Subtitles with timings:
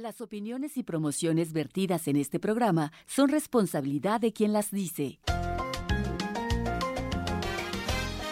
[0.00, 5.18] Las opiniones y promociones vertidas en este programa son responsabilidad de quien las dice.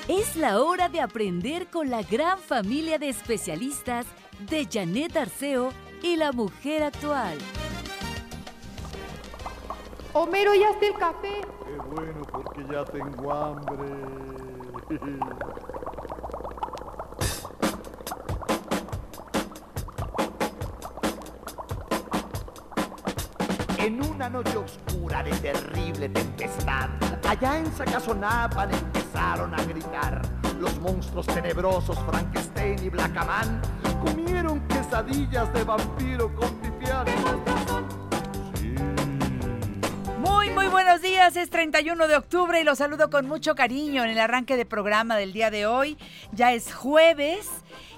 [0.07, 4.07] Es la hora de aprender con la gran familia de especialistas
[4.49, 5.73] de Janet Arceo
[6.05, 7.37] y la mujer actual.
[10.13, 11.41] Homero, ya está el café.
[11.65, 13.89] Qué bueno, porque ya tengo hambre.
[23.79, 26.89] En una noche oscura de terrible tempestad,
[27.29, 30.23] allá en Sacazonapan empezaron a gritar.
[30.59, 33.61] Los monstruos tenebrosos Frankenstein y Blackaman
[34.03, 37.07] comieron quesadillas de vampiro con pipián.
[40.21, 41.37] Muy, muy buenos días.
[41.37, 45.17] Es 31 de octubre y los saludo con mucho cariño en el arranque de programa
[45.17, 45.99] del día de hoy.
[46.33, 47.51] Ya es jueves.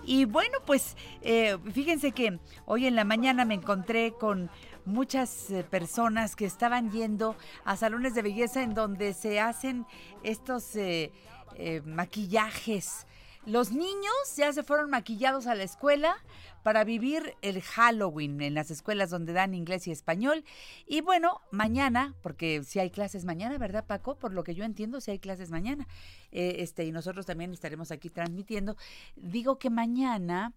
[0.05, 4.51] Y bueno, pues eh, fíjense que hoy en la mañana me encontré con
[4.89, 9.86] muchas eh, personas que estaban yendo a salones de belleza en donde se hacen
[10.22, 11.12] estos eh,
[11.56, 13.06] eh, maquillajes.
[13.47, 16.17] Los niños ya se fueron maquillados a la escuela
[16.62, 20.45] para vivir el Halloween en las escuelas donde dan inglés y español.
[20.86, 24.19] Y bueno, mañana, porque si hay clases mañana, ¿verdad, Paco?
[24.19, 25.86] Por lo que yo entiendo, si hay clases mañana.
[26.30, 28.77] este, y nosotros también estaremos aquí transmitiendo.
[29.17, 30.52] Digo que mañana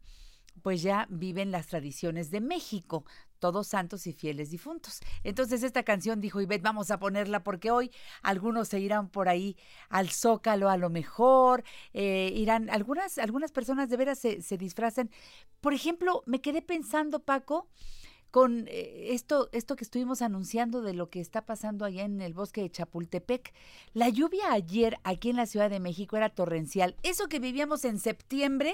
[0.62, 3.06] pues ya viven las tradiciones de México,
[3.42, 5.02] todos santos y fieles difuntos.
[5.24, 9.58] Entonces esta canción dijo Ivette, vamos a ponerla porque hoy algunos se irán por ahí
[9.90, 15.10] al zócalo a lo mejor, eh, irán, algunas, algunas personas de veras se, se disfrazan.
[15.60, 17.68] Por ejemplo, me quedé pensando, Paco,
[18.32, 22.34] con eh, esto, esto que estuvimos anunciando de lo que está pasando allá en el
[22.34, 23.54] bosque de Chapultepec.
[23.94, 26.96] La lluvia ayer aquí en la Ciudad de México era torrencial.
[27.04, 28.74] Eso que vivíamos en septiembre,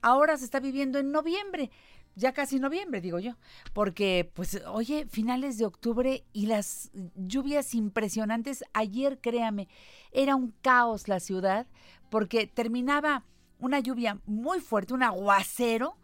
[0.00, 1.70] ahora se está viviendo en noviembre
[2.16, 3.36] ya casi noviembre, digo yo,
[3.72, 9.68] porque pues oye, finales de octubre y las lluvias impresionantes, ayer créame,
[10.12, 11.66] era un caos la ciudad,
[12.10, 13.24] porque terminaba
[13.58, 15.96] una lluvia muy fuerte, un aguacero,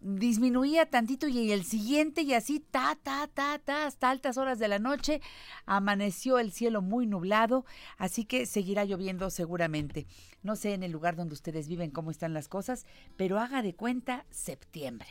[0.00, 4.68] disminuía tantito y el siguiente y así, ta, ta, ta, ta, hasta altas horas de
[4.68, 5.20] la noche,
[5.66, 7.64] amaneció el cielo muy nublado,
[7.96, 10.06] así que seguirá lloviendo seguramente.
[10.42, 13.74] No sé en el lugar donde ustedes viven cómo están las cosas, pero haga de
[13.74, 15.08] cuenta septiembre.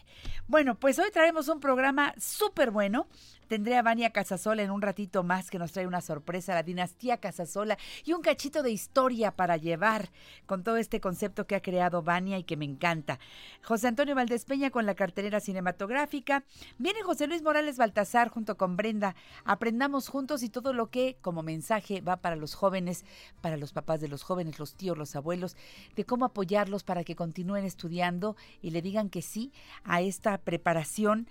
[0.48, 3.08] Bueno, pues hoy traemos un programa súper bueno.
[3.48, 7.18] Tendré a Vania Casasola en un ratito más que nos trae una sorpresa, la dinastía
[7.18, 10.12] Casasola y un cachito de historia para llevar
[10.46, 13.20] con todo este concepto que ha creado Vania y que me encanta.
[13.64, 16.44] José Antonio Valdés Peña con la cartelera cinematográfica.
[16.78, 19.16] Viene José Luis Morales Baltasar junto con Brenda.
[19.46, 23.06] Aprendamos juntos y todo lo que como mensaje va para los jóvenes,
[23.42, 25.58] para los papás de los jóvenes, los tíos, los abuelos,
[25.96, 29.52] de cómo apoyarlos para que continúen estudiando y le digan que sí
[29.84, 31.28] a esta preparación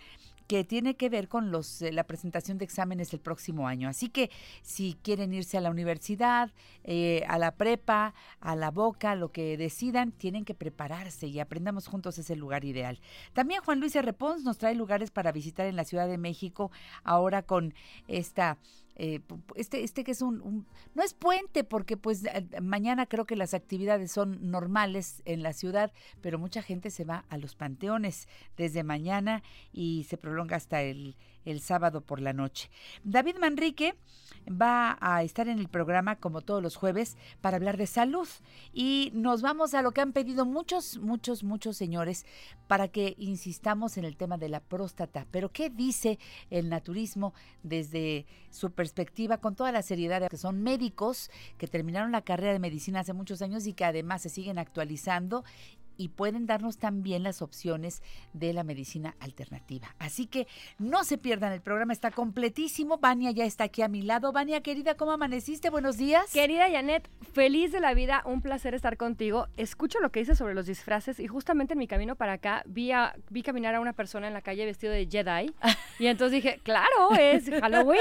[0.46, 3.88] que tiene que ver con los, eh, la presentación de exámenes el próximo año.
[3.88, 4.30] Así que
[4.62, 6.52] si quieren irse a la universidad,
[6.84, 11.88] eh, a la prepa, a la boca, lo que decidan, tienen que prepararse y aprendamos
[11.88, 13.00] juntos ese lugar ideal.
[13.32, 14.12] También Juan Luis R.
[14.12, 16.70] Pons nos trae lugares para visitar en la Ciudad de México
[17.02, 17.74] ahora con
[18.06, 18.58] esta
[18.96, 19.20] eh,
[19.54, 22.24] este, este que es un, no es puente porque pues
[22.62, 25.92] mañana creo que las actividades son normales en la ciudad,
[26.22, 28.26] pero mucha gente se va a los panteones
[28.56, 29.42] desde mañana
[29.72, 32.68] y se prolonga hasta el, el sábado por la noche.
[33.04, 33.94] David Manrique
[34.48, 38.28] va a estar en el programa como todos los jueves para hablar de salud
[38.72, 42.26] y nos vamos a lo que han pedido muchos, muchos, muchos señores
[42.68, 45.26] para que insistamos en el tema de la próstata.
[45.30, 46.18] Pero ¿qué dice
[46.50, 47.32] el naturismo
[47.62, 52.52] desde su perspectiva con toda la seriedad de que son médicos que terminaron la carrera
[52.52, 55.44] de medicina hace muchos años y que además se siguen actualizando
[55.96, 58.02] y pueden darnos también las opciones
[58.32, 59.94] de la medicina alternativa.
[59.98, 60.46] Así que
[60.78, 62.98] no se pierdan, el programa está completísimo.
[62.98, 64.32] Vania ya está aquí a mi lado.
[64.32, 65.70] Vania, querida, ¿cómo amaneciste?
[65.70, 66.32] Buenos días.
[66.32, 69.48] Querida Janet, feliz de la vida, un placer estar contigo.
[69.56, 72.92] Escucho lo que dices sobre los disfraces y justamente en mi camino para acá vi,
[72.92, 75.52] a, vi caminar a una persona en la calle vestido de Jedi
[75.98, 78.00] y entonces dije, claro, es Halloween,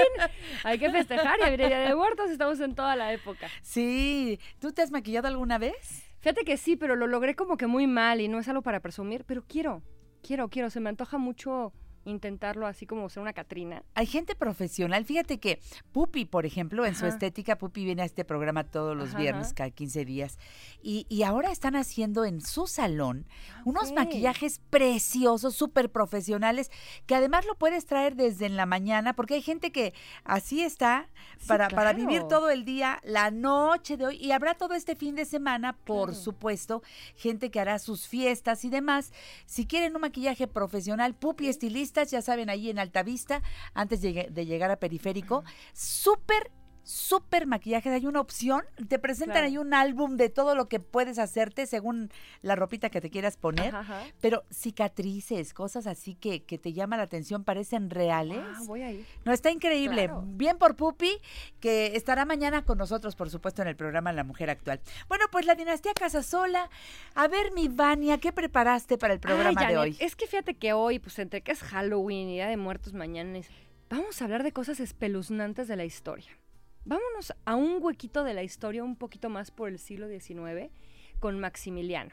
[0.64, 3.48] hay que festejar y habría Día de Muertos, estamos en toda la época.
[3.62, 6.05] Sí, ¿tú te has maquillado alguna vez?
[6.26, 8.80] Fíjate que sí, pero lo logré como que muy mal y no es algo para
[8.80, 9.84] presumir, pero quiero,
[10.24, 11.72] quiero, quiero, se me antoja mucho
[12.06, 13.84] intentarlo así como ser una Catrina.
[13.96, 15.06] Hay gente profesional.
[15.06, 15.60] Fíjate que
[15.92, 19.48] Pupi, por ejemplo, en su estética, Pupi viene a este programa todos los Ajá, viernes,
[19.48, 19.56] ajá.
[19.56, 20.38] cada 15 días.
[20.82, 23.28] Y, y ahora están haciendo en su salón
[23.66, 23.96] unos ok.
[23.96, 26.72] maquillajes preciosos, súper profesionales,
[27.06, 29.94] que además lo puedes traer desde en la mañana, porque hay gente que
[30.24, 31.10] así está
[31.40, 34.96] Sí, para, para vivir todo el día, la noche de hoy, y habrá todo este
[34.96, 36.14] fin de semana, por Claro.
[36.24, 36.84] supuesto,
[37.16, 39.12] gente que hará sus fiestas y demás.
[39.46, 41.48] Si quieren un maquillaje profesional, Pupi
[42.04, 43.42] Ya saben, ahí en Altavista,
[43.74, 45.44] antes de llegar a Periférico,
[45.74, 46.52] súper
[46.86, 49.48] súper maquillajes, hay una opción, te presentan Claro.
[49.48, 52.12] ahí un álbum de todo lo que puedes hacerte según
[52.44, 54.08] la ropita que te quieras poner, Ajá, ajá.
[54.22, 58.38] pero cicatrices, cosas así que, que te llaman la atención, parecen reales.
[58.40, 59.06] Ah, voy a ir.
[59.26, 60.06] No, está increíble.
[60.06, 60.24] Claro.
[60.28, 61.12] Bien por Pupi,
[61.60, 64.80] que estará mañana con nosotros, por supuesto, en el programa La Mujer Actual.
[65.08, 66.70] Bueno, pues la dinastía Casasola.
[67.16, 69.98] A ver, mi Vania, ¿qué preparaste para el programa Ay, de Janet, hoy?
[70.00, 73.40] Es que fíjate que hoy, pues entre que es Halloween y Día de Muertos mañana,
[73.40, 73.50] es-
[73.90, 76.30] vamos a hablar de cosas espeluznantes de la historia.
[76.86, 80.72] Vámonos a un huequito de la historia un poquito más por el siglo XIX
[81.20, 82.12] con Maximiliano.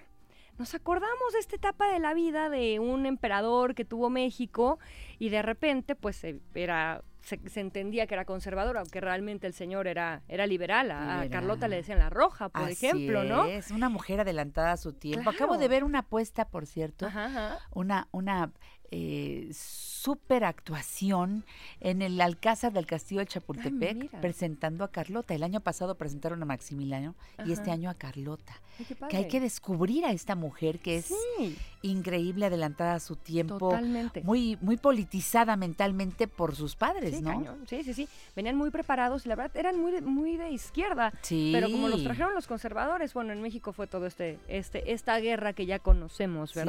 [0.58, 4.78] Nos acordamos de esta etapa de la vida de un emperador que tuvo México
[5.18, 6.24] y de repente pues
[6.54, 10.90] era se, se entendía que era conservador, aunque realmente el señor era, era liberal.
[10.90, 11.26] A.
[11.30, 13.44] Carlota le decían la roja, por Así ejemplo, ¿no?
[13.44, 15.30] Es, una mujer adelantada a su tiempo.
[15.30, 17.58] Acabo de ver una apuesta, por cierto, Ajá, ajá.
[17.72, 18.52] una, una
[18.94, 21.44] eh, super actuación
[21.80, 25.32] en el Alcázar del Castillo de Chapultepec, presentando a Carlota.
[25.34, 27.14] El año pasado presentaron a Maximiliano
[27.46, 28.52] y este año a Carlota.
[28.78, 31.06] Ay, Que hay que descubrir a esta mujer que es
[31.38, 34.22] Sí, increíble, adelantada a su tiempo, totalmente.
[34.22, 37.30] muy, muy politizada mentalmente por sus padres, Sí, ¿no?
[37.30, 37.64] cañón.
[37.68, 38.08] Sí, sí, sí.
[38.36, 41.12] Venían muy preparados y la verdad eran muy de, muy de izquierda.
[41.22, 41.50] Sí.
[41.54, 45.52] Pero como los trajeron los conservadores, bueno, en México fue todo este, este, esta guerra
[45.52, 46.60] que ya conocemos, Sí.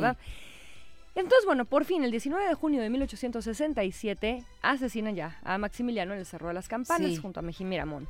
[1.16, 6.20] Entonces, bueno, por fin, el 19 de junio de 1867, asesinan ya a Maximiliano en
[6.20, 7.18] el Cerro de las Campanas Sí.
[7.18, 8.08] junto a Mejía Miramón.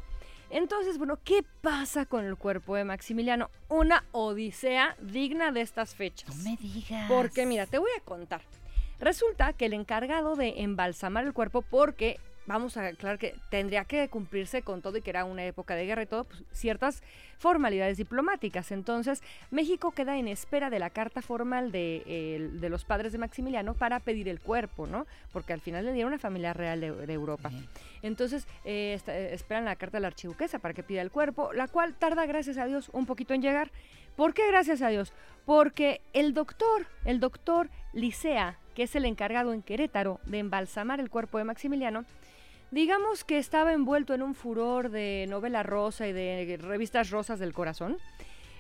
[0.49, 3.49] Entonces, bueno, ¿qué pasa con el cuerpo de Maximiliano?
[3.69, 6.35] Una odisea digna de estas fechas.
[6.35, 7.09] No me digas.
[7.09, 8.41] Porque mira, te voy a contar.
[8.99, 14.07] Resulta que el encargado de embalsamar el cuerpo, porque vamos a aclarar que tendría que
[14.09, 17.03] cumplirse con todo y que era una época de guerra y todo, pues, ciertas
[17.37, 18.71] formalidades diplomáticas.
[18.71, 23.17] Entonces, México queda en espera de la carta formal de, eh, de los padres de
[23.17, 25.05] Maximiliano para pedir el cuerpo, ¿no?
[25.31, 27.51] Porque al final le dieron una familia real de, de Europa.
[28.01, 31.67] Entonces, eh, eh, esperan la carta de la archiduquesa para que pida el cuerpo, la
[31.67, 33.71] cual tarda, gracias a Dios, un poquito en llegar.
[34.15, 35.11] ¿Por qué gracias a Dios?
[35.45, 41.09] Porque el doctor, el doctor Licea, que es el encargado en Querétaro de embalsamar el
[41.09, 42.05] cuerpo de Maximiliano,
[42.73, 47.53] digamos que estaba envuelto en un furor de novela rosa y de revistas rosas del
[47.53, 47.97] corazón.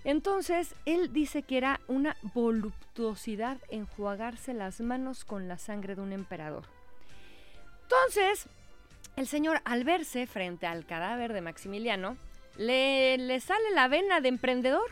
[0.03, 6.11] Entonces, él dice que era una voluptuosidad enjuagarse las manos con la sangre de un
[6.11, 6.65] emperador.
[7.83, 8.47] Entonces,
[9.15, 12.17] el señor, al verse frente al cadáver de Maximiliano,
[12.57, 14.91] le, le sale la vena de emprendedor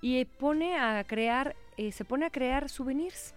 [0.00, 3.34] y pone a crear, eh, se pone a crear souvenirs.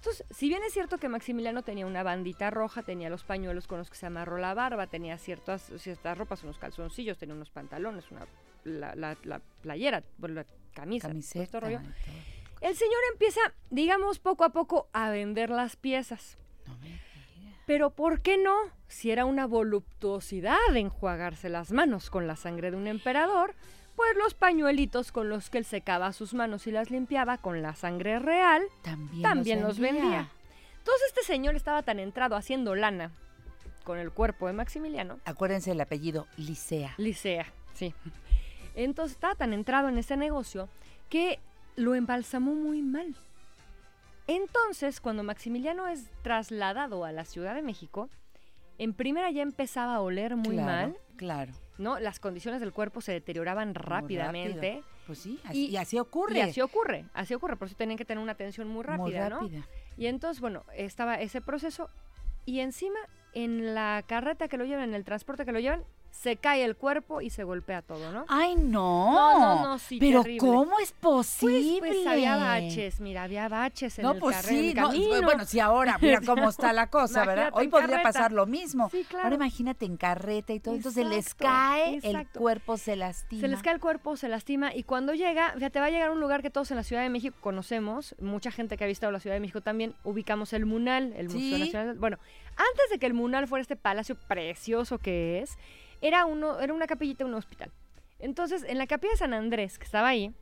[0.00, 3.76] Entonces, si bien es cierto que Maximiliano tenía una bandita roja, tenía los pañuelos con
[3.78, 8.10] los que se amarró la barba, tenía ciertas, ciertas ropas, unos calzoncillos, tenía unos pantalones,
[8.10, 8.26] una,
[8.64, 11.60] la, la- la playera, bueno, la camisa, todo este Camiseta.
[11.60, 11.78] rollo.
[11.80, 12.68] todo.
[12.70, 16.38] El señor empieza, digamos, poco a poco a vender las piezas.
[16.66, 17.00] No me digas.
[17.66, 18.56] Pero ¿por qué no?
[18.88, 23.54] Si era una voluptuosidad enjuagarse las manos con la sangre de un emperador,
[23.96, 27.74] pues los pañuelitos con los que él secaba sus manos y las limpiaba con la
[27.74, 30.30] sangre real, También, también los vendía.
[30.78, 33.12] Entonces este señor estaba tan entrado haciendo lana
[33.84, 36.94] con el cuerpo de Maximiliano, Acuérdense el apellido, Licea.
[36.96, 37.94] Licea, sí.
[38.74, 40.68] Entonces estaba tan entrado en ese negocio
[41.08, 41.38] que
[41.76, 43.14] lo embalsamó muy mal.
[44.26, 48.08] Entonces, cuando Maximiliano es trasladado a la Ciudad de México,
[48.78, 51.52] en primera ya empezaba a oler muy Claro, mal, Claro.
[51.80, 51.98] ¿No?
[51.98, 54.82] Las condiciones del cuerpo se deterioraban rápidamente.
[55.06, 56.38] Pues sí, así, Y- y así ocurre.
[56.38, 59.30] Y así ocurre, así ocurre, por eso tenían que tener una atención muy rápida, Muy
[59.30, 59.40] ¿no?
[59.40, 59.66] rápida.
[59.96, 61.90] Y entonces, bueno, estaba ese proceso
[62.44, 62.98] y encima
[63.32, 66.76] en la carreta que lo llevan, en el transporte que lo llevan, se cae el
[66.76, 68.24] cuerpo y se golpea todo, ¿no?
[68.28, 69.12] Ay, no.
[69.14, 70.40] No, no, no, sí, Pero terrible.
[70.46, 71.78] ¿cómo es Pues, posible?
[71.78, 74.90] pues había baches, mira, había baches en No, el pues sí, el no,
[75.22, 77.50] bueno, sí, ahora, mira cómo está la cosa, ¿verdad?
[77.54, 78.08] Hoy podría carreta.
[78.08, 78.90] pasar lo mismo.
[78.90, 79.24] Sí, claro.
[79.24, 82.38] Ahora imagínate en carreta y todo, entonces les Exacto, cae, el exacto.
[82.40, 83.40] cuerpo se lastima.
[83.40, 86.12] Se les cae el cuerpo, se lastima y cuando llega, fíjate, va a llegar a
[86.12, 89.12] un lugar que todos en la Ciudad de México conocemos, mucha gente que ha visitado
[89.12, 91.58] la Ciudad de México también, ubicamos el Munal, el Museo.
[91.58, 91.96] Nacional.
[91.98, 92.18] Bueno,
[92.50, 95.56] antes de que el Munal fuera este palacio precioso que es,
[96.00, 97.70] era, uno, era una capillita, un hospital.
[98.18, 100.32] Entonces, en la capilla de San Andrés, que estaba ahí,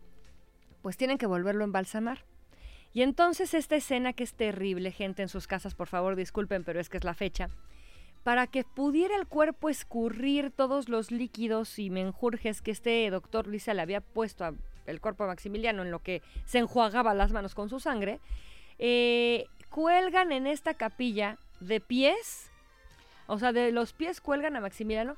[0.82, 2.24] pues tienen que volverlo a embalsamar.
[2.92, 6.80] Y entonces esta escena que es terrible, gente en sus casas, por favor disculpen, pero
[6.80, 7.50] es que es la fecha,
[8.24, 13.74] para que pudiera el cuerpo escurrir todos los líquidos y menjurjes que este doctor Lisa
[13.74, 17.68] le había puesto al cuerpo de Maximiliano en lo que se enjuagaba las manos con
[17.68, 18.20] su sangre,
[18.78, 22.50] eh, cuelgan en esta capilla de pies,
[23.26, 25.16] o sea, de los pies cuelgan a Maximiliano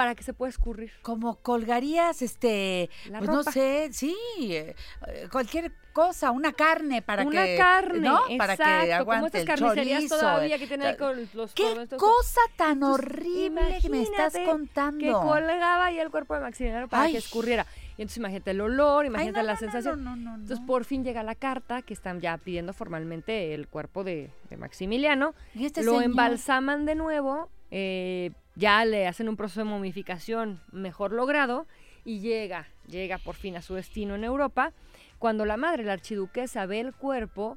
[0.00, 0.90] para que se pueda escurrir.
[1.02, 4.74] Como colgarías, este, La pues no sé, sí, eh,
[5.08, 8.18] eh, cualquier cosa, una carne para Una que, carne, ¿no?
[8.38, 11.28] Para que exacto, como aguante estas el carnicerías chorizo, todavía el- que tienen ahí con
[11.34, 15.04] los ¿Qué con cosa tan Entonces, horrible que me estás contando?
[15.04, 17.12] Que colgaba ahí el cuerpo de Maximiliano para Ay.
[17.12, 17.66] que escurriera.
[17.98, 20.02] Y entonces imagínate el olor, Ay, imagínate no, la no, sensación.
[20.02, 23.68] no, no, no, Entonces por fin llega la carta que están ya pidiendo formalmente el
[23.68, 25.34] cuerpo de, de Maximiliano.
[25.54, 26.04] ¿Y este lo señor?
[26.04, 28.30] embalsaman de nuevo, eh,
[28.60, 31.66] ya le hacen un proceso de momificación mejor logrado
[32.04, 34.72] y llega, llega por fin a su destino en Europa.
[35.18, 37.56] Cuando la madre, la archiduquesa, ve el cuerpo,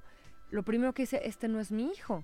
[0.50, 2.24] lo primero que dice, este no es mi hijo.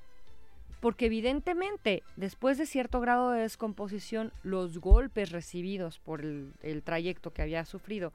[0.80, 7.32] Porque evidentemente, después de cierto grado de descomposición, los golpes recibidos por el, el trayecto
[7.32, 8.14] que había sufrido,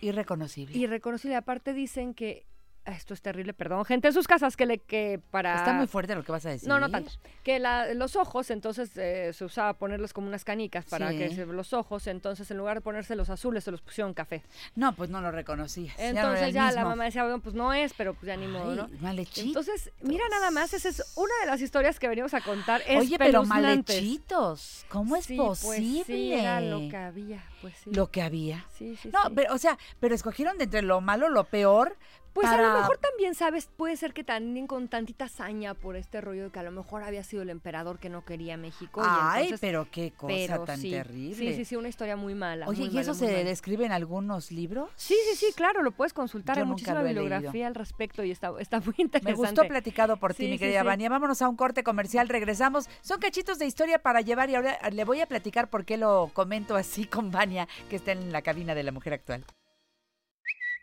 [0.00, 0.76] Irreconocible.
[0.78, 2.44] irreconocible, aparte dicen que,
[2.86, 5.54] esto es terrible, perdón, gente en sus casas, que le que para...
[5.56, 6.68] Está muy fuerte lo que vas a decir.
[6.68, 7.12] No, no tanto.
[7.42, 11.18] Que la- los ojos, entonces eh, se usaba ponerlos como unas canicas para Sí.
[11.18, 14.42] que se, los ojos, entonces en lugar de ponerse los azules, se los pusieron café.
[14.74, 15.96] No, pues no lo reconocías.
[15.96, 18.36] ya no era Entonces ya, la mamá decía, bueno, pues no es, pero pues ya
[18.36, 18.84] ni modo, ¿no?
[18.92, 19.44] Ay, malhechitos.
[19.46, 22.82] Entonces, mira nada más, esa es una de las historias que venimos a contar.
[22.96, 24.84] Oye, pero malhechitos.
[24.88, 26.04] ¿Cómo es Sí, posible?
[26.04, 27.90] Pues sí, era lo que había, pues sí.
[27.94, 28.66] Lo que había.
[28.76, 31.96] Sí, sí, No, pero, o sea, pero escogieron de entre lo malo, lo peor.
[32.34, 33.68] Pues a lo mejor también, ¿sabes?
[33.76, 37.04] Puede ser que también con tantita hazaña por este rollo de que a lo mejor
[37.04, 39.00] había sido el emperador que no quería México.
[39.02, 41.36] y Ay, entonces- pero qué cosa pero tan terrible.
[41.36, 42.66] Sí, sí, sí, una historia muy mala.
[42.66, 43.44] Oye, muy ¿y mala, eso se mala.
[43.44, 44.90] describe en algunos libros?
[44.96, 46.56] Sí, sí, sí, claro, lo puedes consultar.
[46.56, 47.22] Yo Hay muchísima leído.
[47.22, 49.36] bibliografía al respecto y está, está muy Me interesante.
[49.36, 50.82] gustó platicado por ti, mi querida.
[50.82, 51.08] Vania.
[51.08, 52.88] Vámonos a un corte comercial, regresamos.
[53.00, 56.32] Son cachitos de historia para llevar y ahora le voy a platicar por qué lo
[56.34, 57.53] comento así con Vania,
[57.88, 59.44] que está en la cabina de la mujer actual.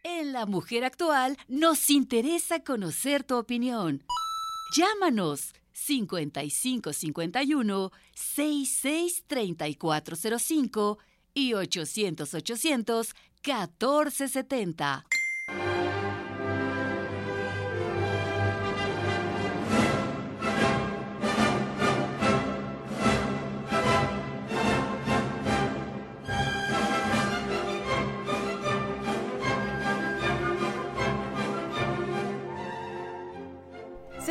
[0.04, 4.04] En La Mujer Actual nos interesa conocer tu opinión.
[4.76, 10.98] Llámanos 5551 663405
[11.34, 15.06] y 800 800 1470.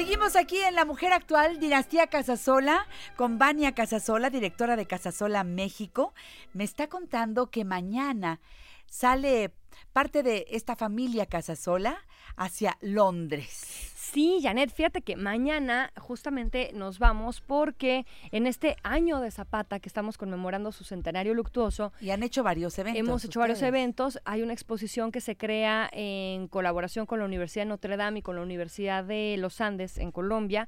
[0.01, 6.15] Seguimos aquí en La Mujer Actual, Dinastía Casasola, con Vania Casasola, directora de Casasola México.
[6.55, 8.41] Me está contando que mañana
[8.87, 9.53] sale
[9.93, 11.99] parte de esta familia Casasola
[12.37, 13.91] hacia Londres.
[14.13, 19.89] Sí, Janet, fíjate que mañana justamente nos vamos porque en este año de Zapata que
[19.89, 22.99] estamos conmemorando su centenario luctuoso, Y han hecho varios eventos.
[22.99, 24.19] Hemos hecho varios eventos.
[24.25, 28.23] Hay una exposición que se crea en colaboración con la Universidad de Notre Dame y
[28.23, 30.67] con la Universidad de los Andes en Colombia.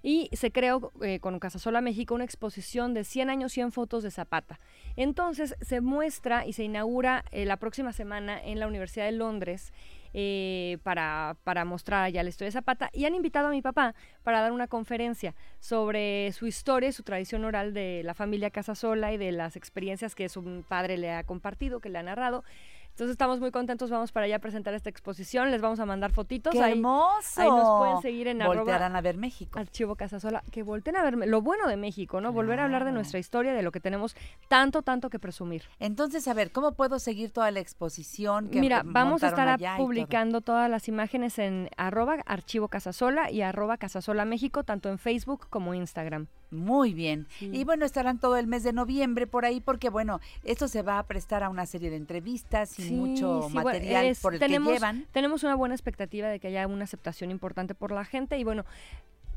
[0.00, 4.10] Y se creó eh, con Casasola México una exposición de 100 años, 100 fotos de
[4.10, 4.60] Zapata.
[4.96, 9.72] Entonces se muestra y se inaugura eh, la próxima semana en la Universidad de Londres
[10.16, 12.90] eh, para, para mostrar ya la historia de Zapata.
[12.92, 17.02] Y han invitado a mi papá para dar una conferencia sobre su historia y su
[17.02, 21.24] tradición oral de la familia Casasola y de las experiencias que su padre le ha
[21.24, 22.44] compartido, que le ha narrado.
[22.94, 26.12] Entonces estamos muy contentos, vamos para allá a presentar esta exposición, les vamos a mandar
[26.12, 26.52] fotitos.
[26.52, 27.42] ¡Qué ahí, hermoso!
[27.42, 29.58] ahí nos pueden seguir en arroba Voltearán a ver México.
[29.58, 32.32] Archivo Casasola, que volten a verme, lo bueno de México, ¿no?
[32.32, 34.14] Volver a hablar de nuestra historia, de lo que tenemos
[34.46, 35.64] tanto, tanto que presumir.
[35.80, 38.48] Entonces, a ver, ¿cómo puedo seguir toda la exposición?
[38.48, 43.76] que Mira, vamos a estar publicando todas las imágenes en arroba archivo Casasola y arroba
[43.76, 46.28] Casasola México, tanto en Facebook como Instagram.
[46.54, 47.26] Muy bien.
[47.38, 47.50] Sí.
[47.52, 50.98] Y bueno, estarán todo el mes de noviembre por ahí porque, bueno, esto se va
[50.98, 54.34] a prestar a una serie de entrevistas y Sí, mucho sí, bueno, material es- por
[54.34, 55.06] el tenemos, que llevan.
[55.12, 58.64] Tenemos una buena expectativa de que haya una aceptación importante por la gente y bueno,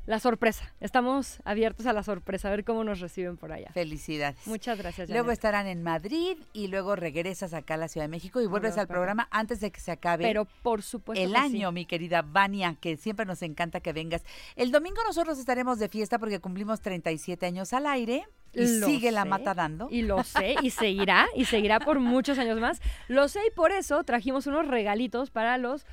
[0.08, 0.74] la sorpresa.
[0.80, 3.70] Estamos abiertos a la sorpresa, a ver cómo nos reciben por allá.
[3.74, 4.48] Felicidades.
[4.48, 5.10] Muchas gracias.
[5.10, 5.34] Luego Janet.
[5.34, 8.88] estarán en Madrid y luego regresas acá a la Ciudad de México y vuelves al
[8.88, 11.44] programa antes de que se acabe Pero por supuesto el que sí.
[11.58, 14.24] año, mi querida Vania, que siempre nos encanta que vengas.
[14.56, 19.12] El domingo nosotros estaremos de fiesta porque cumplimos 37 años al aire y Lo sigue
[19.12, 19.90] la mata dando.
[19.92, 22.82] Y lo sé, y seguirá, y seguirá por muchos años más.
[23.10, 25.86] Lo sé, y por eso trajimos unos regalitos para los.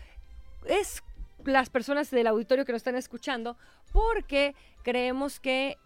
[0.67, 1.03] Es
[1.45, 3.57] las personas del auditorio que nos están escuchando,
[3.95, 5.79] porque creemos que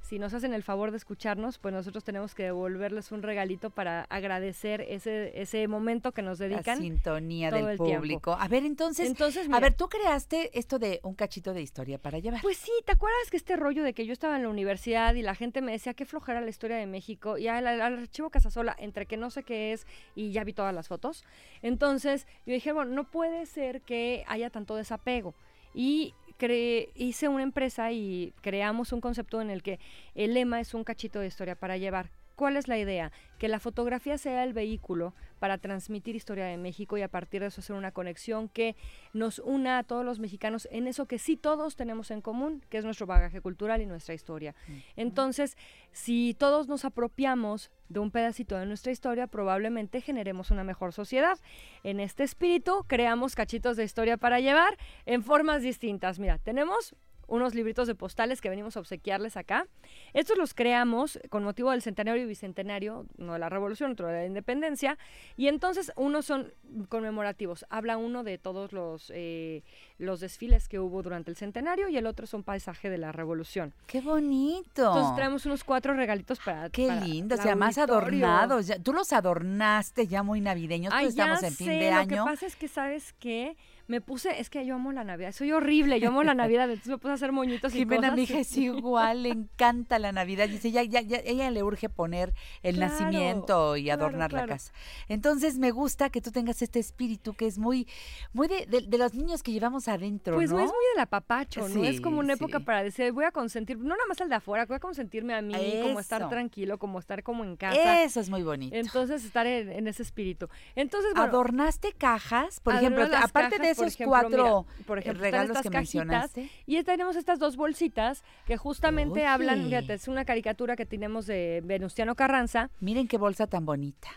[0.00, 4.04] si nos hacen el favor de escucharnos, pues nosotros tenemos que devolverles un regalito para
[4.04, 6.78] agradecer ese, ese momento que nos dedican.
[6.78, 7.84] La sintonía del tiempo.
[7.84, 8.36] público.
[8.36, 12.18] A ver, entonces, Entonces, a ver, tú creaste esto de un cachito de historia para
[12.18, 12.40] llevar.
[12.40, 15.22] Pues sí, ¿te acuerdas que este rollo de que yo estaba en la universidad y
[15.22, 18.74] la gente me decía qué flojera la historia de México y al, al archivo Casasola,
[18.80, 19.86] entre que no sé qué es
[20.16, 21.24] y ya vi todas las fotos?
[21.62, 25.34] Entonces yo dije, bueno, no puede ser que haya tanto desapego.
[25.72, 29.78] Y cre- hice una empresa y creamos un concepto en el que
[30.14, 32.10] el lema es un cachito de historia para llevar.
[32.34, 33.12] ¿Cuál es la idea?
[33.38, 37.48] Que la fotografía sea el vehículo para transmitir historia de México y a partir de
[37.48, 38.76] eso hacer una conexión que
[39.12, 42.78] nos una a todos los mexicanos en eso que sí todos tenemos en común, que
[42.78, 44.54] es nuestro bagaje cultural y nuestra historia.
[44.96, 45.58] Entonces,
[45.92, 51.38] si todos nos apropiamos de un pedacito de nuestra historia, probablemente generemos una mejor sociedad.
[51.82, 56.18] En este espíritu, creamos cachitos de historia para llevar en formas distintas.
[56.18, 56.94] Mira, tenemos
[57.30, 59.66] unos libritos de postales que venimos a obsequiarles acá.
[60.12, 64.12] Estos los creamos con motivo del centenario y bicentenario, no de la revolución, otro de
[64.14, 64.98] la independencia,
[65.36, 66.52] y entonces unos son
[66.88, 67.64] conmemorativos.
[67.70, 69.62] Habla uno de todos los, eh,
[69.98, 73.12] los desfiles que hubo durante el centenario y el otro es un paisaje de la
[73.12, 73.72] revolución.
[73.86, 74.88] ¡Qué bonito!
[74.88, 78.26] Entonces traemos unos cuatro regalitos para Qué para el y además auditorio.
[78.26, 78.66] adornados.
[78.66, 82.08] ya- tú los adornaste ya muy navideños, Ay, pues estamos en fin de lo año.
[82.24, 83.56] que pasa es que, ¿sabes qué?
[83.90, 86.90] Me puse, es que yo amo la Navidad, soy horrible, yo amo la Navidad, entonces
[86.92, 88.14] me puse a hacer moñitos y cosas.
[88.14, 90.48] mi hija es igual, le encanta la Navidad.
[90.48, 92.32] Dice, ya, ya, ya, ella le urge poner
[92.62, 94.72] el Claro, nacimiento y claro, adornar la casa.
[95.08, 97.88] Entonces me gusta que tú tengas este espíritu que es muy,
[98.32, 100.60] muy de, de- de los niños que llevamos adentro, Pues ¿no?
[100.60, 101.82] es muy del apapacho, ¿no?
[101.84, 102.64] Es como una época sí.
[102.64, 105.42] para decir, voy a consentir, no nada más al de afuera, voy a consentirme a
[105.42, 106.30] mí, como estar Eso.
[106.30, 108.04] tranquilo, como estar como en casa.
[108.04, 108.76] Eso es muy bonito.
[108.76, 110.48] Entonces, estar en, en ese espíritu.
[110.76, 112.60] Entonces, bueno, ¿Adornaste cajas?
[112.60, 115.68] Por ejemplo, aparte de por esos ejemplo, cuatro mira, por eh, ejemplo, regalos estas que
[115.70, 116.50] cajitas, mencionaste.
[116.66, 119.68] Y tenemos estas dos bolsitas que justamente hablan, Oye.
[119.68, 122.70] fíjate, es una caricatura que tenemos de Venustiano Carranza.
[122.80, 124.08] Miren qué bolsa tan bonita.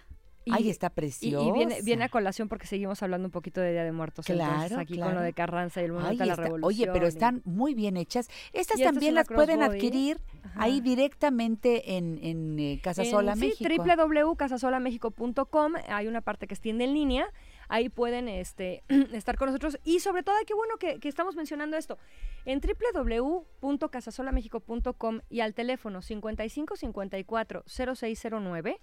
[0.46, 1.48] Y- Ay, está Y, preciosa.
[1.48, 4.30] y viene, viene a colación porque seguimos hablando un poquito de Día de Muertos.
[4.30, 5.14] entonces, Claro, aquí con claro.
[5.16, 6.68] lo de Carranza y el momento Ay, de la está- revolución.
[6.68, 8.28] Oye, pero y- están muy bien hechas.
[8.52, 9.78] Estas Y esta es también las pueden crossbody.
[9.78, 10.20] adquirir
[10.58, 10.82] ahí Ajá.
[10.84, 13.74] directamente en, en eh, Casa En- Sola sí, México.
[13.86, 15.74] www.casasolamexico.com.
[15.88, 17.26] Hay una parte que extiende en línea.
[17.70, 19.80] Ahí pueden este, estar con nosotros.
[19.84, 21.98] Y sobre todo, qué bueno que, estamos mencionando esto.
[22.46, 28.80] En www.casasolamexico.com y al teléfono 5554 0609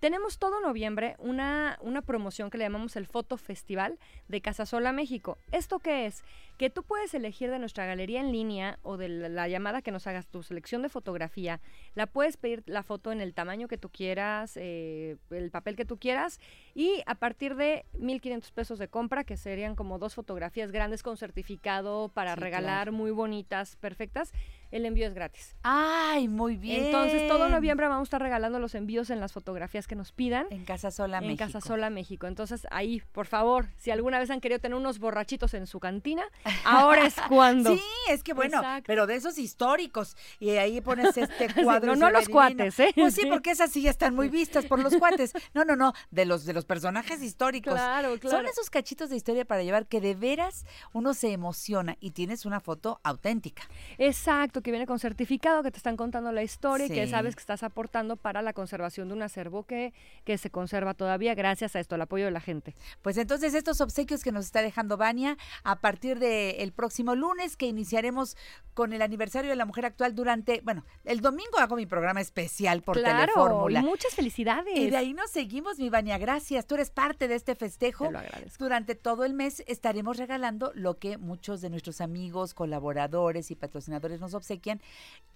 [0.00, 5.38] tenemos todo noviembre una, una promoción que le llamamos el Foto Festival de Casasola México.
[5.52, 6.22] ¿Esto qué es?
[6.56, 9.90] Que tú puedes elegir de nuestra galería en línea o de la, la llamada que
[9.92, 11.60] nos hagas tu selección de fotografía.
[11.94, 15.84] La puedes pedir la foto en el tamaño que tú quieras, eh, el papel que
[15.84, 16.40] tú quieras
[16.74, 21.16] y a partir de 1.500 pesos de compra, que serían como dos fotografías grandes con
[21.16, 22.92] certificado para Sí, regalar, claro.
[22.92, 24.32] muy bonitas, perfectas,
[24.70, 25.54] el envío es gratis.
[25.62, 26.86] Ay, muy bien.
[26.86, 30.46] Entonces, todo noviembre vamos a estar regalando los envíos en las fotografías que nos pidan
[30.50, 31.44] En Casa Sola en México.
[31.46, 32.26] Casa Sola México.
[32.26, 36.24] Entonces, ahí, por favor, si alguna vez han querido tener unos borrachitos en su cantina,
[36.64, 37.74] ahora es cuando.
[37.74, 38.84] Sí, es que bueno, Exacto.
[38.86, 40.16] pero de esos históricos.
[40.40, 41.94] Y ahí pones este cuadro.
[41.94, 42.32] no, y no se los divino.
[42.34, 42.92] cuates, ¿eh?
[42.94, 43.28] Pues sí, Sí.
[43.30, 45.32] porque esas sí ya están muy vistas por los cuates.
[45.54, 47.74] No, no, no, de los de los personajes históricos.
[47.74, 48.48] Claro, Son claro.
[48.48, 52.60] esos cachitos de historia para llevar que de veras uno se emociona y tienes una
[52.60, 53.62] foto auténtica.
[53.98, 57.40] Exacto, que viene con certificado, que te están contando la historia y que sabes que
[57.40, 59.92] estás aportando para la conservación de un acervo que,
[60.24, 62.74] que se conserva todavía gracias a esto, al apoyo de la gente.
[63.02, 67.66] Pues entonces estos obsequios que nos está dejando Vania a partir del próximo lunes que
[67.66, 68.36] iniciaremos
[68.74, 72.82] con el aniversario de la mujer actual durante, bueno, el domingo hago mi programa especial
[72.82, 73.82] por claro, Telefórmula.
[73.82, 74.76] muchas felicidades.
[74.78, 76.66] Y de ahí nos seguimos, mi Vania, gracias.
[76.66, 78.06] Tú eres parte de este festejo.
[78.06, 78.62] Te lo agradezco.
[78.62, 84.20] Durante todo el mes estaremos regalando lo que muchos de nuestros amigos, colaboradores y patrocinadores
[84.20, 84.47] nos obsequian.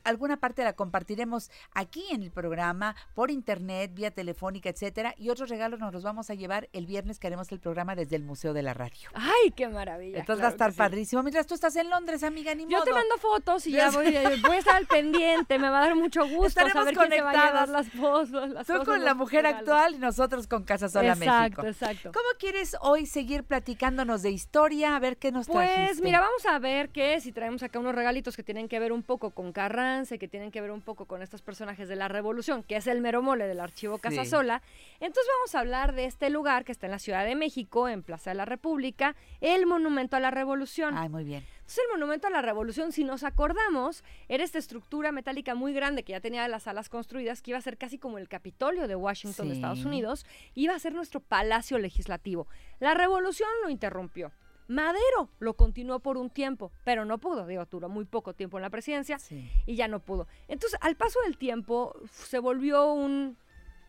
[0.05, 5.15] Alguna parte la compartiremos aquí en el programa, por internet, vía telefónica, etcétera.
[5.17, 8.17] Y otros regalos nos los vamos a llevar el viernes que haremos el programa desde
[8.17, 9.11] el Museo de la Radio.
[9.15, 10.19] Ay, qué maravilla.
[10.19, 10.77] Entonces va a estar sí.
[10.79, 11.23] padrísimo.
[11.23, 12.83] Mientras tú estás en Londres, amiga, ni Yo modo.
[12.85, 15.83] te mando fotos y ya voy, eh, voy a estar al pendiente, me va a
[15.83, 17.69] dar mucho gusto Estaremos saber quién se va a llevar conectadas.
[17.69, 18.51] las fotos.
[18.51, 19.61] Las Tú con la mujer regalos.
[19.69, 21.85] actual y nosotros con Casa Sola Exacto, México.
[21.87, 22.11] exacto.
[22.13, 24.97] ¿Cómo quieres hoy seguir platicándonos de historia?
[24.97, 26.03] A ver qué nos Pues trajiste.
[26.03, 29.02] mira, vamos a ver que si traemos acá unos regalitos que tienen que ver un
[29.03, 32.09] poco con Carranza, y que tienen que ver un poco con estos personajes de la
[32.09, 34.03] Revolución, que es el mero mole del archivo Sí.
[34.03, 34.63] Casasola.
[35.01, 38.03] Entonces vamos a hablar de este lugar que está en la Ciudad de México, en
[38.03, 40.97] Plaza de la República, el Monumento a la Revolución.
[40.97, 41.45] Ay, muy bien.
[41.57, 46.03] Entonces el Monumento a la Revolución, si nos acordamos, era esta estructura metálica muy grande
[46.03, 48.97] que ya tenía las alas construidas, que iba a ser casi como el Capitolio de
[48.97, 49.87] Washington de Estados Sí.
[49.87, 52.47] Unidos, iba a ser nuestro palacio legislativo.
[52.81, 54.33] La Revolución lo interrumpió.
[54.69, 58.63] Madero lo continuó por un tiempo, pero no pudo, digo, duró muy poco tiempo en
[58.63, 59.51] la presidencia Sí.
[59.67, 60.27] y ya no pudo.
[60.49, 63.37] Entonces, al paso del tiempo, se volvió un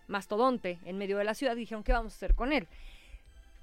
[0.08, 2.68] mastodonte en medio de la ciudad y dijeron, ¿qué vamos a hacer con él?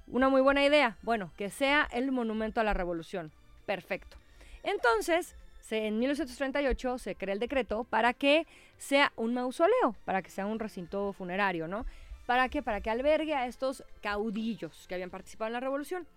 [0.07, 0.97] Una muy buena idea.
[1.03, 3.31] Bueno, que sea el monumento a la revolución.
[3.65, 4.17] Perfecto.
[4.63, 8.45] Entonces, se- en 1938 se crea el decreto para que
[8.77, 11.85] sea un mausoleo, para que sea un recinto funerario, ¿no?
[12.25, 12.61] ¿Para qué?
[12.61, 16.07] Para que albergue a estos caudillos que habían participado en la revolución.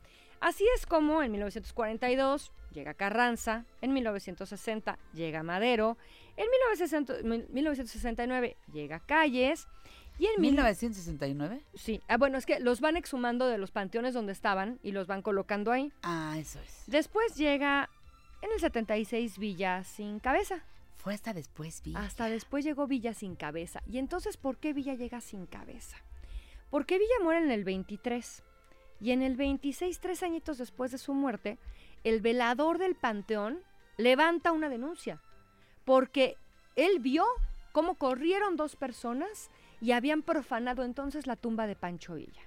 [0.45, 5.97] Así es como en 1942 llega Carranza, en 1960 llega Madero,
[6.37, 9.67] en 1960 mil- 1969 llega Calles
[10.19, 11.63] y en mil- 1969.
[11.75, 15.07] Sí, ah, bueno, es que los van exhumando de los panteones donde estaban y los
[15.07, 15.93] van colocando ahí.
[16.03, 16.83] Ah, eso es.
[16.89, 17.89] Después llega
[18.43, 20.63] en el 76 Villa sin cabeza.
[20.97, 21.95] Fue hasta después, vi.
[21.97, 23.83] Hasta después llegó Villa sin cabeza.
[23.87, 25.97] ¿Y entonces por qué Villa llega sin cabeza?
[26.71, 28.43] Porque Villa muere en el 23.
[29.05, 31.59] Y en el 26, tres añitos después de su muerte,
[32.05, 33.59] el velador del panteón
[33.99, 35.21] levanta una denuncia.
[35.85, 36.39] Porque
[36.75, 37.27] él vio
[37.73, 39.51] cómo corrieron dos personas
[39.83, 42.41] y habían profanado entonces la tumba de Pancho Villa.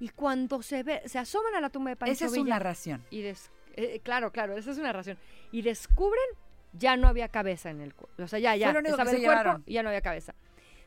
[0.00, 2.48] Y cuando se ve, se asoman a la tumba de Pancho Esa es Villa su
[2.48, 3.04] narración.
[3.10, 5.18] y des- eh, claro, claro, esa es una razón.
[5.52, 6.24] Y descubren
[6.72, 8.22] ya no había cabeza en el cuerpo.
[8.22, 9.62] O sea, ya, ya, Fue lo único que estaba se el cuerpo llevaron.
[9.66, 10.34] y ya no había cabeza.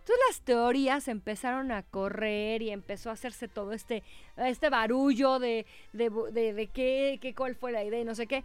[0.02, 4.04] Entonces las teorías empezaron a correr y empezó a hacerse todo este,
[4.38, 8.26] este barullo de, de, de, de qué, qué, cuál fue la idea y no sé
[8.28, 8.44] qué.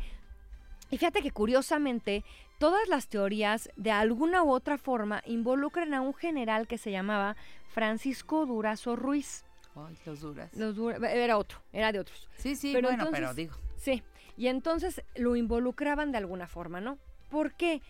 [0.91, 2.25] Y fíjate que curiosamente
[2.59, 7.37] todas las teorías de alguna u otra forma involucran a un general que se llamaba
[7.69, 9.45] Francisco Durazo Ruiz.
[9.75, 10.55] Ay, los duras.
[10.55, 12.29] Los Dura- era otro, era de otros.
[12.37, 13.55] Sí, sí, Pero bueno, entonces- pero digo.
[13.77, 14.03] Sí,
[14.37, 16.99] y entonces lo involucraban de alguna forma, ¿no?
[17.31, 17.81] ¿Por qué?
[17.81, 17.83] Porque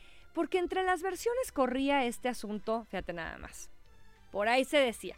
[0.59, 3.71] entre las versiones corría este asunto, fíjate nada más.
[4.31, 5.17] Por ahí se decía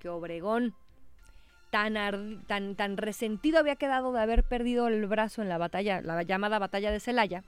[0.00, 0.74] que Obregón,
[1.70, 1.94] tan,
[2.46, 6.58] tan, tan resentido había quedado de haber perdido el brazo en la batalla, la llamada
[6.58, 7.42] batalla de Celaya,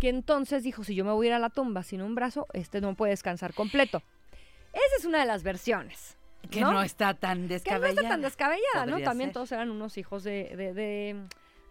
[0.00, 2.46] que entonces dijo, si yo me voy a ir a la tumba sin un brazo,
[2.52, 4.02] este no puede descansar completo.
[4.72, 6.16] Esa es una de las versiones.
[6.50, 8.00] Que no, está tan Que no descabellada.
[8.02, 9.00] está tan descabellada, ¿no?
[9.00, 9.34] También ser.
[9.34, 11.22] todos eran unos hijos de, de- de-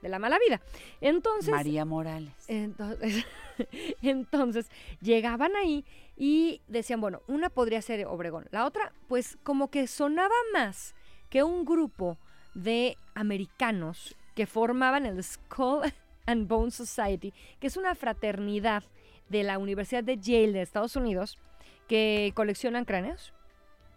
[0.03, 0.61] de la mala vida.
[1.01, 2.33] Entonces, María Morales.
[2.47, 3.25] entonces,
[4.03, 4.69] entonces,
[5.01, 5.85] llegaban ahí
[6.15, 10.93] y decían, bueno, una podría ser Obregón, la otra, pues como que sonaba más
[11.29, 12.17] que un grupo
[12.53, 15.91] de americanos que formaban el Skull
[16.27, 18.83] and Bone Society, que es una fraternidad
[19.29, 21.39] de la Universidad de Yale de Estados Unidos
[21.87, 23.33] que coleccionan cráneos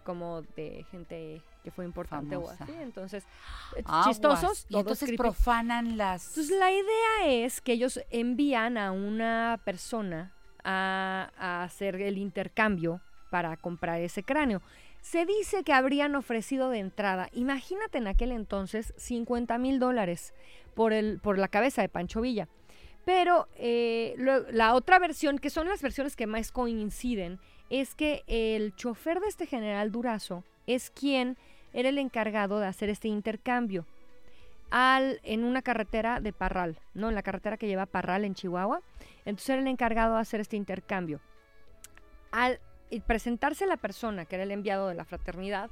[0.05, 2.57] como de gente que fue importante Famosa.
[2.61, 3.25] o así, entonces
[3.77, 4.07] eh, Aguas.
[4.07, 5.17] chistosos, Y entonces creepy.
[5.21, 6.29] profanan las.
[6.29, 13.01] Entonces la idea es que ellos envían a una persona a, a hacer el intercambio
[13.31, 14.63] para comprar ese cráneo.
[15.01, 20.35] Se dice que habrían ofrecido de entrada, imagínate en aquel entonces, 50 mil dólares
[20.77, 22.47] por, el, por la cabeza de Pancho Villa.
[23.05, 28.23] Pero eh, lo- la otra versión, que son las versiones que más coinciden, es que
[28.29, 31.37] el chofer de este general Durazo es quien
[31.77, 33.85] era el encargado de hacer este intercambio
[34.71, 37.11] al, en una carretera de Parral, ¿no?
[37.11, 38.81] En la carretera que lleva Parral en Chihuahua.
[39.27, 41.21] Entonces era el encargado de hacer este intercambio.
[42.33, 42.61] Al
[43.07, 45.69] presentarse la persona, que era el enviado de la fraternidad,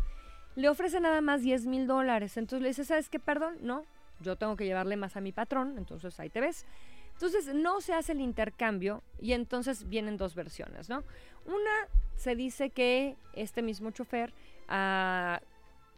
[0.57, 2.37] le ofrece nada más 10 mil dólares.
[2.37, 3.19] Entonces le dice, ¿sabes qué?
[3.19, 3.87] Perdón, no,
[4.21, 6.67] yo tengo que llevarle más a mi patrón, entonces ahí te ves.
[7.15, 11.03] Entonces no se hace el intercambio y entonces vienen dos versiones, ¿no?
[11.47, 14.35] Una se dice que este mismo chofer
[14.69, 15.41] a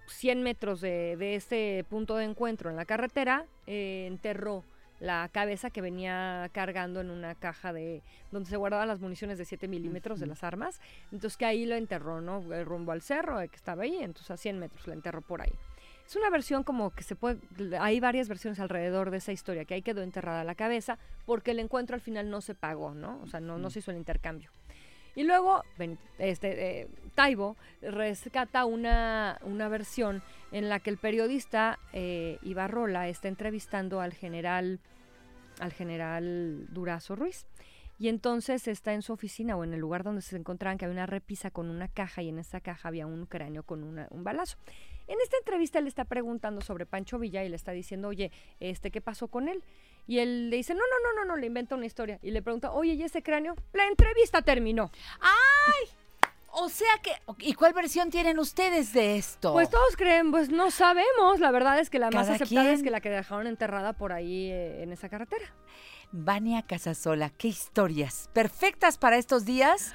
[0.06, 4.64] 100 metros de, de este punto de encuentro en la carretera eh, enterró
[5.00, 9.44] la cabeza que venía cargando en una caja de donde se guardaban las municiones de
[9.44, 10.80] 7 milímetros de las armas.
[11.12, 12.40] Entonces que ahí lo enterró, ¿no?
[12.64, 15.52] Rumbo al cerro, que estaba ahí, entonces a 100 metros la enterró por ahí.
[16.06, 17.40] Es una versión como que se puede,
[17.78, 21.58] hay varias versiones alrededor de esa historia, que ahí quedó enterrada la cabeza porque el
[21.58, 23.20] encuentro al final no se pagó, ¿no?
[23.22, 24.50] O sea, no, no se hizo el intercambio.
[25.16, 25.64] Y luego,
[26.18, 33.28] este, eh, Taibo rescata una, una versión en la que el periodista eh, Ibarrola está
[33.28, 34.78] entrevistando al general,
[35.58, 37.46] al general Durazo Ruiz.
[37.98, 40.92] Y entonces está en su oficina o en el lugar donde se encontraban que había
[40.92, 44.58] una repisa con una caja y en esa caja había un cráneo con un balazo.
[45.06, 48.90] En esta entrevista le está preguntando sobre Pancho Villa y le está diciendo, oye, este,
[48.90, 49.62] ¿qué pasó con él?
[50.06, 52.18] Y él le dice, no, no, no, no, no, le inventa una historia.
[52.22, 53.54] Y le pregunta, oye, ¿y ese cráneo?
[53.72, 54.90] La entrevista terminó.
[56.58, 57.12] O sea que.
[57.40, 59.52] ¿Y cuál versión tienen ustedes de esto?
[59.52, 61.38] Pues todos creen, pues no sabemos.
[61.38, 64.50] La verdad es que la más aceptada es que la que dejaron enterrada por ahí
[64.50, 65.44] eh, en esa carretera.
[66.24, 68.30] Vania Casasola, qué historias.
[68.32, 69.92] Perfectas para estos días,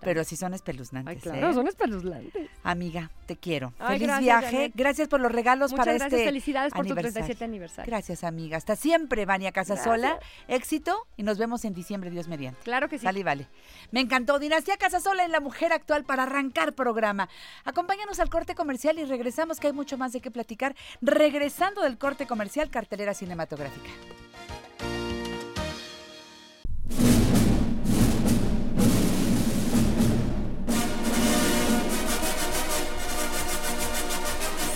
[0.00, 1.16] pero sí son espeluznantes.
[1.16, 1.54] Ay, claro, ¿eh?
[1.54, 2.50] son espeluznantes.
[2.62, 3.72] Amiga, te quiero.
[3.78, 4.56] Ay, Feliz gracias, viaje.
[4.56, 4.72] Janet.
[4.74, 7.12] Gracias por los regalos Muchas para gracias, este felicidades por tu aniversario.
[7.12, 7.90] 37 aniversario.
[7.90, 8.56] Gracias, amiga.
[8.56, 10.18] Hasta siempre, Vania Casasola.
[10.48, 12.60] Éxito y nos vemos en diciembre, Dios mediante.
[12.62, 13.04] Claro que sí.
[13.04, 13.48] Sale y vale.
[13.90, 14.38] Me encantó.
[14.38, 17.28] Dinastía Casasola en La Mujer Actual para arrancar programa.
[17.64, 20.74] Acompáñanos al corte comercial y regresamos, que hay mucho más de qué platicar.
[21.00, 23.90] Regresando del corte comercial, cartelera cinematográfica.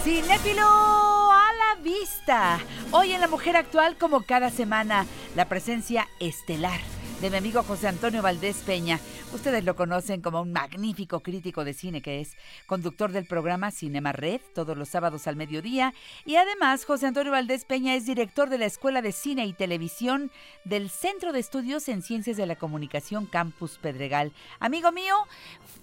[0.09, 2.59] Cinéfilo a la vista.
[2.93, 5.05] Hoy en La Mujer Actual, como cada semana,
[5.37, 6.81] la presencia estelar
[7.21, 9.01] de mi amigo José Antonio Valdés Peña.
[9.33, 14.13] Ustedes lo conocen como un magnífico crítico de cine que es conductor del programa Cinema
[14.13, 15.95] Red todos los sábados al mediodía.
[16.25, 20.31] Y además, José Antonio Valdés Peña es director de la Escuela de Cine y Televisión
[20.65, 24.33] del Centro de Estudios en Ciencias de la Comunicación Campus Pedregal.
[24.61, 25.15] Amigo mío,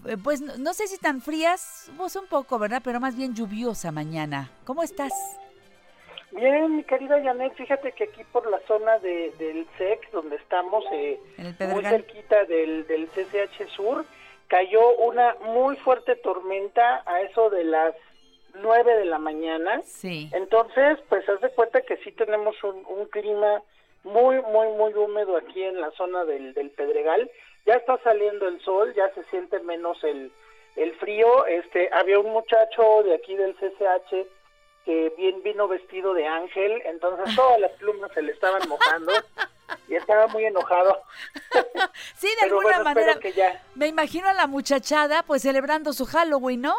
[0.06, 2.82] f- pues no sé si tan frías, pues un poco, ¿verdad?
[2.84, 4.52] Pero más bien lluviosa mañana.
[4.64, 5.12] ¿Cómo estás?
[6.36, 10.84] Bien, mi querida Janet, fíjate que aquí por la zona de, del SEC, donde estamos,
[10.92, 11.18] eh,
[11.72, 14.06] muy cerquita del, del CCH Sur,
[14.48, 17.96] cayó una muy fuerte tormenta a eso de las
[18.56, 19.82] 9 de la mañana.
[19.84, 20.30] Sí.
[20.34, 23.62] Entonces, pues haz de cuenta que sí tenemos un, un clima
[24.04, 27.32] muy, muy, muy húmedo aquí en la zona del, del Pedregal.
[27.66, 30.32] Ya está saliendo el sol, ya se siente menos el,
[30.76, 31.46] el frío.
[31.48, 34.28] Este, había un muchacho de aquí del CCH
[34.86, 39.12] que bien vino vestido de ángel, entonces todas las plumas se le estaban mojando
[39.88, 41.02] y estaba muy enojado.
[42.18, 43.20] Sí, de Pero alguna bueno, manera.
[43.20, 43.62] que ya.
[43.76, 46.76] Me imagino a la muchachada pues celebrando su Halloween, ¿no?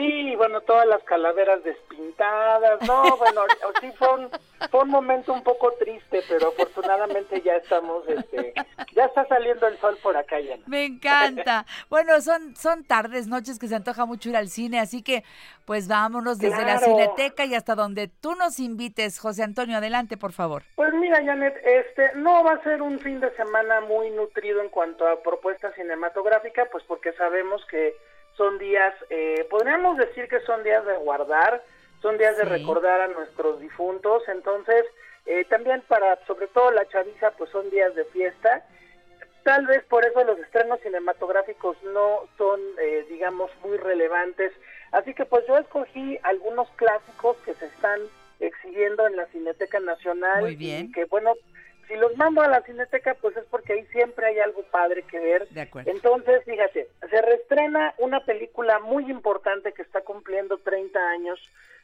[0.00, 3.42] Sí, bueno, todas las calaveras despintadas, no, bueno,
[3.82, 4.30] sí fue un,
[4.70, 8.54] fue un momento un poco triste, pero afortunadamente ya estamos, este,
[8.94, 10.56] ya está saliendo el sol por acá ya.
[10.66, 11.66] Me encanta.
[11.90, 15.22] Bueno, son, son tardes, noches que se antoja mucho ir al cine, así que
[15.66, 19.18] pues vámonos desde la cineteca y hasta donde tú nos invites.
[19.18, 20.62] José Antonio, adelante, por favor.
[20.76, 24.70] Pues mira, Janet, este, no va a ser un fin de semana muy nutrido en
[24.70, 27.94] cuanto a propuesta cinematográfica, pues porque sabemos que
[28.36, 31.62] son días, eh, podríamos decir que son días de guardar,
[32.02, 34.84] son días de recordar a nuestros difuntos, entonces
[35.26, 38.64] eh, también para, sobre todo la chaviza, pues son días de fiesta.
[39.42, 44.52] Tal vez por eso los estrenos cinematográficos no son, eh, digamos, muy relevantes.
[44.92, 48.00] Así que pues yo escogí algunos clásicos que se están
[48.38, 50.40] exhibiendo en la Cineteca Nacional.
[50.40, 50.86] Muy bien.
[50.86, 51.34] Y que bueno,
[51.90, 55.18] si los mando a la Cineteca, pues es porque ahí siempre hay algo padre que
[55.18, 55.48] ver.
[55.48, 55.90] De acuerdo.
[55.90, 61.40] Entonces, fíjate, se reestrena una película muy importante que está cumpliendo 30 años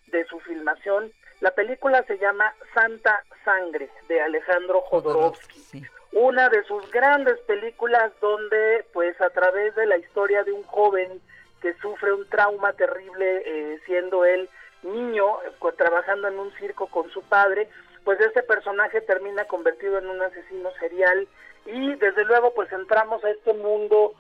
[0.07, 1.11] de su filmación.
[1.41, 5.83] La película se llama Santa Sangre, de Alejandro Jodorowsky Sí.
[6.13, 11.21] una de sus grandes películas donde pues a través de la historia de un joven
[11.61, 14.49] que sufre un trauma terrible eh, siendo él
[14.85, 17.69] niño eh, trabajando en un circo con su padre
[18.07, 21.27] pues este personaje termina convertido en un asesino serial
[21.67, 24.15] y desde luego pues entramos a este mundo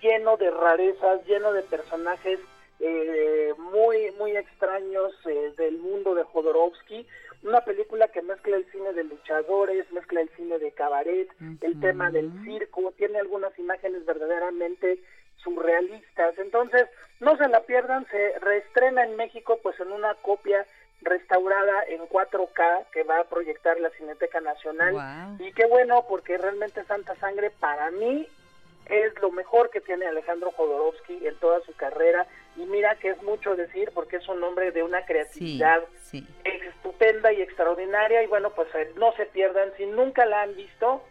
[0.00, 2.38] lleno de rarezas lleno de personajes
[2.78, 7.04] eh, muy muy extraños eh, del mundo de Jodorowsky
[7.42, 11.28] una película que mezcla el cine de luchadores, mezcla el cine de cabaret,
[11.60, 15.00] el tema del circo, tiene algunas imágenes verdaderamente
[15.42, 16.38] surrealistas.
[16.38, 16.86] Entonces,
[17.18, 20.64] no se la pierdan, se reestrena en México pues en una copia
[21.02, 25.36] restaurada en 4K que va a proyectar la Cineteca Nacional.
[25.40, 28.26] Y qué bueno, porque realmente Santa Sangre para mí
[28.86, 32.26] es lo mejor que tiene Alejandro Jodorowsky en toda su carrera.
[32.56, 36.26] Y mira que es mucho decir porque es un hombre de una creatividad sí.
[36.44, 41.02] estupenda y extraordinaria y bueno pues eh, no se pierdan si nunca la han visto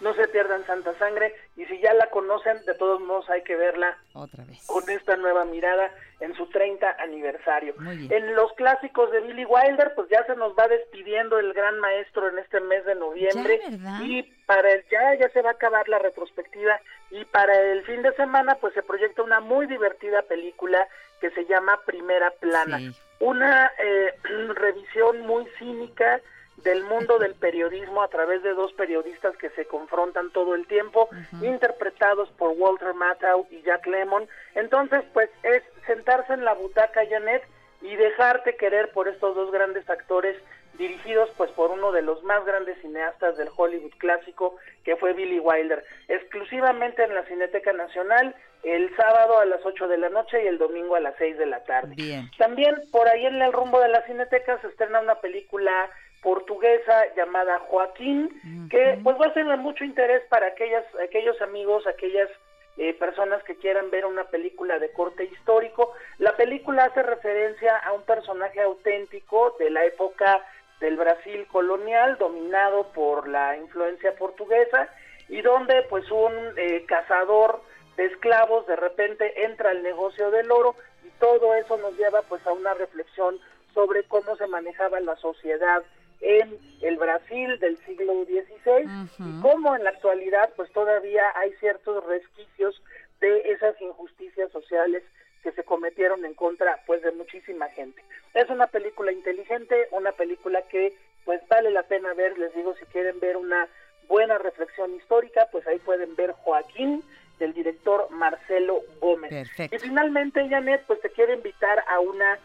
[0.00, 3.56] no se pierdan Santa Sangre y si ya la conocen de todos modos hay que
[3.56, 4.64] verla Otra vez.
[4.66, 7.74] con esta nueva mirada en su 30 aniversario.
[8.10, 12.28] En los clásicos de Billy Wilder, pues ya se nos va despidiendo el gran maestro
[12.28, 13.60] en este mes de noviembre.
[14.02, 18.02] Y para el ya ya se va a acabar la retrospectiva y para el fin
[18.02, 20.88] de semana pues se proyecta una muy divertida película
[21.20, 22.78] que se llama Primera Plana.
[22.78, 22.90] Sí.
[23.20, 24.14] Una eh,
[24.54, 26.20] revisión muy cínica
[26.62, 31.08] del mundo del periodismo a través de dos periodistas que se confrontan todo el tiempo,
[31.40, 34.28] interpretados por Walter Matthau y Jack Lemmon.
[34.54, 37.44] Entonces, pues es sentarse en la butaca, Janet,
[37.80, 40.36] y dejarte querer por estos dos grandes actores
[40.78, 45.40] dirigidos pues por uno de los más grandes cineastas del Hollywood clásico que fue Billy
[45.40, 50.46] Wilder, exclusivamente en la Cineteca Nacional el sábado a las 8 de la noche y
[50.46, 51.94] el domingo a las 6 de la tarde.
[51.94, 52.30] Bien.
[52.38, 55.90] También por ahí en el rumbo de la Cineteca se estrena una película
[56.22, 61.86] portuguesa llamada Joaquín, que pues va a ser de mucho interés para aquellas, aquellos amigos,
[61.86, 62.28] aquellas
[62.76, 65.92] eh, personas que quieran ver una película de corte histórico.
[66.18, 70.44] La película hace referencia a un personaje auténtico de la época
[70.80, 74.88] del Brasil colonial, dominado por la influencia portuguesa,
[75.28, 77.62] y donde pues un eh, cazador
[77.96, 82.46] de esclavos de repente entra al negocio del oro y todo eso nos lleva pues
[82.46, 83.38] a una reflexión
[83.74, 85.82] sobre cómo se manejaba la sociedad
[86.20, 92.04] en el Brasil del siglo XVI y cómo en la actualidad pues todavía hay ciertos
[92.06, 92.82] resquicios
[93.20, 95.02] de esas injusticias sociales
[95.42, 98.02] que se cometieron en contra pues de muchísima gente.
[98.34, 102.84] Es una película inteligente, una película que pues vale la pena ver, les digo si
[102.86, 103.68] quieren ver una
[104.08, 107.04] buena reflexión histórica, pues ahí pueden ver Joaquín
[107.38, 109.48] del director Marcelo Gómez.
[109.58, 112.38] Y finalmente, Janet, pues te quiero invitar a una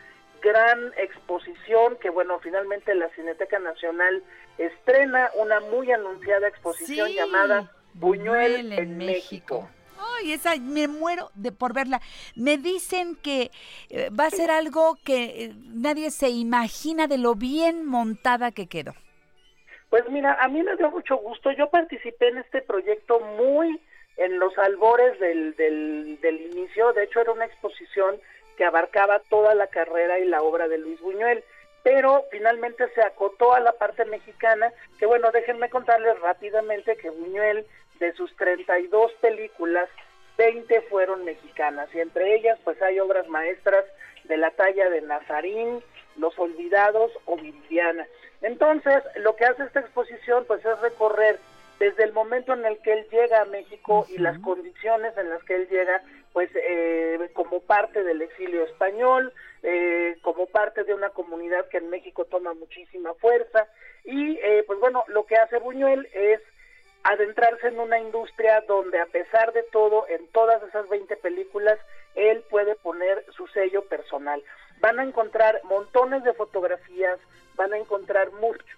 [0.43, 4.21] gran exposición que, bueno, finalmente la Cineteca Nacional
[4.57, 9.69] estrena una muy anunciada exposición llamada Buñuel, en, México.
[9.97, 12.01] Ay, esa me muero de por verla.
[12.35, 13.51] Me dicen que
[13.89, 18.67] eh, va a ser algo que eh, nadie se imagina de lo bien montada que
[18.67, 18.93] quedó.
[19.89, 21.51] Pues mira, a mí me dio mucho gusto.
[21.51, 23.79] Yo participé en este proyecto muy
[24.17, 26.91] en los albores del, del, del inicio.
[26.93, 28.19] De hecho, era una exposición
[28.57, 31.43] que abarcaba toda la carrera y la obra de Luis Buñuel,
[31.83, 37.65] pero finalmente se acotó a la parte mexicana, que bueno, déjenme contarles rápidamente que Buñuel,
[37.99, 39.89] de sus 32 películas,
[40.37, 43.85] 20 fueron mexicanas, y entre ellas pues hay obras maestras
[44.23, 45.83] de la talla de Nazarín,
[46.17, 48.07] Los Olvidados o Viridiana.
[48.41, 51.39] Entonces, lo que hace esta exposición pues es recorrer
[51.79, 55.43] desde el momento en el que él llega a México y las condiciones en las
[55.43, 56.01] que él llega
[56.33, 61.89] pues eh, como parte del exilio español, eh, como parte de una comunidad que en
[61.89, 63.67] México toma muchísima fuerza
[64.03, 66.41] y eh, pues bueno, lo que hace Buñuel es
[67.03, 71.77] adentrarse en una industria donde a pesar de todo, en todas esas 20 películas,
[72.15, 74.41] él puede poner su sello personal.
[74.79, 77.19] Van a encontrar montones de fotografías,
[77.55, 78.29] van a encontrar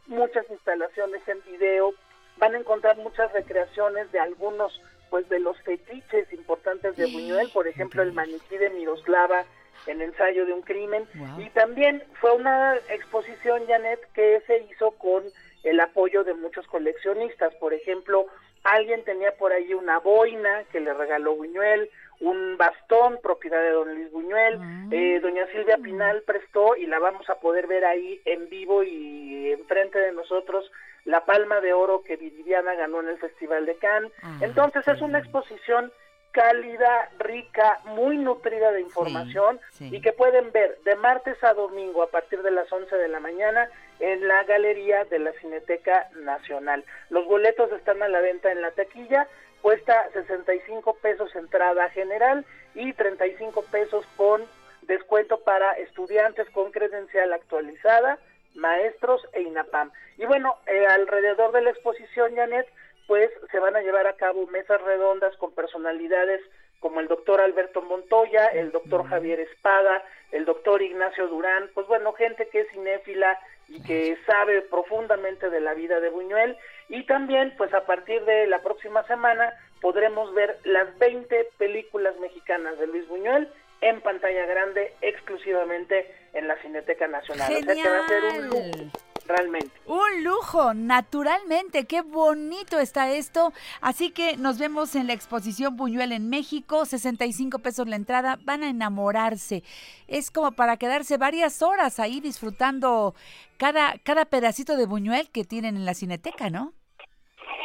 [0.08, 1.94] muchas instalaciones en video,
[2.38, 4.82] van a encontrar muchas recreaciones de algunos
[5.16, 9.46] pues de los fetiches importantes de Buñuel, por ejemplo el maniquí de Miroslava
[9.88, 11.08] en ensayo de un crimen.
[11.38, 15.24] Y también fue una exposición Janet que se hizo con
[15.64, 18.26] el apoyo de muchos coleccionistas, por ejemplo,
[18.66, 23.96] alguien tenía por ahí una boina que le regaló Buñuel, un bastón propiedad de don
[23.96, 24.88] Luis Buñuel, ah.
[24.92, 29.54] eh, doña Silvia Pinal prestó y la vamos a poder ver ahí en vivo y
[29.54, 30.70] enfrente de nosotros
[31.06, 34.12] la palma de oro que Viviana ganó en el Festival de Cannes.
[34.22, 35.92] Ah, Entonces es una exposición
[36.32, 42.10] cálida, rica, muy nutrida de información y que pueden ver de martes a domingo a
[42.10, 43.70] partir de las 11 de la mañana
[44.02, 46.84] en la galería de la Cineteca Nacional.
[47.10, 49.30] Los boletos están a la venta en la taquilla,
[49.62, 54.44] cuesta 65 pesos entrada general y 35 pesos con
[54.82, 58.20] descuento para estudiantes con credencial actualizada
[58.56, 59.92] maestros e INAPAM.
[60.18, 62.68] Y bueno, eh, alrededor de la exposición, Janet,
[63.08, 66.42] pues se van a llevar a cabo mesas redondas con personalidades
[66.80, 72.14] como el doctor Alberto Montoya, el doctor Javier Espada, el doctor Ignacio Durán, pues bueno,
[72.14, 76.58] gente que es cinéfila y que sabe profundamente de la vida de Buñuel.
[76.90, 82.78] Y también, pues a partir de la próxima semana, podremos ver las 20 películas mexicanas
[82.78, 83.50] de Luis Buñuel
[83.82, 87.52] en pantalla grande exclusivamente en la Cineteca Nacional.
[87.52, 88.92] O sea que va a ser un lujo,
[89.26, 89.72] realmente.
[89.86, 91.86] Un lujo, naturalmente.
[91.86, 93.54] Qué bonito está esto.
[93.82, 96.86] Así que nos vemos en la exposición Buñuel en México.
[96.86, 98.38] 65 pesos la entrada.
[98.44, 99.64] Van a enamorarse.
[100.08, 103.16] Es como para quedarse varias horas ahí disfrutando
[103.58, 106.74] cada, cada pedacito de Buñuel que tienen en la Cineteca, ¿no?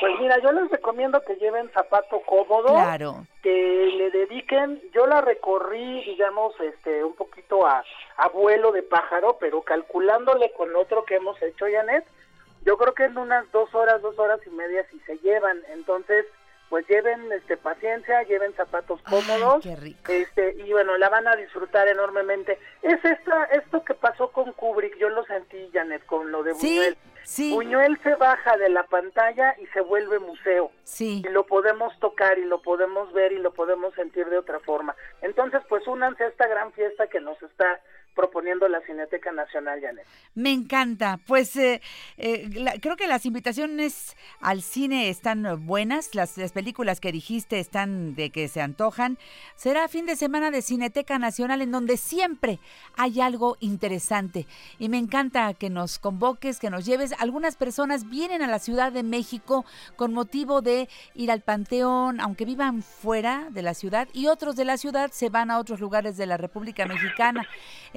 [0.00, 2.74] Pues mira, yo les recomiendo que lleven zapato cómodo,
[3.42, 7.84] que le dediquen, yo la recorrí, digamos, este, un poquito a,
[8.16, 12.06] a vuelo de pájaro, pero calculándole con otro que hemos hecho, Janet,
[12.64, 16.24] yo creo que en unas dos horas, dos horas y media si se llevan, entonces,
[16.70, 19.66] pues lleven este paciencia, lleven zapatos cómodos,
[20.08, 22.58] este y bueno, la van a disfrutar enormemente.
[22.82, 26.96] Es esta esto que pasó con Kubrick, yo lo sentí Janet con lo de Buñuel.
[27.24, 27.52] Sí.
[27.52, 30.70] Buñuel se baja de la pantalla y se vuelve museo.
[30.84, 31.22] Sí.
[31.24, 34.94] Y lo podemos tocar y lo podemos ver y lo podemos sentir de otra forma.
[35.22, 37.80] Entonces, pues únanse a esta gran fiesta que nos está
[38.14, 40.04] proponiendo la Cineteca Nacional, Janet.
[40.34, 41.18] Me encanta.
[41.26, 41.80] Pues eh,
[42.18, 47.58] eh, la- creo que las invitaciones al cine están buenas, las, las películas que dijiste
[47.60, 49.18] están de que se antojan.
[49.56, 52.58] Será fin de semana de Cineteca Nacional en donde siempre
[52.96, 54.46] hay algo interesante.
[54.78, 57.14] Y me encanta que nos convoques, que nos lleves.
[57.18, 59.64] Algunas personas vienen a la Ciudad de México
[59.96, 64.64] con motivo de ir al Panteón, aunque vivan fuera de la ciudad, y otros de
[64.64, 67.46] la ciudad se van a otros lugares de la República Mexicana.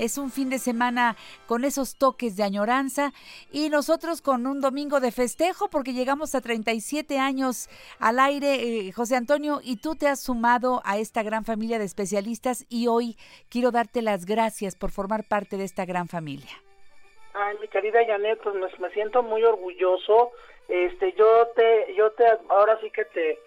[0.04, 1.16] Es un fin de semana
[1.48, 3.14] con esos toques de añoranza
[3.54, 8.92] y nosotros con un domingo de festejo porque llegamos a 37 años al aire, eh,
[8.92, 13.16] José Antonio, y tú te has sumado a esta gran familia de especialistas y hoy
[13.50, 16.52] quiero darte las gracias por formar parte de esta gran familia.
[17.34, 20.34] Ay, mi querida Janet, pues me, me siento muy orgulloso.
[20.68, 23.40] Este, yo te, yo te, ahora sí que te,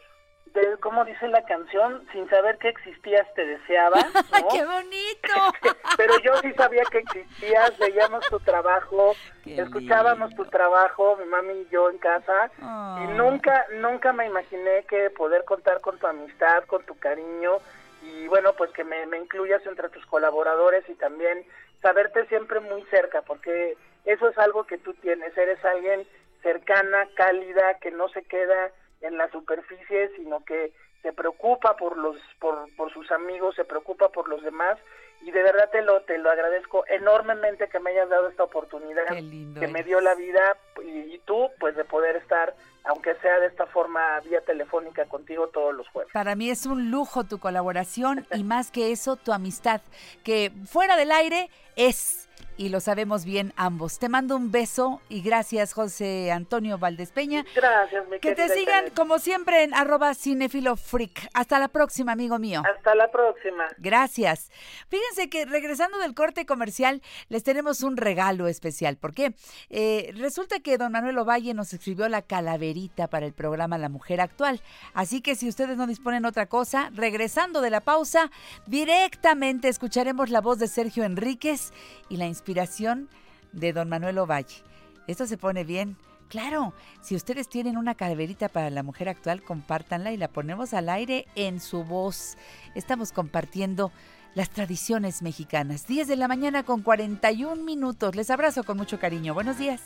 [0.57, 2.07] te- ¿cómo dice la canción?
[2.13, 3.99] Sin saber que existías te deseaba,
[4.43, 4.49] ¿no?
[4.49, 5.35] ¡Qué bonito!
[5.97, 11.53] Pero yo sí sabía que existías, veíamos tu trabajo, Qué escuchábamos tu trabajo, mi mami
[11.61, 16.65] y yo en casa, y nunca, nunca me imaginé que poder contar con tu amistad,
[16.65, 17.59] con tu cariño,
[18.03, 21.45] y bueno, pues que me, me incluyas entre tus colaboradores y también
[21.83, 26.07] saberte siempre muy cerca, porque eso es algo que tú tienes, eres alguien
[26.43, 28.71] cercana, cálida, que no se queda
[29.01, 30.73] en la superficie, sino que
[31.03, 34.79] se preocupa por los por, por sus amigos, se preocupa por los demás
[35.23, 39.07] y de verdad te lo te lo agradezco enormemente que me hayas dado esta oportunidad
[39.07, 42.55] que me dio la vida y, y tú pues de poder estar
[42.87, 46.13] aunque sea de esta forma vía telefónica contigo todos los jueves.
[46.13, 49.81] Para mí es un lujo tu colaboración y más que eso, tu amistad,
[50.25, 52.26] que fuera del aire es,
[52.57, 53.99] y lo sabemos bien ambos.
[53.99, 57.45] Te mando un beso y gracias, José Antonio Valdés Peña.
[57.55, 61.29] Gracias, mi Que te sigan, como siempre, en arroba cinefilofreak.
[61.35, 62.63] Hasta la próxima, amigo mío.
[62.65, 63.67] Hasta la próxima.
[63.79, 64.51] Gracias.
[64.89, 68.97] Fíjense que regresando del corte comercial, les tenemos un regalo especial.
[68.97, 69.35] ¿Por qué?
[69.69, 74.21] Eh, resulta que don Manuel Ovalle nos escribió la calaverita para el programa La Mujer
[74.21, 74.61] Actual.
[74.95, 78.31] Así que si ustedes no disponen otra cosa, regresando de la pausa,
[78.67, 81.73] directamente escucharemos la voz de Sergio Enríquez
[82.09, 83.09] y la inspiración
[83.53, 84.63] de don Manuel Ovalle.
[85.07, 85.97] Esto se pone bien.
[86.29, 90.89] Claro, si ustedes tienen una calaverita para la mujer actual, compártanla y la ponemos al
[90.89, 92.37] aire en su voz.
[92.75, 93.93] Estamos compartiendo
[94.35, 95.87] las tradiciones mexicanas.
[95.87, 98.17] 10 de la mañana con 41 minutos.
[98.17, 99.35] Les abrazo con mucho cariño.
[99.35, 99.81] Buenos días.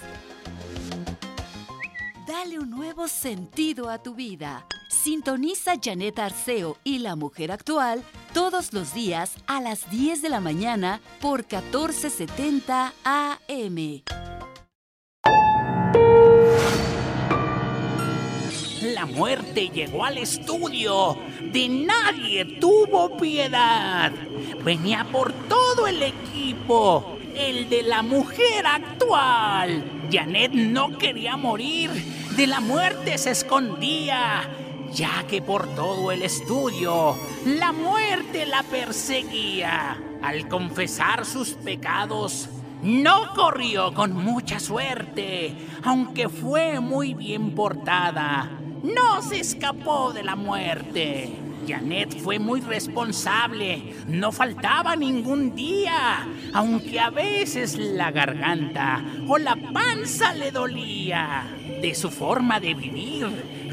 [2.30, 4.64] Dale un nuevo sentido a tu vida.
[4.88, 10.38] Sintoniza Janet Arceo y la mujer actual todos los días a las 10 de la
[10.38, 14.02] mañana por 1470 AM.
[18.94, 21.16] La muerte llegó al estudio.
[21.52, 24.12] De nadie tuvo piedad.
[24.64, 27.18] Venía por todo el equipo.
[27.34, 29.84] El de la mujer actual.
[30.12, 32.19] Janet no quería morir.
[32.36, 34.48] De la muerte se escondía.
[34.92, 39.96] Ya que por todo el estudio la muerte la perseguía.
[40.22, 42.48] Al confesar sus pecados,
[42.82, 48.50] no corrió con mucha suerte, aunque fue muy bien portada.
[48.82, 51.30] No se escapó de la muerte.
[51.68, 59.56] Janet fue muy responsable, no faltaba ningún día, aunque a veces la garganta o la
[59.56, 61.46] panza le dolía.
[61.80, 63.26] De su forma de vivir,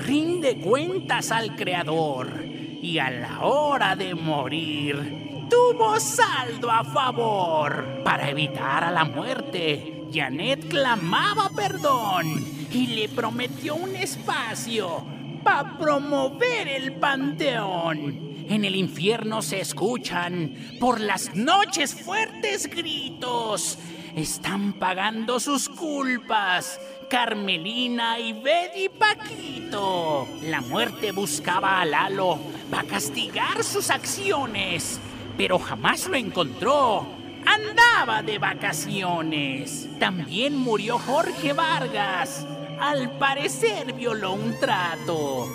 [0.05, 2.45] rinde cuentas al Creador
[2.82, 8.01] y a la hora de morir, tuvo saldo a favor.
[8.05, 15.03] Para evitar a la muerte, Janet clamaba perdón y le prometió un espacio
[15.43, 18.45] para promover el panteón.
[18.49, 23.78] En el infierno se escuchan por las noches fuertes gritos.
[24.16, 26.80] Están pagando sus culpas.
[27.10, 30.28] Carmelina y Betty Paquito.
[30.43, 32.39] La muerte buscaba a Lalo
[32.70, 34.99] para castigar sus acciones,
[35.38, 37.08] pero jamás lo encontró.
[37.45, 39.88] Andaba de vacaciones.
[39.99, 42.45] También murió Jorge Vargas.
[42.80, 45.47] Al parecer violó un trato,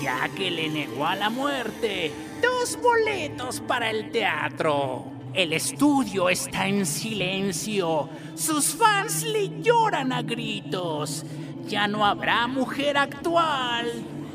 [0.00, 5.19] ya que le negó a la muerte dos boletos para el teatro.
[5.32, 8.08] El estudio está en silencio.
[8.34, 11.24] Sus fans le lloran a gritos.
[11.66, 13.86] Ya no habrá mujer actual.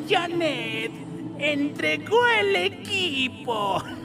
[0.08, 0.92] Janet
[1.38, 3.84] entregó el equipo.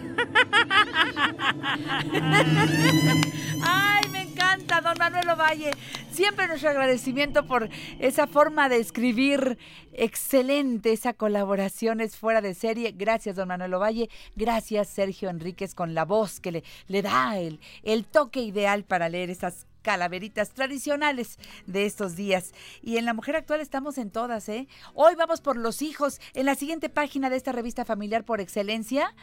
[3.63, 5.73] Ay, me encanta, don Manuel Ovalle.
[6.13, 9.59] siempre nuestro agradecimiento por esa forma de escribir
[9.93, 12.93] excelente, esa colaboración es fuera de serie.
[12.97, 14.11] Gracias, don Manuel Ovalle.
[14.37, 19.67] Gracias, Sergio Enríquez, con la voz que le, da el toque ideal para leer esas
[19.83, 22.53] calaveritas tradicionales de estos días.
[22.83, 24.69] Y en La Mujer Actual estamos en todas, ¿eh?
[24.95, 26.21] Hoy vamos por los hijos.
[26.35, 29.15] En la siguiente página de esta revista familiar por excelencia,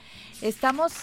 [0.42, 0.94] estamos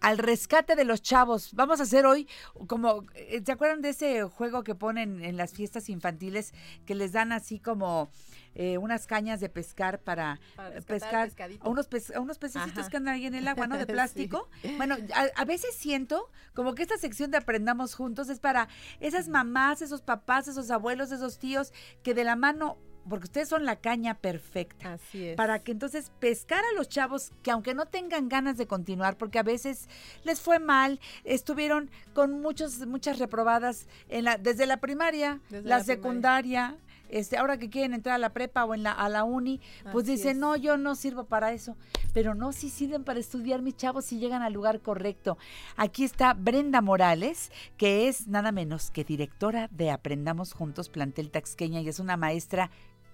[0.00, 1.52] al rescate de los chavos.
[1.54, 2.28] Vamos a hacer hoy
[2.66, 6.52] como, eh, ¿se acuerdan de ese juego que ponen en las fiestas infantiles
[6.86, 8.10] que les dan así como
[8.54, 11.30] eh, unas cañas de pescar para, Para eh, pescar
[11.60, 12.88] a unos, pez- a unos pececitos Ajá.
[12.90, 13.76] que andan ahí en el agua, ¿no?
[13.78, 13.92] De Sí.
[13.92, 14.48] plástico.
[14.76, 18.68] Bueno, a, a veces siento como que esta sección de Aprendamos Juntos es para
[19.00, 21.72] esas mamás, esos papás, esos abuelos, esos tíos
[22.02, 22.78] que de la mano,
[23.08, 25.36] porque ustedes son la caña perfecta Así es.
[25.36, 29.38] para que entonces pescar a los chavos que aunque no tengan ganas de continuar, porque
[29.38, 29.88] a veces
[30.24, 35.78] les fue mal, estuvieron con muchos, muchas reprobadas en la, desde la primaria, Desde la,
[35.78, 35.84] la primaria.
[35.84, 36.76] secundaria,
[37.10, 40.04] este, ahora que quieren entrar a la prepa o en la, a la uni, pues
[40.04, 40.36] Así dicen, es.
[40.36, 41.74] no, yo no sirvo para eso.
[42.12, 45.38] Pero no, si sirven para estudiar mis chavos si llegan al lugar correcto.
[45.76, 51.80] Aquí está Brenda Morales, que es nada menos que directora de Aprendamos Juntos Plantel Taxqueña
[51.80, 52.70] y es una maestra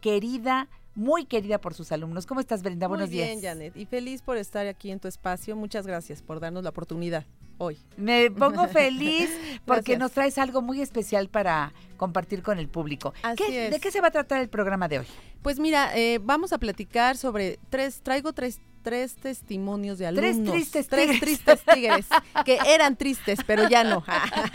[0.09, 2.27] querida, muy querida por sus alumnos.
[2.27, 2.89] ¿Cómo estás, Brenda?
[2.89, 3.55] Buenos Muy bien, días.
[3.55, 3.75] Janet.
[3.75, 5.57] Y feliz por estar aquí en tu espacio.
[5.57, 7.25] Muchas gracias por darnos la oportunidad
[7.57, 7.79] hoy.
[7.97, 9.31] Me pongo feliz
[9.65, 9.99] porque Gracias.
[10.01, 13.15] nos traes algo muy especial para compartir con el público.
[13.23, 13.71] Así ¿Qué- es.
[13.73, 15.07] ¿De qué se va a tratar el programa de hoy?
[15.41, 20.53] Pues mira, eh, vamos a platicar sobre tres, traigo tres, tres testimonios de Tres alumnos.
[20.55, 21.21] tristes tres tigres.
[21.23, 22.07] tristes tigres,
[22.45, 24.05] que eran tristes, pero ya no.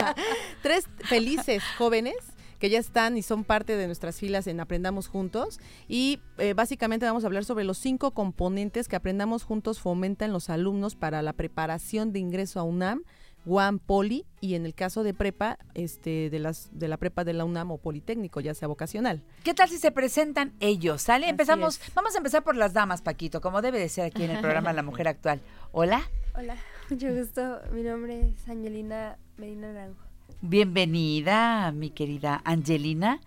[0.62, 2.14] tres felices jóvenes
[2.60, 5.58] que ya están y son parte de nuestras filas en Aprendamos Juntos.
[5.88, 10.32] Y eh, básicamente vamos a hablar sobre los cinco componentes que Aprendamos Juntos fomenta en
[10.32, 13.02] los alumnos para la preparación de ingreso a UNAM,
[13.46, 17.32] UAM Poli y en el caso de prepa, este, de las de la prepa de
[17.32, 19.22] la UNAM o Politécnico, ya sea vocacional.
[19.42, 21.00] ¿Qué tal si se presentan ellos?
[21.00, 21.24] ¿Sale?
[21.24, 21.80] Así Empezamos.
[21.80, 21.94] es.
[21.94, 24.74] Vamos a empezar por las damas, Paquito, como debe de ser aquí en el programa
[24.74, 25.40] La Mujer Actual.
[25.72, 26.02] Hola,
[26.36, 26.56] Hola,
[26.90, 27.60] mucho gusto.
[27.72, 30.09] Mi nombre es Angelina Medina Naranjo.
[30.42, 33.20] Bienvenida, mi querida Angelina.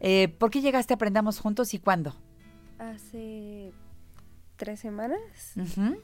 [0.00, 2.14] Eh, ¿Por qué llegaste a Aprendamos Juntos y cuándo?
[2.78, 3.72] Hace
[4.56, 5.18] tres semanas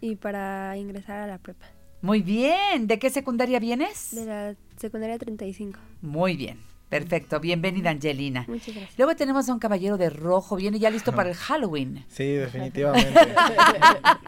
[0.00, 1.66] y para ingresar a la prepa
[2.02, 2.86] Muy bien.
[2.86, 4.14] ¿De qué secundaria vienes?
[4.14, 5.78] de la secundaria 35.
[6.02, 6.58] Muy bien.
[6.88, 7.40] Perfecto.
[7.40, 8.44] Bienvenida, Angelina.
[8.46, 8.98] Muchas gracias.
[8.98, 10.54] Luego tenemos a un caballero de rojo.
[10.54, 12.04] Viene ya listo para el Halloween.
[12.08, 13.12] Sí, definitivamente.
[13.34, 14.20] La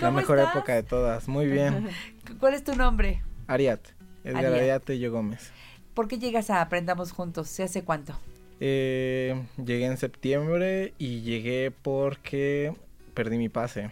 [0.00, 0.54] ¿Cómo mejor estás?
[0.56, 1.28] época de todas.
[1.28, 1.88] Muy bien.
[2.38, 3.22] ¿Cuál es tu nombre?
[3.48, 3.80] Ariat.
[4.24, 4.54] Edgar Ariat.
[4.62, 5.52] Ariat Tello Gómez.
[6.00, 7.46] ¿Por qué llegas a Aprendamos Juntos?
[7.48, 8.14] ¿Se hace cuánto?
[8.58, 12.72] Eh, llegué en septiembre y llegué porque
[13.12, 13.90] perdí mi pase.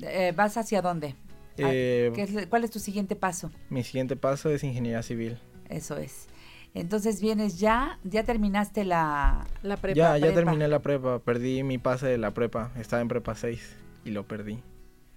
[0.00, 1.16] Eh, ¿Vas hacia dónde?
[1.58, 3.50] Ah, Eh, ¿qué es- ¿Cuál es tu siguiente paso?
[3.68, 5.38] Mi siguiente paso es ingeniería civil.
[5.68, 6.28] Eso es.
[6.72, 9.48] Entonces vienes ya, ya terminaste la...
[9.64, 9.96] La prepa.
[9.96, 10.34] ya, ya prepa.
[10.36, 11.18] terminé la prepa.
[11.18, 12.70] Perdí mi pase de la prepa.
[12.78, 13.74] Estaba en prepa 6
[14.04, 14.60] y lo perdí.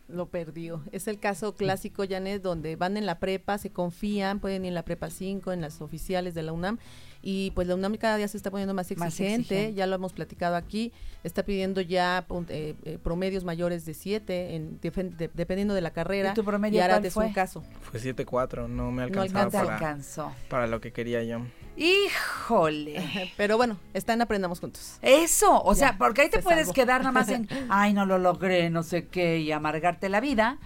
[0.07, 0.83] Lo perdió.
[0.93, 4.73] Es el caso clásico, Janet, donde van en la prepa, se confían, pueden ir en
[4.75, 6.77] la prepa 5, en las oficiales de la UNAM,
[7.21, 10.13] y pues la UNAM cada día se está poniendo más Más exigente, ya lo hemos
[10.13, 10.93] platicado aquí,
[11.25, 15.91] está pidiendo ya pun- eh, eh, promedios mayores de 7, en, de- dependiendo de la
[15.91, 17.25] carrera, ¿Y tu promedio y ahora cuál es fue?
[17.25, 17.63] un caso.
[17.81, 18.69] Fue 7-4.
[18.69, 20.31] No me alcanzaba No te para, alcanzó.
[20.47, 21.41] para lo que quería yo.
[21.77, 23.31] Híjole.
[23.37, 24.97] Pero bueno, están Aprendamos Juntos.
[25.01, 28.17] Eso, o sea, porque ahí te se puedes quedar nada más en, ay, no lo
[28.17, 30.57] logré, no sé qué, y amargarte la vida.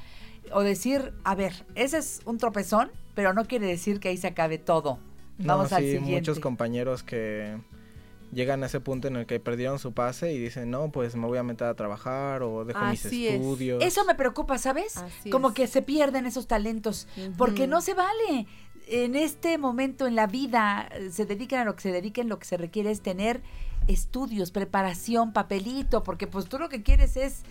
[0.53, 4.28] O decir, a ver, ese es un tropezón, pero no quiere decir que ahí se
[4.28, 4.99] acabe todo.
[5.38, 6.16] Vamos no, al sí, siguiente.
[6.16, 7.57] muchos compañeros que
[8.32, 11.28] llegan a ese punto en el que perdieron su pase y dicen, no, pues me
[11.28, 13.14] voy a meter a trabajar o dejo mis es.
[13.14, 13.84] estudios.
[13.84, 14.97] Eso me preocupa, ¿sabes?
[14.97, 15.55] Así Como es.
[15.55, 17.07] que se pierden esos talentos,
[17.38, 18.47] porque no se vale.
[18.94, 22.39] En este momento en la vida, eh, se dediquen a lo que se dediquen, lo
[22.39, 23.42] que se requiere es tener
[23.88, 27.44] estudios, preparación, papelito, porque pues tú lo que quieres es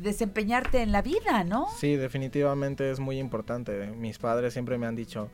[0.00, 1.68] desempeñarte en la vida, ¿no?
[1.78, 3.86] Sí, definitivamente es muy importante.
[3.92, 5.30] Mis padres siempre me han dicho,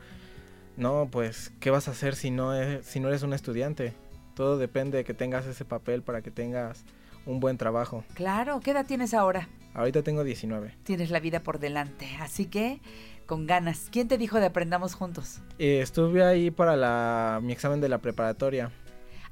[0.77, 3.95] no, pues, ¿qué vas a hacer si no, es- si no eres un estudiante?
[4.35, 6.85] Todo depende de que tengas ese papel para que tengas
[7.27, 8.05] un buen trabajo.
[8.15, 9.49] Claro, ¿qué edad tienes ahora?
[9.75, 10.75] Ahorita tengo 19.
[10.85, 12.81] Tienes la vida por delante, así que
[13.27, 13.89] con ganas.
[13.91, 15.39] ¿Quién te dijo de aprendamos juntos?
[15.59, 18.71] Eh, estuve ahí para la, mi examen de la preparatoria.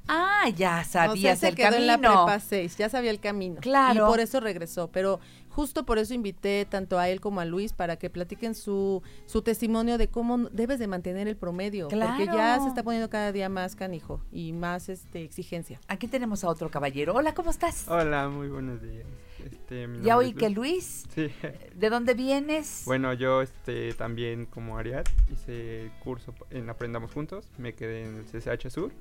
[0.08, 1.82] Ah, ya O sea, sabías se el quedó camino.
[1.82, 3.56] en la prepa 6, ya sabía el camino.
[3.60, 4.06] Claro.
[4.06, 5.20] Y por eso regresó, pero
[5.60, 9.42] justo por eso invité tanto a él como a Luis para que platiquen su, su
[9.42, 12.62] testimonio de cómo debes de mantener el promedio, porque ya Claro.
[12.62, 15.78] se está poniendo cada día más canijo y más este exigencia.
[15.86, 17.12] Aquí tenemos a otro caballero.
[17.14, 17.86] Hola, ¿cómo estás?
[17.88, 19.04] Hola, muy buenos días.
[19.44, 21.04] Este, mi Ya oí es que Luis.
[21.14, 21.28] Sí.
[21.74, 22.84] ¿De dónde vienes?
[22.86, 28.16] Bueno, yo este, también como Ariad hice el curso en Aprendamos Juntos, me quedé en
[28.16, 28.92] el CCH Sur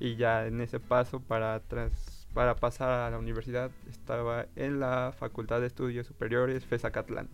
[0.00, 1.92] y ya en ese paso para, tras,
[2.36, 7.30] para pasar a la universidad estaba en la Facultad de Estudios Superiores FESACatlán.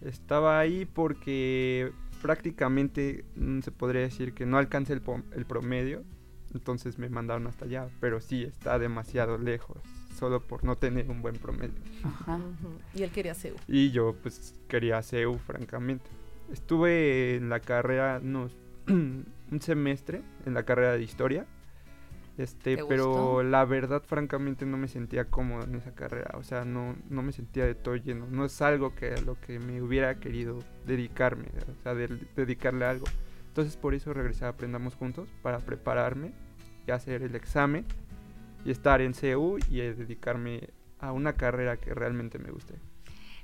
[0.00, 6.04] Estaba ahí porque prácticamente mm, se podría decir que no alcancé el, pom- el promedio,
[6.54, 9.76] entonces me mandaron hasta allá, pero sí está demasiado lejos,
[10.18, 11.74] solo por no tener un buen promedio.
[12.02, 12.40] Ajá.
[12.94, 13.56] Y él quería CEU.
[13.68, 16.08] Y yo pues quería CEU, francamente.
[16.50, 18.56] Estuve en la carrera unos
[18.88, 21.44] un semestre en la carrera de historia.
[22.38, 23.42] Este, ¿Te pero gustó?
[23.42, 27.30] la verdad francamente no me sentía cómodo en esa carrera, o sea, no no me
[27.32, 31.48] sentía de todo lleno, no es algo que a lo que me hubiera querido dedicarme,
[31.70, 33.04] o sea, de- dedicarle algo.
[33.48, 36.32] Entonces por eso regresé a Aprendamos Juntos para prepararme
[36.86, 37.84] y hacer el examen
[38.64, 40.70] y estar en CEU y eh, dedicarme
[41.00, 42.74] a una carrera que realmente me guste.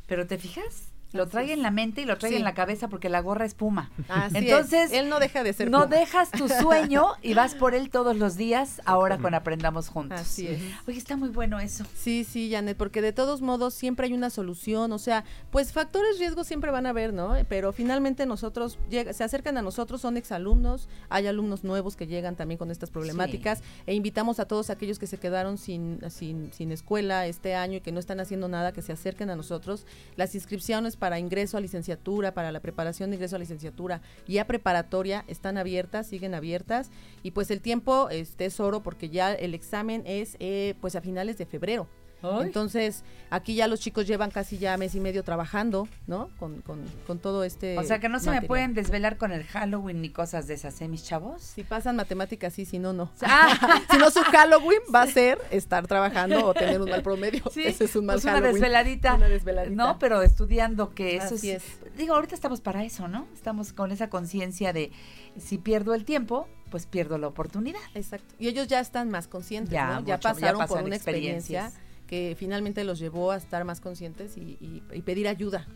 [0.06, 1.50] Pero te fijas, lo Así trae es.
[1.52, 2.36] en la mente y lo trae Sí.
[2.36, 3.90] en la cabeza porque la gorra es puma.
[4.08, 4.42] Así es.
[4.44, 5.96] Entonces, él no deja de ser no Puma.
[5.96, 10.20] dejas tu sueño y vas por él todos los días, ahora con Aprendamos Juntos.
[10.20, 10.60] Así es.
[10.86, 11.84] Oye, está muy bueno eso.
[11.94, 16.18] Sí, sí, Janet, porque de todos modos siempre hay una solución, o sea, pues factores
[16.18, 17.34] riesgos siempre van a haber, ¿no?
[17.48, 22.36] Pero finalmente nosotros, llega- se acercan a nosotros, son exalumnos, hay alumnos nuevos que llegan
[22.36, 26.70] también con estas problemáticas e invitamos a todos aquellos que se quedaron sin, sin, sin
[26.72, 29.86] escuela este año y que no están haciendo nada, que se acerquen a nosotros.
[30.16, 35.24] Las inscripciones para ingreso a licenciatura, para la preparación de ingreso a licenciatura y preparatoria
[35.28, 36.90] están abiertas, siguen abiertas
[37.22, 41.00] y pues el tiempo este, es oro porque ya el examen es eh, pues a
[41.00, 41.88] finales de febrero.
[42.22, 42.46] Ay.
[42.46, 46.30] Entonces, aquí ya los chicos llevan casi ya mes y medio trabajando, ¿no?
[46.38, 49.44] Con, con, con todo este O sea que no se me pueden desvelar con el
[49.44, 51.42] Halloween ni cosas de esas, ¿eh, mis chavos?
[51.42, 53.10] Si pasan matemáticas, sí, si no, no.
[53.22, 53.80] Ah.
[53.90, 57.42] si no, su Halloween va a ser estar trabajando o tener un mal promedio.
[57.52, 58.54] Sí, Ese es un mal pues una Halloween.
[58.54, 59.14] desveladita.
[59.14, 59.74] Una desveladita.
[59.74, 61.96] No, pero estudiando que eso Así es, es.
[61.96, 63.26] Digo, ahorita estamos para eso, ¿no?
[63.34, 64.90] Estamos con esa conciencia de
[65.38, 67.80] si pierdo el tiempo, pues pierdo la oportunidad.
[67.94, 68.34] Exacto.
[68.38, 69.94] Y ellos ya están más conscientes, Ya, ¿no?
[69.96, 71.72] mucho, ya ya pasaron por una experiencia.
[72.08, 75.66] Que finalmente los llevó a estar más conscientes y, y- y pedir ayuda.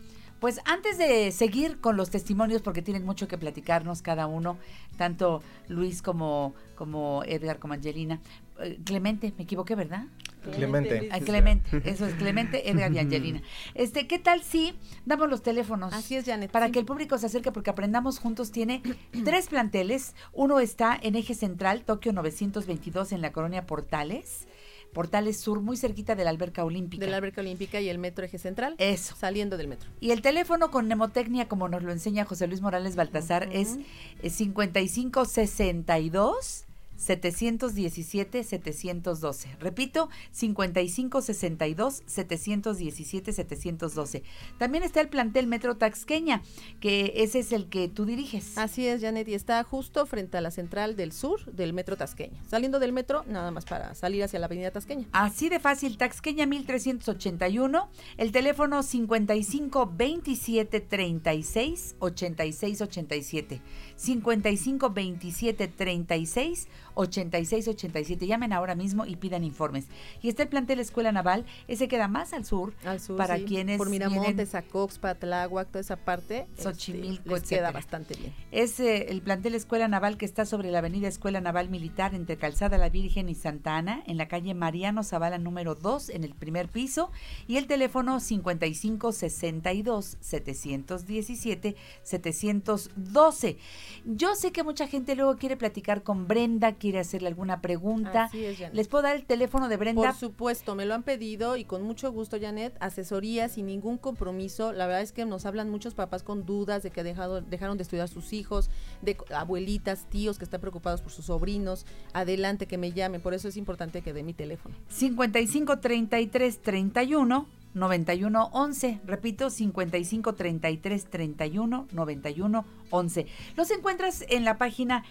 [0.41, 4.57] Pues antes de seguir con los testimonios, porque tienen mucho que platicarnos cada uno,
[4.97, 8.19] tanto Luis como, como Edgar, como Angelina.
[8.59, 10.07] Eh, Clemente, me equivoqué, ¿verdad?
[10.51, 11.07] Clemente.
[11.13, 13.41] Ah, Clemente, eso es Clemente, Edgar y Angelina.
[13.73, 14.73] Este, ¿qué tal si
[15.05, 15.93] damos los teléfonos?
[15.93, 16.51] Así es, Janet.
[16.51, 16.73] Para sí.
[16.73, 18.81] que el público se acerque, porque Aprendamos Juntos tiene
[19.23, 20.13] tres planteles.
[20.33, 24.45] Uno está en Eje Central, Tokio 922, en la colonia Portales.
[24.93, 27.03] Portales Sur, muy cerquita de la alberca olímpica.
[27.03, 28.75] De la alberca olímpica y el metro eje central.
[28.77, 29.15] Eso.
[29.15, 29.89] Saliendo del metro.
[29.99, 33.79] Y el teléfono con mnemotecnia, como nos lo enseña José Luis Morales Baltasar, es
[34.21, 36.65] eh, 5562
[37.03, 39.57] 717 712.
[39.59, 44.23] Repito, 5562 717 712.
[44.57, 46.41] También está el plantel Metro Taxqueña,
[46.79, 48.57] que ese es el que tú diriges.
[48.57, 52.41] Así es, Janet, y está justo frente a la central del sur del metro Tasqueña.
[52.47, 55.07] Saliendo del metro, nada más para salir hacia la avenida Tasqueña.
[55.11, 63.61] Así de fácil, Taxqueña 1381, el teléfono 55 27 36 86 87.
[63.95, 68.27] 55 27 36 86 87.
[68.27, 69.87] Llamen ahora mismo y pidan informes.
[70.21, 73.45] Y está el plantel Escuela Naval, ese queda más al sur, Al sur, para sí,
[73.45, 76.47] quienes por Miramontes, Acoxpa, Tláhuac, toda esa parte.
[76.51, 77.61] este, Xochimilco, les etcétera.
[77.61, 78.33] queda bastante bien.
[78.51, 82.37] Es eh, el plantel Escuela Naval que está sobre la avenida Escuela Naval Militar entre
[82.37, 86.33] Calzada La Virgen y Santa Ana, en la calle Mariano Zavala número 2, en el
[86.33, 87.11] primer piso,
[87.47, 93.57] y el teléfono 5562 717 712.
[94.05, 98.25] Yo sé que mucha gente luego quiere platicar con Brenda, quiere hacerle alguna pregunta.
[98.25, 98.73] Así es, Janet.
[98.73, 100.01] ¿Les puedo dar el teléfono de Brenda?
[100.01, 104.73] Por supuesto, me lo han pedido y con mucho gusto, Janet, asesoría sin ningún compromiso.
[104.73, 107.83] La verdad es que nos hablan muchos papás con dudas de que dejado, dejaron de
[107.83, 108.69] estudiar sus hijos,
[109.01, 111.85] de abuelitas, tíos que están preocupados por sus sobrinos.
[112.11, 113.21] Adelante, que me llamen.
[113.21, 114.75] Por eso es importante que dé mi teléfono.
[114.89, 118.99] 55 33 31 91 11.
[119.05, 123.25] Repito, 55 33 31 91 11.
[123.55, 125.05] Los encuentras en la página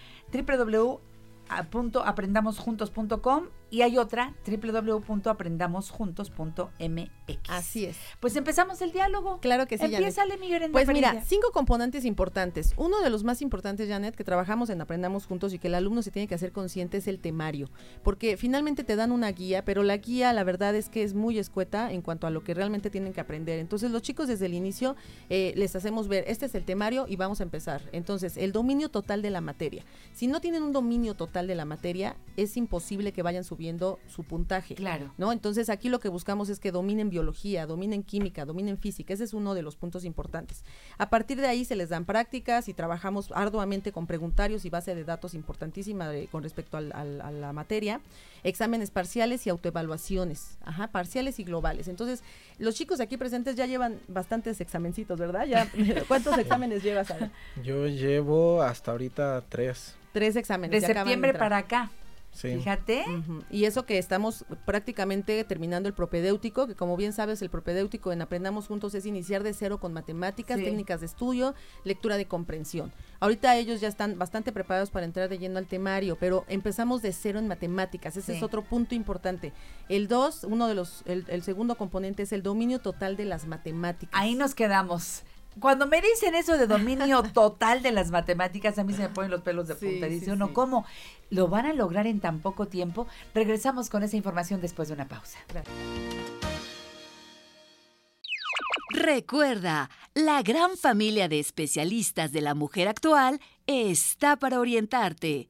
[1.61, 7.09] www.aprendamosjuntos.com y hay otra www.aprendamosjuntos.mx.
[7.49, 7.97] Así es.
[8.19, 9.39] Pues empezamos el diálogo.
[9.39, 9.97] Claro que sí, Janet.
[9.97, 12.75] Empiézale, mi Brenda Pues mira, cinco componentes importantes.
[12.77, 16.03] Uno de los más importantes, Janet, que trabajamos en Aprendamos Juntos y que el alumno
[16.03, 17.67] se tiene que hacer consciente es el temario.
[18.03, 21.39] Porque finalmente te dan una guía, pero la guía, la verdad es que es muy
[21.39, 23.57] escueta en cuanto a lo que realmente tienen que aprender.
[23.57, 24.95] Entonces, los chicos desde el inicio
[25.31, 27.81] eh, les hacemos ver, este es el temario y vamos a empezar.
[27.91, 29.83] Entonces, el dominio total de la materia.
[30.13, 33.97] Si no tienen un dominio total de la materia, es imposible que vayan subiendo subiendo
[34.07, 34.75] su puntaje.
[34.75, 35.13] Claro.
[35.17, 35.31] ¿no?
[35.31, 39.13] Entonces aquí lo que buscamos es que dominen biología, dominen química, dominen física.
[39.13, 40.65] Ese es uno de los puntos importantes.
[40.97, 44.95] A partir de ahí se les dan prácticas y trabajamos arduamente con preguntarios y base
[44.95, 48.01] de datos importantísima de- con respecto al- al- a la materia,
[48.43, 51.87] exámenes parciales y autoevaluaciones, ajá, parciales y globales.
[51.87, 52.21] Entonces,
[52.57, 55.45] los chicos aquí presentes ya llevan bastantes examencitos, ¿verdad?
[55.45, 55.69] Ya,
[56.09, 57.09] ¿Cuántos exámenes llevas?
[57.11, 57.31] Ara?
[57.63, 59.95] Yo llevo hasta ahorita tres.
[60.11, 60.81] Tres exámenes.
[60.81, 61.89] De septiembre para acá.
[62.33, 62.55] Sí.
[62.57, 63.05] Fíjate.
[63.51, 68.21] Y eso que estamos prácticamente terminando el propedéutico, que como bien sabes, el propedéutico en
[68.23, 70.65] Aprendamos Juntos es iniciar de cero con matemáticas, Sí.
[70.65, 71.53] técnicas de estudio,
[71.83, 72.91] lectura de comprensión.
[73.19, 77.13] Ahorita ellos ya están bastante preparados para entrar de lleno al temario, pero empezamos de
[77.13, 78.17] cero en matemáticas.
[78.17, 78.37] Ese Sí.
[78.37, 79.53] es otro punto importante.
[79.87, 83.45] El dos, uno de los, el, el segundo componente es el dominio total de las
[83.45, 84.09] matemáticas.
[84.19, 85.21] Ahí nos quedamos.
[85.59, 89.31] Cuando me dicen eso de dominio total de las matemáticas, a mí se me ponen
[89.31, 90.07] los pelos de punta.
[90.07, 90.53] sí, Dice uno, sí.
[90.53, 90.85] ¿cómo
[91.29, 93.07] lo van a lograr en tan poco tiempo?
[93.33, 95.39] Regresamos con esa información después de una pausa.
[98.89, 105.49] Recuerda, la gran familia de especialistas de la mujer actual está para orientarte.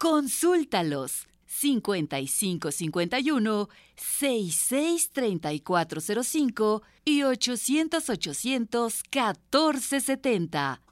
[0.00, 1.26] Consúltalos
[1.64, 10.82] 5551 663405 y 800 800 1470.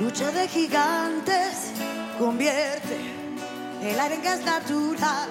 [0.00, 1.70] Lucha de gigantes
[2.18, 2.96] convierte
[3.80, 5.30] el aire en gas natural.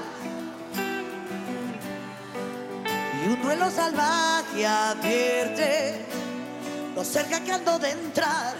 [3.21, 6.05] Y un duelo salvaje advierte
[6.95, 8.55] lo cerca que ando de entrar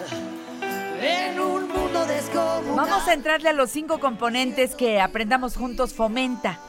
[1.02, 2.76] en un mundo descomunal.
[2.76, 6.60] Vamos a entrarle a los cinco componentes que Aprendamos Juntos fomenta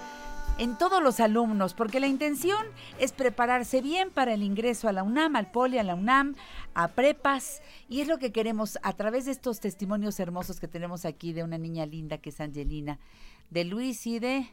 [0.58, 2.64] en todos los alumnos, porque la intención
[2.98, 6.34] es prepararse bien para el ingreso a la UNAM, al Poli, a la UNAM,
[6.74, 7.60] a prepas,
[7.90, 11.42] y es lo que queremos a través de estos testimonios hermosos que tenemos aquí de
[11.44, 12.98] una niña linda que es Angelina,
[13.50, 14.48] de Luis y de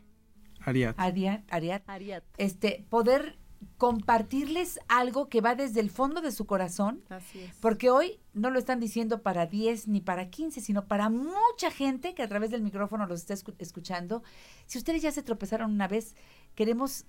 [0.65, 0.93] Ariad.
[0.97, 2.23] Ariad, Ariad, Ariad.
[2.37, 3.37] este, poder
[3.77, 7.55] compartirles algo que va desde el fondo de su corazón, Así es.
[7.61, 12.13] porque hoy no lo están diciendo para 10 ni para 15, sino para mucha gente
[12.15, 14.23] que a través del micrófono los está escu- escuchando.
[14.65, 16.15] Si ustedes ya se tropezaron una vez,
[16.55, 17.05] queremos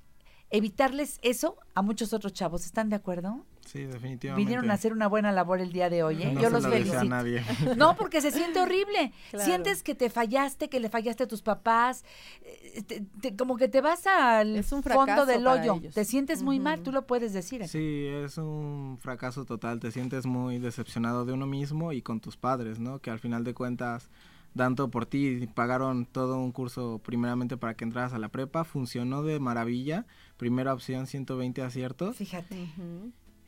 [0.57, 2.64] evitarles eso a muchos otros chavos.
[2.64, 3.44] ¿Están de acuerdo?
[3.66, 4.44] Sí, definitivamente.
[4.44, 6.32] Vinieron a hacer una buena labor el día de hoy, ¿eh?
[6.34, 7.05] No Yo se los a felicito.
[7.05, 7.42] nadie.
[7.76, 9.12] No, porque se siente horrible.
[9.30, 9.44] Claro.
[9.44, 12.05] Sientes que te fallaste, que le fallaste a tus papás,
[12.42, 15.76] eh, te- te- como que te vas al Es un fondo del hoyo.
[15.80, 15.94] ellos.
[15.94, 17.62] Te sientes muy mal, tú lo puedes decir.
[17.62, 17.70] aquí.
[17.70, 22.36] Sí, es un fracaso total, te sientes muy decepcionado de uno mismo y con tus
[22.36, 22.98] padres, ¿no?
[23.00, 24.11] Que al final de cuentas
[24.55, 28.64] dan todo por ti, pagaron todo un curso primeramente para que entraras a la prepa,
[28.64, 32.68] funcionó de maravilla, primera opción 120 aciertos Fíjate.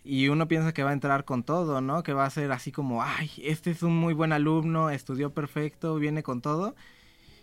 [0.05, 2.03] Y uno piensa que va a entrar con todo, ¿no?
[2.03, 5.97] Que va a ser así como, ay, este es un muy buen alumno, estudió perfecto,
[5.97, 6.77] viene con todo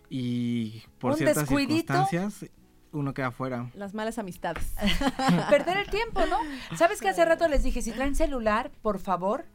[0.09, 1.93] y por ciertas descuidito.
[1.93, 2.51] circunstancias
[2.91, 3.72] uno queda fuera.
[3.74, 4.74] Las malas amistades.
[5.49, 6.38] Perder el tiempo, ¿no?
[6.78, 9.45] ¿Sabes que hace rato les dije, si traen celular, por favor,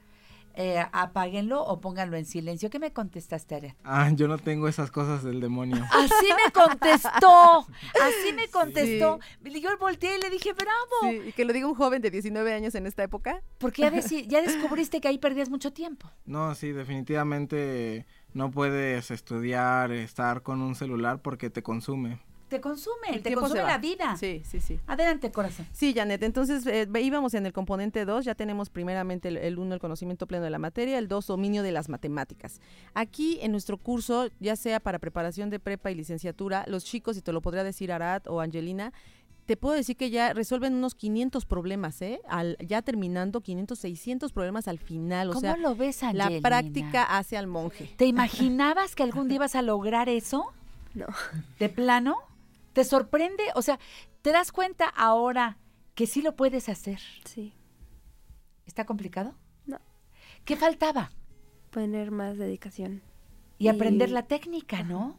[0.61, 2.69] eh, apáguenlo o pónganlo en silencio?
[2.69, 3.75] ¿Qué me contestaste, Ariel?
[3.85, 5.77] Ah, yo no tengo esas cosas del demonio.
[5.93, 9.21] Así me contestó, así me contestó.
[9.45, 12.53] Yo volteé y le dije, bravo, Sí, y que lo diga un joven de 19
[12.53, 13.41] años en esta época.
[13.59, 13.83] porque
[14.29, 16.11] ya descubriste que ahí perdías mucho tiempo.
[16.25, 22.19] No, sí, definitivamente no puedes estudiar, estar con un celular porque te consume.
[22.49, 24.17] Te consume, El te consume la vida.
[24.17, 24.81] Sí, sí, sí.
[24.87, 25.67] Adelante, corazón.
[25.73, 29.75] Sí, Janet, entonces eh, íbamos en el componente 2, ya tenemos primeramente el- el 1,
[29.75, 32.61] el conocimiento pleno de la materia, el 2, dominio de las matemáticas.
[32.95, 37.23] Aquí en nuestro curso, ya sea para preparación de prepa y licenciatura, los chicos, y
[37.23, 38.93] te lo podría decir Arad o Angelina,
[39.47, 42.21] te puedo decir que ya resuelven unos 500 problemas, ¿eh?
[42.29, 46.41] Al, ya terminando 500, 600 problemas al final, o ¿Cómo sea, lo ves, la Angelina?
[46.49, 47.91] práctica hace al monje.
[47.97, 50.53] ¿Te imaginabas que algún día ibas a lograr eso?
[50.95, 51.07] No.
[51.59, 52.17] ¿De plano?
[52.79, 53.43] ¿Te sorprende?
[53.57, 53.81] O sea,
[54.23, 55.59] ¿te das cuenta ahora
[55.97, 57.01] que sí lo puedes hacer?
[57.25, 57.53] Sí.
[58.67, 59.35] ¿Está complicado?
[59.67, 59.81] No.
[60.45, 61.11] ¿Qué faltaba?
[61.73, 63.03] Poner más dedicación.
[63.59, 65.19] Y aprender la técnica, ¿no?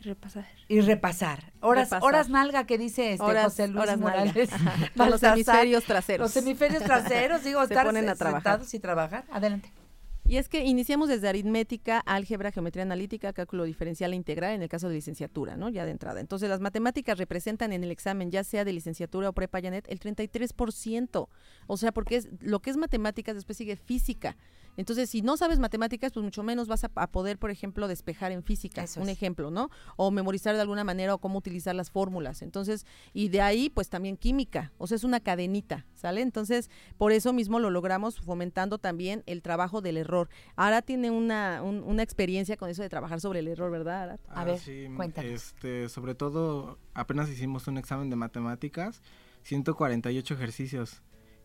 [0.00, 0.48] Repasar.
[0.66, 1.52] Y repasar.
[1.60, 2.02] Horas, Repasar.
[2.02, 3.98] horas nalga que dice este Horas- José Luis horas.
[4.00, 4.50] Morales.
[4.96, 6.34] Con los hemisferios traseros.
[6.34, 8.42] Los hemisferios traseros, digo, Se estar ponen a trabajar.
[8.54, 9.24] sentados y trabajar.
[9.30, 9.72] Adelante.
[10.24, 14.68] Y es que iniciamos desde aritmética, álgebra, geometría analítica, cálculo diferencial e integral en el
[14.68, 15.68] caso de licenciatura, ¿no?
[15.68, 16.20] Ya de entrada.
[16.20, 19.98] Entonces, las matemáticas representan en el examen, ya sea de licenciatura o prepa, Janet, el
[19.98, 21.28] 33%.
[21.66, 24.36] O sea, porque es lo que es matemáticas, después sigue física.
[24.76, 28.32] Entonces, si no sabes matemáticas, pues mucho menos vas a, a poder, por ejemplo, despejar
[28.32, 29.16] en física, Eso un es.
[29.16, 29.70] ejemplo, ¿no?
[29.96, 32.42] O memorizar de alguna manera o cómo utilizar las fórmulas.
[32.42, 36.22] Entonces, y de ahí, pues también química, o sea, es una cadenita, ¿sale?
[36.22, 40.28] Entonces, por eso mismo lo logramos fomentando también el trabajo del error.
[40.56, 44.02] Ahora tiene una, un- una experiencia con eso de trabajar sobre el error, ¿verdad?
[44.02, 44.20] Arat?
[44.28, 44.86] Ah, sí,
[45.34, 49.02] Este, sobre todo, apenas hicimos un examen de matemáticas,
[49.42, 51.02] 148 ejercicios.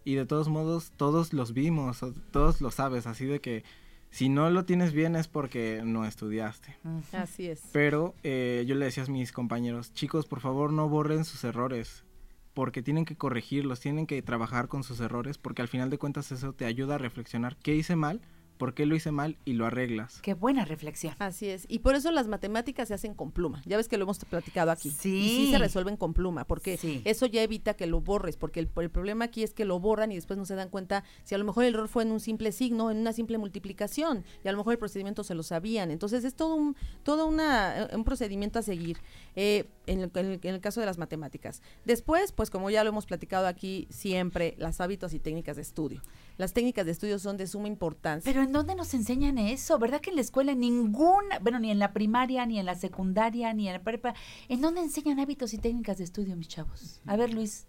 [0.07, 1.99] Y de todos modos, todos los vimos,
[2.31, 3.65] todos lo sabes, así de que
[4.09, 6.77] si no lo tienes bien es porque no estudiaste.
[7.11, 7.61] Así es.
[7.73, 12.05] Pero eh, yo le decía a mis compañeros, chicos, por favor no borren sus errores,
[12.53, 16.31] porque tienen que corregirlos, tienen que trabajar con sus errores, porque al final de cuentas
[16.31, 18.21] eso te ayuda a reflexionar qué hice mal,
[18.57, 20.19] por qué lo hice mal y lo arreglas.
[20.21, 21.13] Qué buena reflexión.
[21.19, 21.65] Así es.
[21.69, 23.61] Y por eso las matemáticas se hacen con pluma.
[23.65, 24.89] Ya ves que lo hemos platicado aquí.
[24.91, 25.15] Sí.
[25.17, 27.01] Y sí se resuelven con pluma, porque Sí.
[27.05, 30.11] eso ya evita que lo borres, porque el, el problema aquí es que lo borran
[30.11, 32.19] y después no se dan cuenta si a lo mejor el error fue en un
[32.19, 35.91] simple signo, en una simple multiplicación, y a lo mejor el procedimiento se lo sabían.
[35.91, 38.97] Entonces es todo un, todo una, eh, un procedimiento a seguir
[39.35, 41.61] eh, en, el, en el- en el caso de las matemáticas.
[41.85, 46.01] Después, pues como ya lo hemos platicado aquí siempre, las hábitos y técnicas de estudio.
[46.37, 48.31] Las técnicas de estudio son de suma importancia.
[48.31, 49.79] Pero ¿en dónde nos enseñan eso?
[49.79, 53.53] ¿Verdad que en la escuela ninguna, bueno, ni en la primaria, ni en la secundaria,
[53.53, 54.13] ni en la prepa,
[54.47, 57.01] ¿en dónde enseñan hábitos y técnicas de estudio, mis chavos?
[57.07, 57.65] A ver, Luis.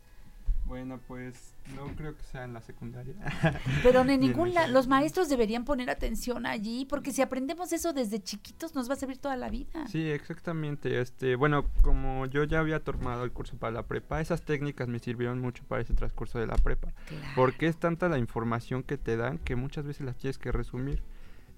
[0.69, 3.15] Bueno, pues no creo que sea en la secundaria.
[3.83, 7.93] Pero en Ni ningún lado, los maestros deberían poner atención allí, porque si aprendemos eso
[7.95, 9.87] desde chiquitos nos va a servir toda la vida.
[9.89, 11.01] Sí, exactamente.
[11.01, 14.99] Este, bueno, como yo ya había tomado el curso para la prepa, esas técnicas me
[14.99, 16.93] sirvieron mucho para ese transcurso de la prepa.
[17.35, 21.03] Porque es tanta la información que te dan que muchas veces las tienes que resumir.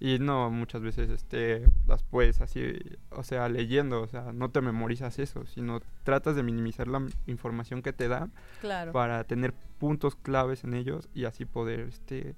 [0.02, 2.62] Y no, muchas veces este, las puedes así,
[3.10, 7.82] o sea, leyendo, o sea, no te memorizas eso, sino tratas de minimizar la información
[7.82, 8.32] que te dan
[8.62, 8.92] Claro.
[8.92, 12.34] para tener puntos claves en ellos y así poder este,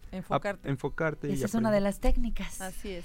[0.64, 1.28] Enfocarte.
[1.28, 2.60] y Esa es una de las técnicas.
[2.60, 3.04] Así es.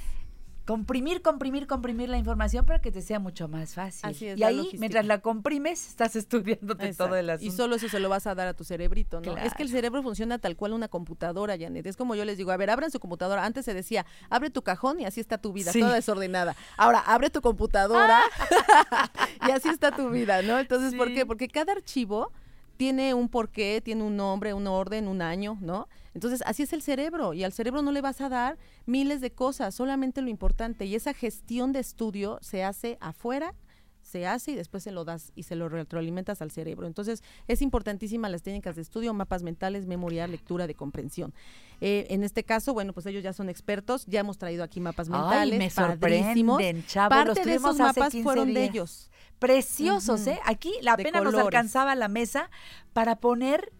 [0.68, 4.10] Comprimir, comprimir, comprimir la información para que te sea mucho más fácil.
[4.10, 4.80] Así es, y ahí, logística.
[4.82, 7.06] mientras la comprimes, estás estudiándote Exacto.
[7.06, 7.54] todo el asunto.
[7.54, 9.38] Y solo eso se lo vas a dar a tu cerebrito, ¿no?
[9.38, 11.86] Es que el cerebro funciona tal cual una computadora, Janet.
[11.86, 13.46] Es como yo les digo, a ver, abran su computadora.
[13.46, 15.80] Antes se decía, abre tu cajón y así está tu vida, Sí.
[15.80, 16.54] toda desordenada.
[16.76, 18.22] Ahora, abre tu computadora
[19.48, 20.60] y así está tu vida, ¿no?
[20.60, 21.26] Entonces, ¿por qué?
[21.26, 22.32] Porque cada archivo
[22.76, 25.88] tiene un porqué, tiene un nombre, un orden, un año, ¿no?
[26.18, 28.58] Entonces, así es el cerebro y al cerebro no le vas a dar
[28.88, 33.54] miles de cosas, solamente lo importante y esa gestión de estudio se hace afuera
[34.02, 36.88] se hace y después se lo das y se lo retroalimentas al cerebro.
[36.88, 41.34] Entonces, es importantísima las técnicas de estudio, mapas mentales, memoria, lectura, de comprensión.
[41.82, 45.10] Eh, en este caso, bueno, pues ellos ya son expertos, ya hemos traído aquí mapas
[45.10, 46.56] Ay, mentales, me padrísimos.
[46.62, 47.10] sorprenden, chavos.
[47.18, 49.12] Parte los de esos mapas 15 fueron de ellos.
[49.40, 50.26] Preciosos.
[50.28, 50.40] ¿eh?
[50.46, 52.50] Aquí la De pena nos alcanzaba la mesa
[52.94, 53.74] para poner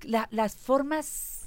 [0.00, 1.43] la- las formas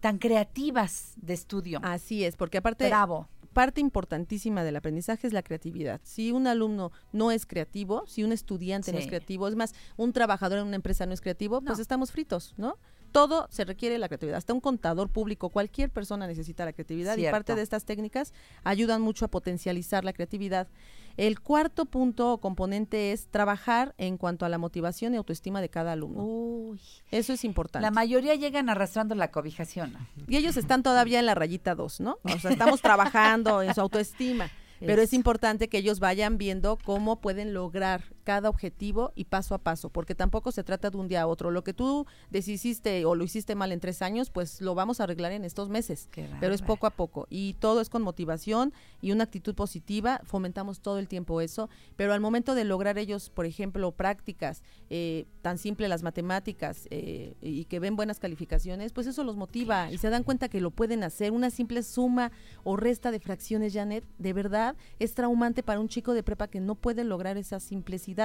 [0.00, 1.80] tan creativas de estudio.
[1.82, 3.28] Así es, porque aparte Bravo.
[3.52, 6.00] parte importantísima del aprendizaje es la creatividad.
[6.04, 10.12] Si un alumno no es creativo, si un estudiante no es creativo, es más, un
[10.12, 12.76] trabajador en una empresa no es creativo, pues estamos fritos, ¿no?
[13.12, 14.38] Todo se requiere la creatividad.
[14.38, 18.34] Hasta un contador público, cualquier persona necesita la creatividad y parte de estas técnicas
[18.64, 20.68] ayudan mucho a potencializar la creatividad.
[21.16, 25.68] El cuarto punto o componente es trabajar en cuanto a la motivación y autoestima de
[25.68, 26.22] cada alumno.
[26.22, 26.80] Uy.
[27.10, 27.82] Eso es importante.
[27.82, 29.94] La mayoría llegan arrastrando la cobijación.
[29.94, 29.98] ¿no?
[30.28, 32.18] Y ellos están todavía en la rayita 2, ¿no?
[32.22, 34.48] O sea, estamos trabajando en su autoestima.
[34.80, 39.58] Pero es importante que ellos vayan viendo cómo pueden lograr cada objetivo y paso a
[39.58, 41.50] paso, porque tampoco se trata de un día a otro.
[41.50, 45.04] Lo que tú deshiciste o lo hiciste mal en tres años, pues lo vamos a
[45.04, 46.10] arreglar en estos meses.
[46.38, 50.20] Pero es poco a poco y todo es con motivación y una actitud positiva.
[50.24, 55.24] Fomentamos todo el tiempo eso, pero al momento de lograr ellos, por ejemplo, prácticas eh,
[55.40, 59.96] tan simple las matemáticas eh, y que ven buenas calificaciones, pues eso los motiva y
[59.96, 61.32] se dan cuenta que lo pueden hacer.
[61.32, 62.30] Una simple suma
[62.62, 66.60] o resta de fracciones, Janet, de verdad es traumante para un chico de prepa que
[66.60, 68.17] no puede lograr esa simplicidad.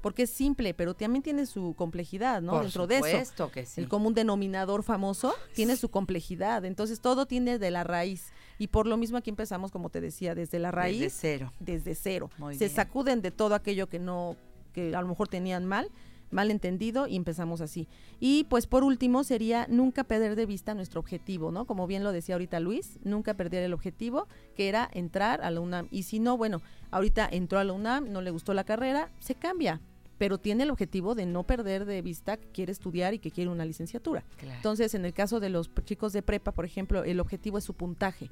[0.00, 2.52] Porque es simple, pero también tiene su complejidad, ¿no?
[2.52, 3.50] Por Dentro de eso.
[3.50, 3.80] que sí.
[3.80, 6.64] El común denominador famoso tiene su complejidad.
[6.64, 8.26] Entonces todo tiene de la raíz.
[8.58, 11.00] Y por lo mismo aquí empezamos, como te decía, desde la raíz.
[11.00, 11.52] Desde cero.
[11.58, 12.30] Desde cero.
[12.38, 12.76] Muy Se bien.
[12.76, 14.36] sacuden de todo aquello que no,
[14.72, 15.90] que a lo mejor tenían mal,
[16.30, 17.88] mal entendido, y empezamos así.
[18.20, 21.66] Y pues por último sería nunca perder de vista nuestro objetivo, ¿no?
[21.66, 25.60] Como bien lo decía ahorita Luis, nunca perder el objetivo, que era entrar a la
[25.60, 25.88] UNAM.
[25.90, 29.34] Y si no, bueno, ahorita entró a la UNAM, no le gustó la carrera, se
[29.34, 29.80] cambia.
[30.18, 33.50] Pero tiene el objetivo de no perder de vista que quiere estudiar y que quiere
[33.50, 34.24] una licenciatura.
[34.36, 34.56] Claro.
[34.56, 37.74] Entonces, en el caso de los chicos de prepa, por ejemplo, el objetivo es su
[37.74, 38.28] puntaje.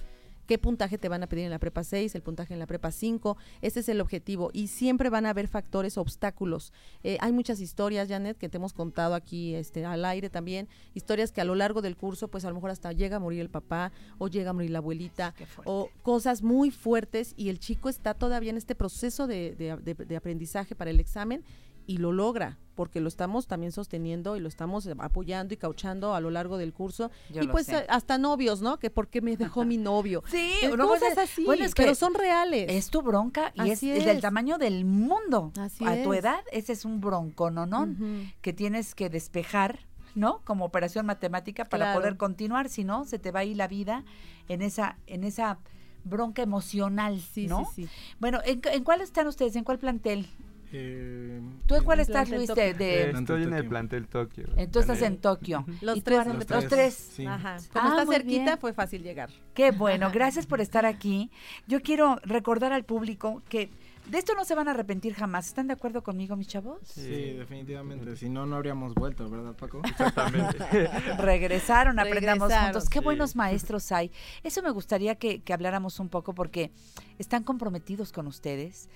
[0.46, 2.90] Qué puntaje te van a pedir en la prepa 6, el puntaje en la prepa
[2.92, 6.72] 5, ese es el objetivo y siempre van a haber factores, obstáculos.
[7.02, 11.32] Eh, hay muchas historias, Janet, que te hemos contado aquí este, al aire también, historias
[11.32, 13.50] que a lo largo del curso, pues a lo mejor hasta llega a morir el
[13.50, 15.34] papá o llega a morir la abuelita
[15.66, 19.94] o cosas muy fuertes y el chico está todavía en este proceso de, de- de-
[20.06, 21.42] de aprendizaje para el examen
[21.86, 26.20] y lo logra porque lo estamos también sosteniendo y lo estamos apoyando y cauchando a
[26.20, 27.86] lo largo del curso Yo y pues sé.
[27.88, 28.78] hasta novios, ¿no?
[28.78, 30.22] Que por qué me dejó mi novio.
[30.30, 32.66] Sí, no, cosas así, bueno, es que pero son reales.
[32.68, 35.52] Es tu bronca y es, del tamaño del mundo.
[35.58, 38.30] Así a tu edad, ese es un broncononón Ujú.
[38.42, 39.78] que tienes que despejar,
[40.14, 40.42] ¿no?
[40.44, 42.00] Como operación matemática para Claro.
[42.00, 44.04] poder continuar, si no, se te va a ir la vida
[44.48, 45.58] en esa, en esa
[46.04, 47.64] bronca emocional, Sí, ¿no?
[47.74, 47.88] sí, sí.
[48.20, 49.56] Bueno, ¿en, en cuál están ustedes?
[49.56, 50.26] ¿En cuál plantel?
[50.72, 52.48] Eh, ¿Tú en cuál estás, Luis?
[52.54, 54.46] De, de- Eh, Estoy en el plantel Tokio.
[54.70, 55.64] Tú estás en Tokio.
[55.80, 56.94] Los ¿Y tú, tres, los Los tres.
[56.94, 57.26] Sí.
[57.26, 57.56] Ajá.
[57.72, 58.58] Como Ah, está muy cerquita, bien.
[58.58, 59.30] fue fácil llegar.
[59.54, 61.30] Qué bueno, gracias por estar aquí.
[61.66, 63.70] Yo quiero recordar al público que
[64.10, 65.48] de esto no se van a arrepentir jamás.
[65.48, 66.78] ¿Están de acuerdo conmigo, mis chavos?
[66.84, 68.14] Sí, definitivamente.
[68.16, 69.80] Si no, no habríamos vuelto, ¿verdad, Paco?
[69.84, 70.56] Exactamente.
[71.18, 72.72] Regresaron, aprendamos Regresaron.
[72.74, 72.88] juntos.
[72.88, 73.04] Qué Sí.
[73.04, 74.12] buenos maestros hay.
[74.44, 76.70] Eso me gustaría que, que habláramos un poco porque
[77.18, 78.88] están comprometidos con ustedes.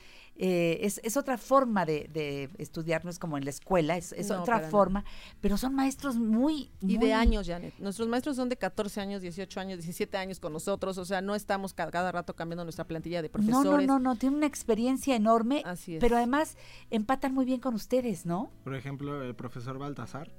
[0.43, 4.13] Eh, es, es otra forma de, de estudiar, no es como en la escuela, es,
[4.13, 5.05] es No, otra forma,
[5.43, 6.71] pero son maestros muy...
[6.81, 7.75] Y muy- de años, Janet.
[7.79, 10.97] Nuestros maestros son de 14 años, 18 años, 17 años con nosotros.
[10.97, 13.87] O sea, no estamos ca- cada, rato cambiando nuestra plantilla de No, profesores.
[13.87, 16.01] no, no, no, tienen una experiencia enorme, Así es.
[16.01, 16.57] pero además
[16.91, 18.51] empatan muy bien con ustedes, ¿no?
[18.65, 20.31] Por ejemplo, el profesor Baltasar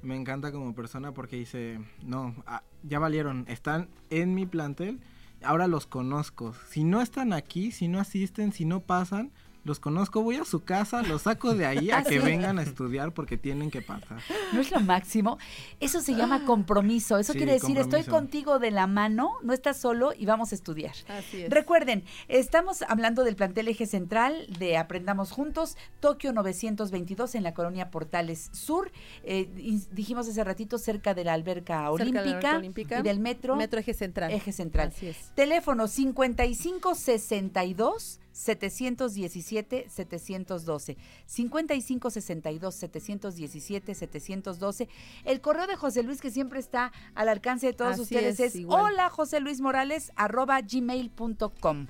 [0.00, 4.98] me encanta como persona porque dice, no, ah, ya valieron, están en mi plantel,
[5.46, 6.54] ahora los conozco.
[6.68, 9.32] Si no están aquí, si no asisten, si no pasan,
[9.66, 13.12] los conozco, voy a su casa, los saco de ahí a que vengan a estudiar
[13.12, 14.18] porque tienen que pasar.
[14.52, 15.38] No es lo máximo.
[15.80, 17.18] Eso se llama compromiso.
[17.18, 20.54] Eso Sí, quiere decir, estoy contigo de la mano, no estás solo y vamos a
[20.54, 20.94] estudiar.
[21.08, 21.50] Así es.
[21.50, 27.90] Recuerden, estamos hablando del plantel eje central de Aprendamos Juntos, Tokio 922 en la colonia
[27.90, 28.92] Portales Sur.
[29.24, 29.48] Eh,
[29.90, 32.98] dijimos hace ratito cerca de la alberca Cerca de la olímpica, alberca olímpica.
[33.00, 33.56] y del metro.
[33.56, 34.30] Metro Eje Central.
[34.30, 34.88] Eje Central.
[34.94, 35.32] Así es.
[35.34, 40.96] Teléfono 5562 717 712.
[41.26, 44.88] 5562 717 712.
[45.24, 49.08] El correo de José Luis que siempre está al alcance de todos ustedes es, hola
[49.08, 51.86] José Luis Morales arroba gmail.com.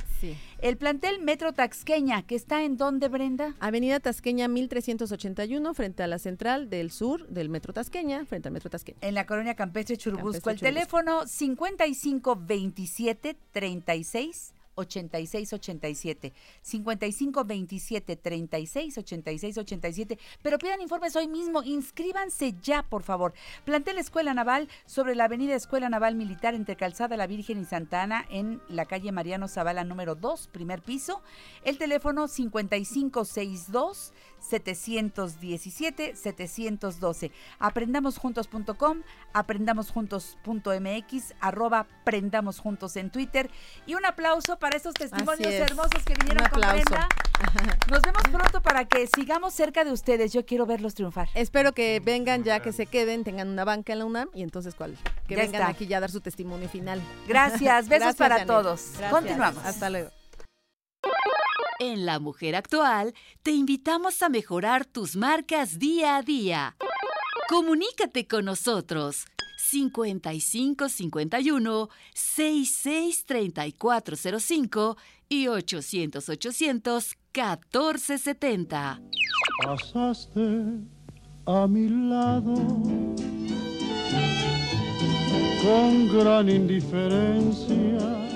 [0.59, 3.55] El plantel Metro Taxqueña, que está en donde, Brenda?
[3.61, 8.71] Avenida Tasqueña 1381, frente a la central del sur del Metro Tasqueña, frente al Metro
[8.71, 8.99] Tasqueña.
[9.01, 10.45] En la colonia Campestre Churubusco.
[10.45, 10.99] Campestre El Churubusco.
[11.03, 21.63] teléfono 5527 36 86 87 55 27 36 86 87 pero pidan informes hoy mismo.
[21.63, 23.35] Inscríbanse ya por favor.
[23.65, 28.03] Plantel Escuela Naval sobre la avenida Escuela Naval Militar entre Calzada La Virgen y Santa
[28.03, 31.23] Ana en la calle Mariano Zavala número 2 primer piso.
[31.65, 43.51] El teléfono 5562 717 712 aprendamosjuntos.com aprendamosjuntos.mx arroba prendamos juntos en Twitter
[43.87, 45.61] y un aplauso para estos testimonios es.
[45.71, 46.85] hermosos que vinieron Un con aplauso.
[46.91, 47.09] Brenda.
[47.91, 50.33] Nos vemos pronto para que sigamos cerca de ustedes.
[50.33, 51.29] Yo quiero verlos triunfar.
[51.35, 54.75] Espero que vengan ya, que se queden, tengan una banca en la UNAM y entonces
[54.75, 54.97] cuál,
[55.29, 55.69] que Ya vengan está.
[55.69, 57.01] aquí ya a dar su testimonio final.
[57.29, 58.47] Gracias, besos Gracias, para Janet.
[58.49, 58.81] todos.
[58.93, 59.11] Gracias.
[59.11, 59.65] Continuamos.
[59.65, 60.16] Hasta luego.
[61.79, 66.75] En La Mujer Actual te invitamos a mejorar tus marcas día a día.
[67.49, 69.27] Comunícate con nosotros
[69.59, 74.97] 5551 66 3405
[75.29, 79.01] y 800 800 1470.
[79.65, 80.41] Pasaste
[81.45, 82.55] a mi lado
[85.63, 88.36] con gran indiferencia.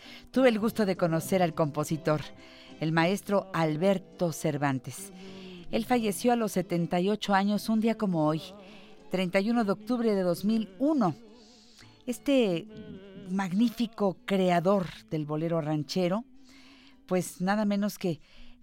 [0.31, 2.21] Tuve el gusto de conocer al compositor,
[2.79, 5.11] el maestro Alberto Cervantes.
[5.71, 8.41] Él falleció a los 78 años, un día como hoy,
[9.09, 11.15] 31 de octubre de 2001.
[12.05, 12.67] Este
[13.29, 16.23] magnífico creador del bolero ranchero,
[17.07, 18.19] pues nada menos que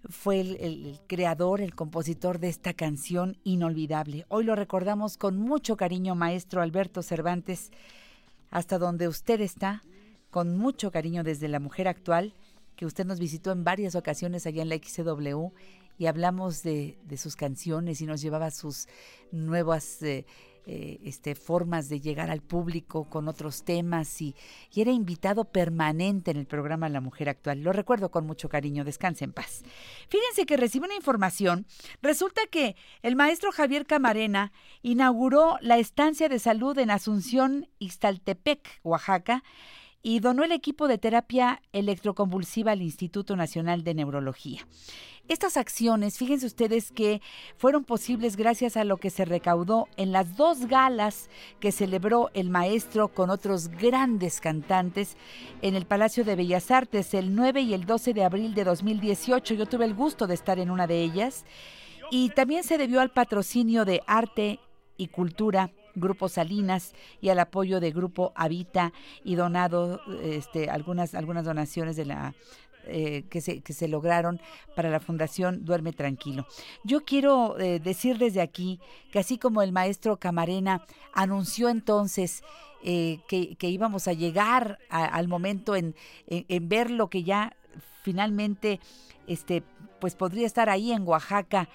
[0.08, 4.24] fue el, el- creador, el compositor de esta canción inolvidable.
[4.28, 7.70] Hoy lo recordamos con mucho cariño, maestro Alberto Cervantes,
[8.50, 9.82] hasta donde usted está.
[10.30, 12.34] Con mucho cariño desde La Mujer Actual,
[12.76, 15.48] que usted nos visitó en varias ocasiones allá en la XCW
[15.98, 18.86] y hablamos de, sus canciones y nos llevaba sus
[19.32, 20.26] nuevas eh,
[20.70, 24.36] eh, este, formas de llegar al público con otros temas y,
[24.70, 27.62] y era invitado permanente en el programa La Mujer Actual.
[27.62, 29.62] Lo recuerdo con mucho cariño, descanse en paz.
[30.08, 31.66] Fíjense que recibe una información.
[32.02, 34.52] Resulta que el maestro Javier Camarena
[34.82, 39.42] inauguró la estancia de salud en Asunción, Ixtaltepec, Oaxaca,
[40.08, 44.66] y donó el equipo de terapia electroconvulsiva al Instituto Nacional de Neurología.
[45.28, 47.20] Estas acciones, fíjense ustedes que
[47.58, 51.28] fueron posibles gracias a lo que se recaudó en las dos galas
[51.60, 55.18] que celebró el maestro con otros grandes cantantes
[55.60, 59.52] en el Palacio de Bellas Artes el 9 y el 12 de abril de 2018.
[59.52, 61.44] Yo tuve el gusto de estar en una de ellas
[62.10, 64.58] y también se debió al patrocinio de arte
[64.96, 65.70] y cultura
[66.00, 68.92] Grupo Salinas y al apoyo de Grupo Habita
[69.24, 72.34] y donado este, algunas, algunas donaciones de la,
[72.90, 74.40] eh, que, se, que se lograron
[74.74, 76.46] para la Fundación Duerme Tranquilo.
[76.84, 78.80] Yo quiero eh, decir desde aquí
[79.12, 82.42] que así como el maestro Camarena anunció entonces
[82.82, 85.94] eh, que, que, íbamos a llegar al momento en,
[86.28, 87.54] en, en, ver lo que ya
[88.02, 88.80] finalmente
[89.26, 89.62] este,
[90.00, 91.68] pues podría estar ahí en Oaxaca.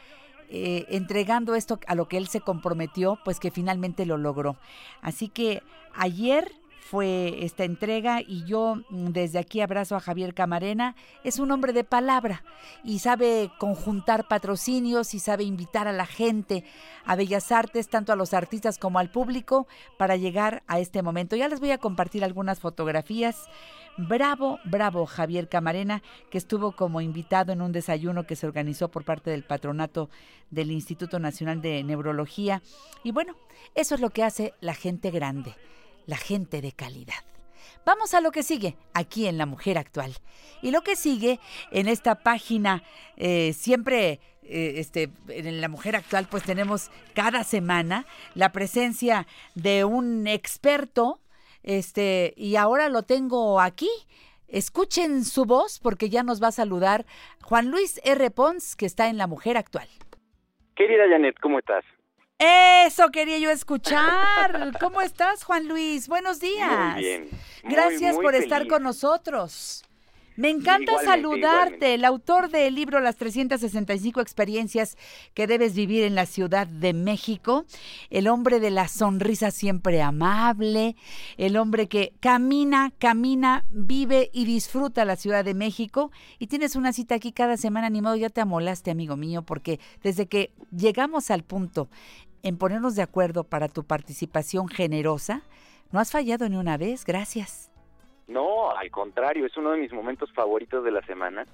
[0.50, 4.58] Eh, entregando esto a lo que él se comprometió, pues que finalmente lo logró.
[5.02, 5.64] Así que
[5.96, 6.52] ayer
[6.94, 10.96] fue esta entrega y yo mm, desde aquí abrazo a Javier Camarena.
[11.24, 12.44] Es un hombre de palabra
[12.84, 16.64] y sabe conjuntar patrocinios y sabe invitar a la gente
[17.06, 19.66] a Bellas Artes, tanto a los artistas como al público,
[19.98, 21.36] para llegar a este momento.
[21.36, 23.48] Ya les voy a compartir algunas fotografías.
[23.98, 29.06] Bravo, bravo Javier Camarena, que estuvo como invitado en un desayuno que se organizó por
[29.06, 30.10] parte del patronato
[30.50, 32.62] del Instituto Nacional de Neurología.
[33.04, 33.36] Y bueno,
[33.76, 35.56] eso es lo que hace la gente grande
[36.06, 37.24] la gente de calidad.
[37.86, 40.16] Vamos a lo que sigue aquí en La Mujer Actual.
[40.62, 41.40] Y lo que sigue
[41.72, 42.84] en esta página,
[43.18, 49.84] eh, siempre eh, este, en La Mujer Actual, pues tenemos cada semana la presencia de
[49.84, 51.20] un experto,
[51.64, 53.90] este, y ahora lo tengo aquí.
[54.48, 57.06] Escuchen su voz porque ya nos va a saludar
[57.42, 58.30] Juan Luis R.
[58.30, 59.88] Pons, que está en La Mujer Actual.
[60.76, 61.84] Querida Janet, ¿cómo estás?
[62.38, 64.74] Eso quería yo escuchar.
[64.80, 66.08] ¿Cómo estás, Juan Luis?
[66.08, 66.94] Buenos días.
[66.94, 67.30] Muy bien.
[67.64, 68.44] Gracias muy por feliz.
[68.44, 69.84] estar con nosotros.
[70.36, 71.94] Me encanta Igualmente, saludarte, igualmente.
[71.94, 74.98] el autor del libro Las 365 experiencias
[75.34, 77.66] que debes vivir en la Ciudad de México,
[78.10, 80.96] el hombre de la sonrisa siempre amable,
[81.38, 86.12] el hombre que camina, camina, vive y disfruta la Ciudad de México.
[86.40, 89.80] Y tienes una cita aquí cada semana, ni modo, ya te amolaste, amigo mío, porque
[90.02, 91.90] desde que llegamos al punto
[92.42, 95.44] en ponernos de acuerdo para tu participación generosa,
[95.92, 97.73] no has fallado ni una vez, gracias.
[98.28, 101.46] No, al contrario, es uno de mis momentos favoritos de la semana.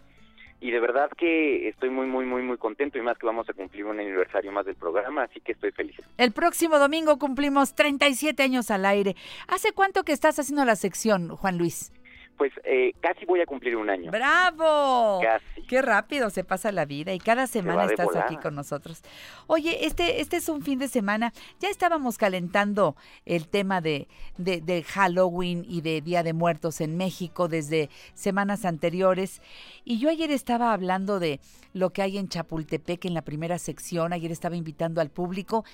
[0.62, 3.54] Y de verdad que estoy muy, muy, muy, muy contento y más que vamos a
[3.54, 5.96] cumplir un aniversario más del programa, así que estoy feliz.
[6.18, 9.16] El próximo domingo cumplimos 37 años al aire.
[9.48, 11.94] ¿Hace cuánto que estás haciendo la sección, Juan Luis?
[12.40, 14.10] Pues eh, casi voy a cumplir un año.
[14.12, 15.20] ¡Bravo!
[15.22, 15.62] Casi.
[15.68, 18.26] Qué rápido se pasa la vida y cada semana estás volada.
[18.26, 19.02] aquí con nosotros.
[19.46, 21.34] Oye, este, este es un fin de semana.
[21.60, 26.96] Ya estábamos calentando el tema de, de, de Halloween y de Día de Muertos en
[26.96, 29.42] México desde semanas anteriores.
[29.84, 31.42] Y yo ayer estaba hablando de
[31.74, 34.14] lo que hay en Chapultepec en la primera sección.
[34.14, 35.66] Ayer estaba invitando al público.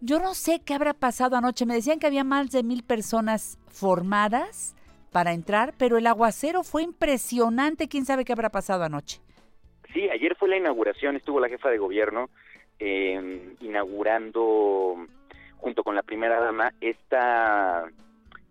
[0.00, 1.66] Yo no sé qué habrá pasado anoche.
[1.66, 4.74] Me decían que había más de mil personas formadas
[5.12, 7.88] para entrar, pero el aguacero fue impresionante.
[7.88, 9.20] ¿Quién sabe qué habrá pasado anoche?
[9.92, 12.28] Sí, ayer fue la inauguración, estuvo la jefa de gobierno
[12.78, 15.06] eh, inaugurando
[15.56, 17.86] junto con la primera dama esta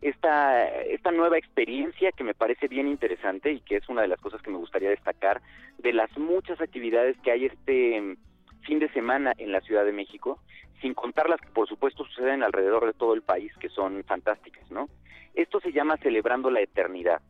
[0.01, 4.19] esta esta nueva experiencia que me parece bien interesante y que es una de las
[4.19, 5.41] cosas que me gustaría destacar
[5.77, 8.17] de las muchas actividades que hay este
[8.61, 10.39] fin de semana en la Ciudad de México,
[10.81, 14.69] sin contar las que por supuesto suceden alrededor de todo el país que son fantásticas,
[14.71, 14.89] ¿no?
[15.35, 17.21] Esto se llama Celebrando la Eternidad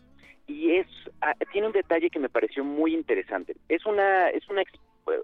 [0.47, 0.87] y es
[1.21, 3.55] ah, tiene un detalle que me pareció muy interesante.
[3.69, 4.79] Es una es una ex-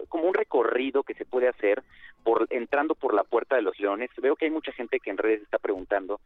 [0.08, 1.82] como un recorrido que se puede hacer
[2.24, 4.10] por entrando por la Puerta de los Leones.
[4.20, 6.20] Veo que hay mucha gente que en redes está preguntando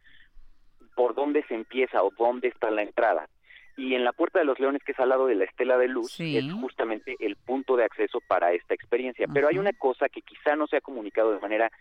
[0.95, 3.27] por dónde se empieza o dónde está la entrada.
[3.75, 5.87] Y en la Puerta de los Leones, que es al lado de la Estela de
[5.87, 6.35] Luz, Sí.
[6.37, 9.27] es justamente el punto de acceso para esta experiencia.
[9.31, 11.71] Pero hay una cosa que quizá no se ha comunicado de manera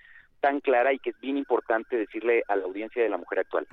[0.41, 3.67] tan clara y que es bien importante decirle a la audiencia de la mujer actual.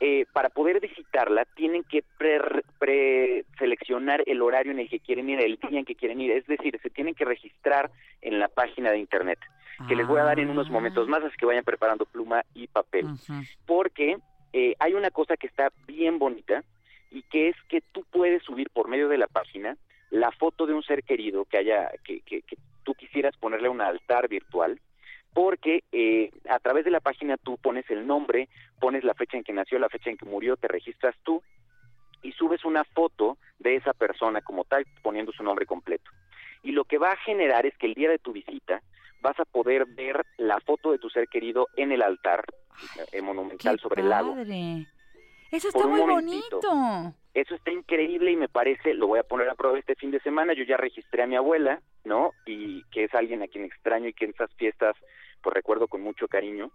[0.00, 5.40] Eh, para poder visitarla tienen que pre- preseleccionar el horario en el que quieren ir,
[5.40, 7.90] el día en que quieren ir, es decir, se tienen que registrar
[8.22, 9.38] en la página de internet,
[9.88, 12.66] que les voy a dar en unos momentos más, así que vayan preparando pluma y
[12.68, 13.06] papel,
[13.66, 14.18] porque
[14.52, 16.62] eh, hay una cosa que está bien bonita,
[17.10, 19.76] y que es que tú puedes subir por medio de la página
[20.10, 23.80] la foto de un ser querido que haya que, que, que tú quisieras ponerle un
[23.80, 24.78] altar virtual
[25.38, 28.48] porque eh, a través de la página tú pones el nombre,
[28.80, 31.44] pones la fecha en que nació, la fecha en que murió, te registras tú
[32.24, 36.10] y subes una foto de esa persona como tal, poniendo su nombre completo.
[36.64, 38.82] Y lo que va a generar es que el día de tu visita
[39.20, 42.44] vas a poder ver la foto de tu ser querido en el altar
[43.12, 44.34] eh, monumental sobre el lago.
[45.52, 46.60] Eso está muy momentito.
[46.60, 47.14] bonito.
[47.32, 50.18] Eso está increíble y me parece, lo voy a poner a prueba este fin de
[50.18, 50.52] semana.
[50.52, 52.32] Yo ya registré a mi abuela, ¿no?
[52.44, 54.96] Y que es alguien a quien extraño y que en esas fiestas
[55.42, 56.70] pues recuerdo con mucho cariño.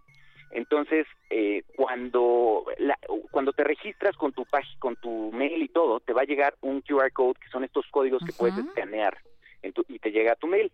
[0.50, 2.98] Entonces, eh, cuando la-
[3.30, 6.54] cuando te registras con tu pag- con tu mail y todo, te va a llegar
[6.60, 9.18] un QR code que son estos códigos que puedes escanear
[9.62, 10.70] en tu- y te llega a tu mail.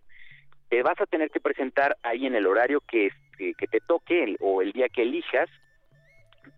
[0.68, 4.22] Te vas a tener que presentar ahí en el horario que, que, que te toque
[4.24, 5.48] el- o el día que elijas.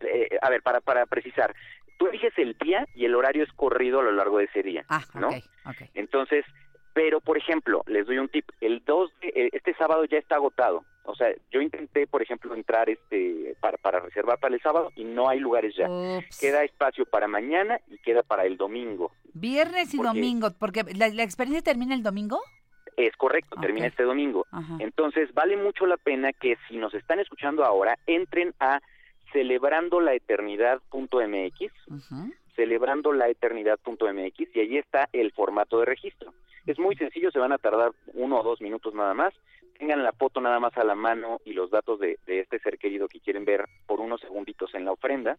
[0.01, 1.55] Eh, a ver, para, para precisar,
[1.99, 4.85] tú eliges el día y el horario es corrido a lo largo de ese día,
[5.15, 5.29] ¿no?
[5.29, 5.89] Ok, ok.
[5.95, 6.45] Entonces,
[6.95, 10.35] pero por ejemplo, les doy un tip, el 2 de, eh, este sábado ya está
[10.37, 10.85] agotado.
[11.05, 15.03] O sea, yo intenté, por ejemplo, entrar este para, para reservar para el sábado y
[15.05, 15.89] no hay lugares ya.
[16.39, 19.11] Queda espacio para mañana y queda para el domingo.
[19.35, 22.39] Viernes y Porque- domingo, porque la, la experiencia termina el domingo.
[22.97, 24.47] Es correcto, termina este domingo.
[24.53, 24.77] Ajá.
[24.79, 28.81] Entonces, vale mucho la pena que si nos están escuchando ahora, entren a
[29.33, 31.73] celebrandolaeternidad.mx,
[32.55, 36.33] celebrandolaeternidad.mx y allí está el formato de registro.
[36.67, 39.35] Es muy sencillo, se van a tardar uno o dos minutos nada más.
[39.79, 42.79] Tengan la foto nada más a la mano y los datos de, de este ser
[42.79, 45.37] querido que quieren ver por unos segunditos en la ofrenda.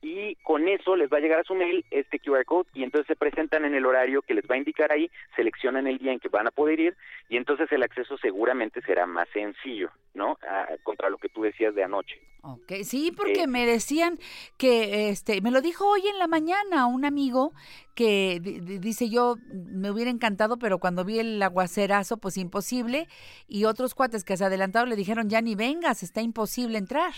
[0.00, 3.08] Y con eso les va a llegar a su mail este QR code y entonces
[3.08, 6.20] se presentan en el horario que les va a indicar ahí, seleccionan el día en
[6.20, 6.96] que van a poder ir
[7.28, 10.38] y entonces el acceso seguramente será más sencillo, ¿no?
[10.48, 12.14] Ah, contra lo que tú decías de anoche.
[12.42, 13.46] Ok, sí, porque Eh.
[13.48, 14.18] me decían
[14.56, 17.52] que, este, me lo dijo hoy en la mañana un amigo
[17.96, 23.08] que di- di- dice yo me hubiera encantado, pero cuando vi el aguacerazo, pues imposible,
[23.48, 27.12] y otros cuates que se adelantaron le dijeron ya ni vengas, está imposible entrar.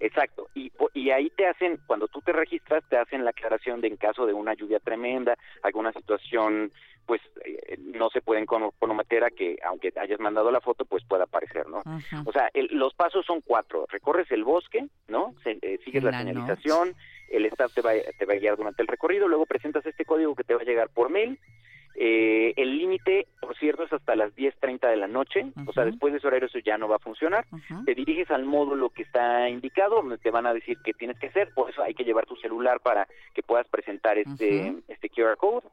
[0.00, 3.88] Exacto, y, y ahí te hacen, cuando tú te registras, te hacen la aclaración de
[3.88, 6.72] en caso de una lluvia tremenda, alguna situación,
[7.04, 11.04] pues eh, no se pueden cono- comprometer a que, aunque hayas mandado la foto, pues
[11.04, 11.82] pueda aparecer, ¿no?
[12.26, 13.84] O sea, el- los pasos son cuatro.
[13.90, 15.34] Recorres el bosque, ¿no?
[15.44, 16.94] Se- eh, sigues la señalización,
[17.28, 20.34] el staff te va, te va a guiar durante el recorrido, luego presentas este código
[20.34, 21.38] que te va a llegar por mail.
[21.96, 26.12] Eh, el límite, por cierto, es hasta las 10.30 de la noche, o sea, después
[26.12, 27.44] de ese horario eso ya no va a funcionar.
[27.84, 31.26] Te diriges al módulo que está indicado, donde te van a decir qué tienes que
[31.26, 35.36] hacer, por eso hay que llevar tu celular para que puedas presentar este, este QR
[35.36, 35.66] code.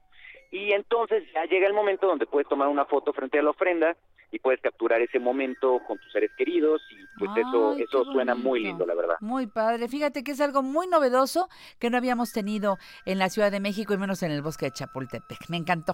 [0.52, 3.96] Y entonces ya llega el momento donde puedes tomar una foto frente a la ofrenda
[4.32, 8.36] y puedes capturar ese momento con tus seres queridos y pues eso Ay, eso suena
[8.36, 9.16] muy lindo, la verdad.
[9.22, 9.88] Muy padre.
[9.88, 11.48] Fíjate que es algo muy novedoso
[11.80, 14.72] que no habíamos tenido en la Ciudad de México y menos en el bosque de
[14.72, 15.50] Chapultepec.
[15.50, 15.94] Me encantó.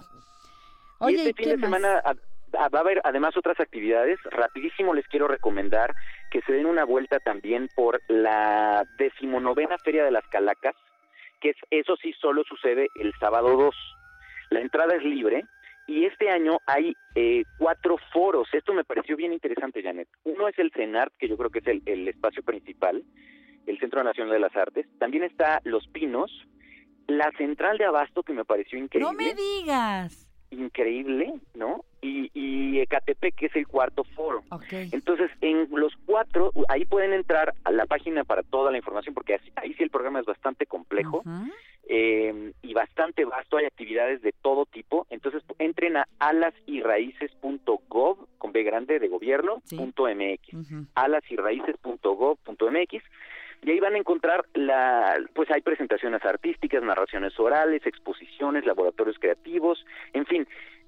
[1.08, 1.66] y este ¿y fin qué de más?
[1.70, 4.18] semana a- a- va a haber además otras actividades.
[4.24, 5.94] Rapidísimo les quiero recomendar
[6.30, 10.74] que se den una vuelta también por la decimonovena Feria de las Calacas,
[11.40, 13.74] que es, eso sí solo sucede el sábado 2.
[14.54, 15.44] La entrada es libre
[15.88, 18.46] y este año hay eh, cuatro foros.
[18.52, 20.06] Esto me pareció bien interesante, Janet.
[20.22, 23.02] Uno es el CENART, que yo creo que es el, el espacio principal,
[23.66, 24.86] el Centro Nacional de las Artes.
[25.00, 26.30] También está Los Pinos,
[27.08, 30.23] la Central de Abasto, que me pareció increíble No me digas.
[30.58, 31.84] Increíble, ¿no?
[32.02, 34.42] Y, y Ecatepec, que es el cuarto foro.
[34.92, 39.34] Entonces, en los cuatro, ahí pueden entrar a la página para toda la información, porque
[39.34, 41.22] así- ahí sí el programa es bastante complejo
[41.88, 45.06] eh, y bastante vasto, hay actividades de todo tipo.
[45.10, 50.54] Entonces, entren a alasyraíces.gov, con B grande de gobierno, punto MX,
[50.94, 53.02] alasyraíces.gov.mx,
[53.64, 59.84] y ahí van a encontrar la, pues hay presentaciones artísticas, narraciones orales, exposiciones, laboratorios creativos,
[60.12, 60.46] en fin,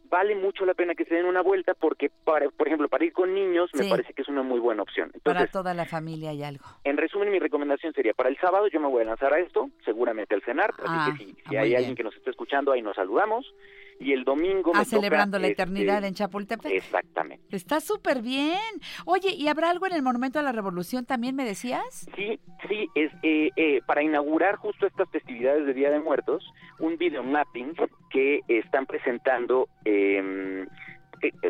[0.09, 3.12] vale mucho la pena que se den una vuelta porque, para, por ejemplo, para ir
[3.12, 5.11] con niños me parece que es una muy buena opción.
[5.24, 6.65] Para toda la familia hay algo.
[6.85, 9.69] en resumen, mi recomendación sería para el sábado yo me voy a lanzar a esto,
[9.85, 11.78] seguramente al cenar, Ah, así que si, si ah, hay bien.
[11.78, 13.53] alguien que nos esté escuchando ahí nos saludamos
[13.98, 16.73] y el domingo me Ah, celebrando toca, la este, eternidad en Chapultepec.
[16.73, 17.56] Exactamente.
[17.56, 18.60] Está súper bien.
[19.05, 22.06] Oye, ¿y habrá algo en el Monumento a la Revolución también, me decías?
[22.14, 26.44] Sí, sí, es eh, eh, para inaugurar justo estas festividades de Día de Muertos,
[26.78, 27.74] un video mapping
[28.10, 29.68] que están presentando.
[29.85, 30.66] eh,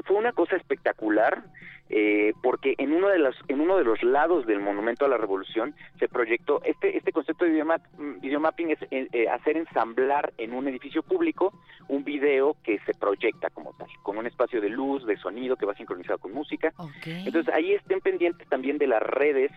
[0.04, 1.44] fue una cosa espectacular
[1.88, 5.16] eh, porque en uno de los en uno de los lados del monumento a la
[5.16, 10.32] revolución se proyectó este este concepto de videomap, mm, videomapping es eh, eh, hacer ensamblar
[10.38, 11.52] en un edificio público
[11.88, 15.66] un video que se proyecta como tal con un espacio de luz de sonido que
[15.66, 16.72] va sincronizado con música.
[17.04, 19.52] Entonces ahí estén pendientes también de las redes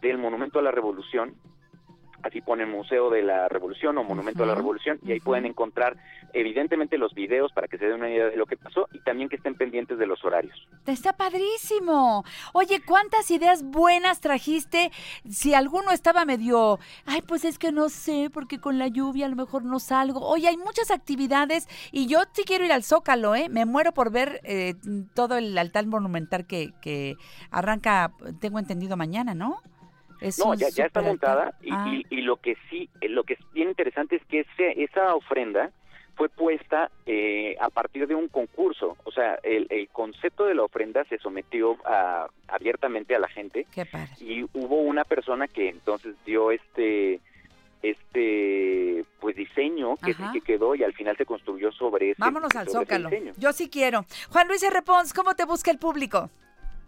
[0.00, 1.34] del monumento a la revolución
[2.24, 5.96] así ponen Museo de la Revolución o Monumento a la Revolución, y ahí pueden encontrar
[6.32, 9.28] evidentemente los videos para que se den una idea de lo que pasó y también
[9.28, 10.66] que estén pendientes de los horarios.
[10.86, 12.24] Está padrísimo.
[12.52, 14.90] Oye, ¿cuántas ideas buenas trajiste?
[15.28, 19.28] Si alguno estaba medio, ay, pues es que no sé, porque con la lluvia a
[19.28, 20.26] lo mejor no salgo.
[20.26, 23.48] Oye, hay muchas actividades y yo sí quiero ir al Zócalo, ¿eh?
[23.48, 24.74] Me muero por ver eh,
[25.14, 27.16] todo el altar monumental que, que
[27.50, 29.60] arranca, tengo entendido, mañana, ¿no?
[30.24, 31.86] Es no, ya, ya está montada y, Ah.
[31.92, 35.14] y- y lo que sí, eh, lo que es bien interesante es que ese- esa
[35.14, 35.70] ofrenda
[36.16, 38.96] fue puesta eh, a partir de un concurso.
[39.04, 43.66] O sea, el, el concepto de la ofrenda se sometió a- abiertamente a la gente
[43.74, 44.10] Qué padre.
[44.20, 47.20] y hubo una persona que entonces dio este
[47.82, 52.68] este pues diseño que, que quedó y al final se construyó sobre ese Vámonos al
[52.68, 53.10] sobre Zócalo.
[53.36, 54.04] Yo sí quiero.
[54.30, 54.82] Juan Luis R.
[54.82, 56.30] Pons, ¿cómo te busca el público?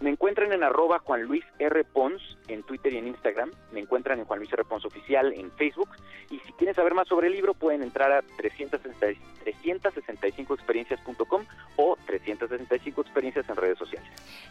[0.01, 1.85] Me encuentran en arroba Juan Luis R.
[1.85, 3.51] Pons en Twitter y en Instagram.
[3.73, 4.64] Me encuentran en Juan Luis R.
[4.64, 5.89] Pons Oficial en Facebook.
[6.31, 11.44] Y si quieren saber más sobre el libro, pueden entrar a 360 365experiencias.com
[11.77, 14.09] o 365 experiencias en redes sociales.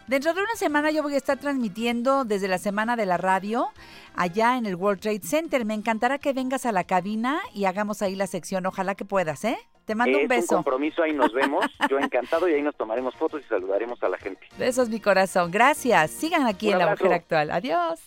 [0.08, 3.68] Dentro de una semana yo voy a estar transmitiendo desde la Semana de la Radio
[4.16, 5.66] allá en el World Trade Center.
[5.66, 8.66] Me encantará que vengas a la cabina y hagamos ahí la sección.
[8.66, 9.58] Ojalá que puedas, ¿eh?
[9.86, 10.56] Te mando es un beso.
[10.56, 11.66] compromiso, ahí nos vemos.
[11.90, 14.42] Yo encantado y ahí nos tomaremos fotos y saludaremos a la gente.
[14.58, 15.52] Besos, mi corazón.
[15.52, 16.12] Gracias.
[16.12, 16.90] Sigan aquí Un en La.
[16.92, 17.52] Mujer Actual.
[17.52, 18.00] Adiós.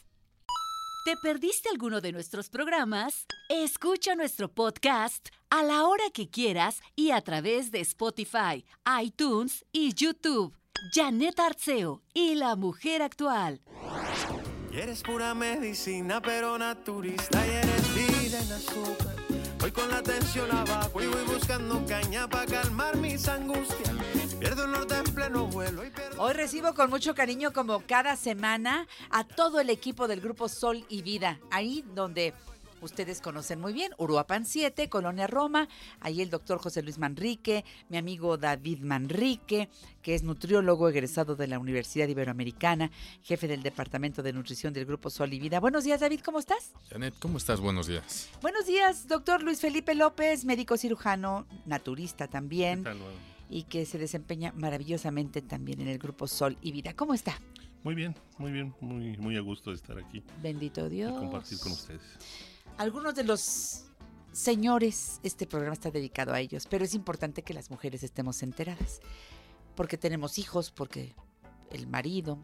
[1.04, 3.24] ¿Te perdiste alguno de nuestros programas?
[3.48, 8.66] Escucha nuestro podcast a la hora que quieras y a través de Spotify,
[9.02, 10.54] iTunes y YouTube.
[10.92, 13.60] Janet Arceo y la mujer actual.
[14.70, 17.44] Y eres pura medicina, pero naturista.
[17.46, 19.27] Y eres vida en azúcar.
[19.58, 23.90] Voy con la tensión abajo y voy buscando caña para calmar mis angustias.
[24.38, 26.22] Pierdo el norte en pleno vuelo y pierdo...
[26.22, 30.84] Hoy recibo con mucho cariño, como cada semana, a todo el equipo del grupo Sol
[30.88, 31.40] y Vida.
[31.50, 32.34] Ahí donde
[32.80, 35.68] ustedes conocen muy bien, Uruapan 7, Colonia Roma.
[36.00, 39.68] Ahí el doctor José Luis Manrique, mi amigo David Manrique,
[40.02, 42.90] que es nutriólogo egresado de la Universidad Iberoamericana,
[43.22, 45.60] jefe del Departamento de Nutrición del grupo Sol y Vida.
[45.60, 46.72] Buenos días, David, ¿cómo estás?
[46.90, 47.60] Janet, ¿cómo estás?
[47.60, 48.28] Buenos días.
[48.40, 52.84] Buenos días, doctor Luis Felipe López, médico cirujano, naturista también.
[53.50, 56.92] Y que se desempeña maravillosamente también en el grupo Sol y Vida.
[56.94, 57.40] ¿Cómo está?
[57.82, 60.22] Muy bien, muy bien, muy, muy a gusto de estar aquí.
[60.42, 61.12] Bendito Dios.
[61.12, 62.02] Y compartir con ustedes.
[62.78, 63.86] Algunos de los
[64.30, 69.00] señores, este programa está dedicado a ellos, pero es importante que las mujeres estemos enteradas.
[69.74, 71.16] Porque tenemos hijos, porque
[71.72, 72.38] el marido.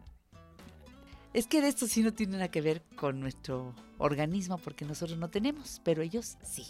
[1.32, 5.18] Es que de esto sí no tiene nada que ver con nuestro organismo, porque nosotros
[5.20, 6.66] no tenemos, pero ellos sí.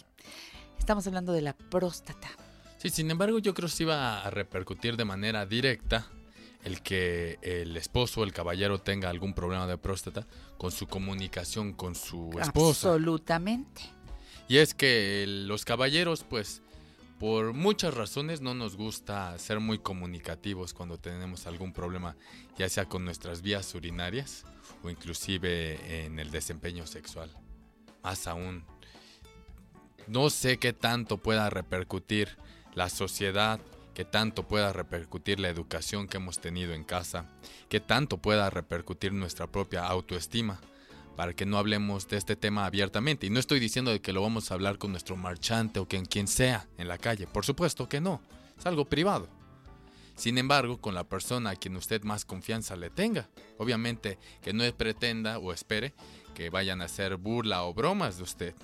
[0.77, 2.27] Estamos hablando de la próstata.
[2.77, 6.07] Sí, sin embargo, yo creo que sí va a repercutir de manera directa
[6.65, 10.27] el que el esposo o el caballero tenga algún problema de próstata
[10.57, 12.89] con su comunicación con su esposa.
[12.89, 13.83] Absolutamente.
[14.47, 16.61] Y es que los caballeros, pues,
[17.19, 22.15] por muchas razones no nos gusta ser muy comunicativos cuando tenemos algún problema,
[22.57, 24.43] ya sea con nuestras vías urinarias
[24.83, 27.31] o inclusive en el desempeño sexual.
[28.03, 28.65] Más aún,
[30.07, 32.37] no sé qué tanto pueda repercutir
[32.73, 33.59] la sociedad,
[33.95, 37.25] qué tanto pueda repercutir la educación que hemos tenido en casa,
[37.69, 40.59] qué tanto pueda repercutir nuestra propia autoestima
[41.15, 43.25] para que no hablemos de este tema abiertamente.
[43.25, 46.05] Y no estoy diciendo de que lo vamos a hablar con nuestro marchante o con
[46.05, 47.25] quien sea en la calle.
[47.25, 48.21] Por supuesto que no.
[48.59, 49.29] Es algo privado.
[50.15, 53.29] Sin embargo, con la persona a quien usted más confianza le tenga.
[53.57, 55.93] Obviamente que no pretenda o espere
[56.33, 58.55] que vayan a hacer burla o bromas de usted.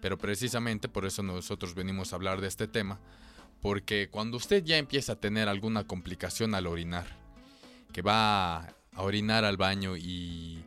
[0.00, 2.98] Pero precisamente por eso nosotros venimos a hablar de este tema.
[3.60, 7.06] Porque cuando usted ya empieza a tener alguna complicación al orinar,
[7.92, 10.62] que va a orinar al baño y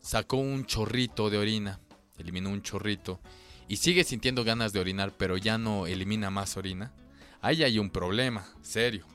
[0.00, 1.80] sacó un chorrito de orina,
[2.18, 3.20] eliminó un chorrito
[3.68, 6.92] y sigue sintiendo ganas de orinar, pero ya no elimina más orina,
[7.40, 9.06] ahí hay un problema serio.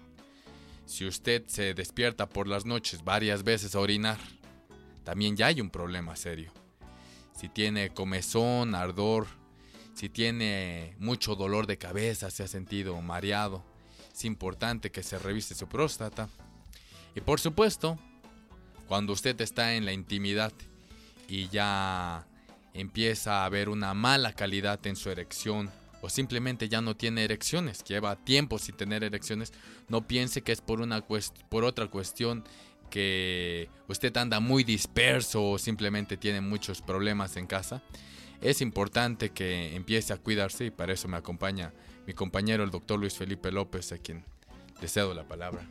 [0.86, 4.20] Si usted se despierta por las noches varias veces a orinar,
[5.04, 6.52] también ya hay un problema serio.
[7.36, 9.28] Si tiene comezón, ardor,
[9.94, 13.64] si tiene mucho dolor de cabeza, se ha sentido mareado,
[14.14, 16.30] es importante que se revise su próstata.
[17.16, 18.00] Y por supuesto,
[18.88, 20.54] cuando usted está en la intimidad
[21.28, 22.28] y ya
[22.74, 25.72] empieza a haber una mala calidad en su erección
[26.02, 29.54] o simplemente ya no tiene erecciones, lleva tiempo sin tener erecciones,
[29.88, 31.02] no piense que es por una
[31.50, 32.44] por otra cuestión
[32.90, 37.82] que usted anda muy disperso o simplemente tiene muchos problemas en casa.
[38.44, 41.72] Es importante que empiece a cuidarse y para eso me acompaña
[42.06, 44.26] mi compañero el doctor Luis Felipe López, a quien
[44.82, 45.62] le cedo la palabra.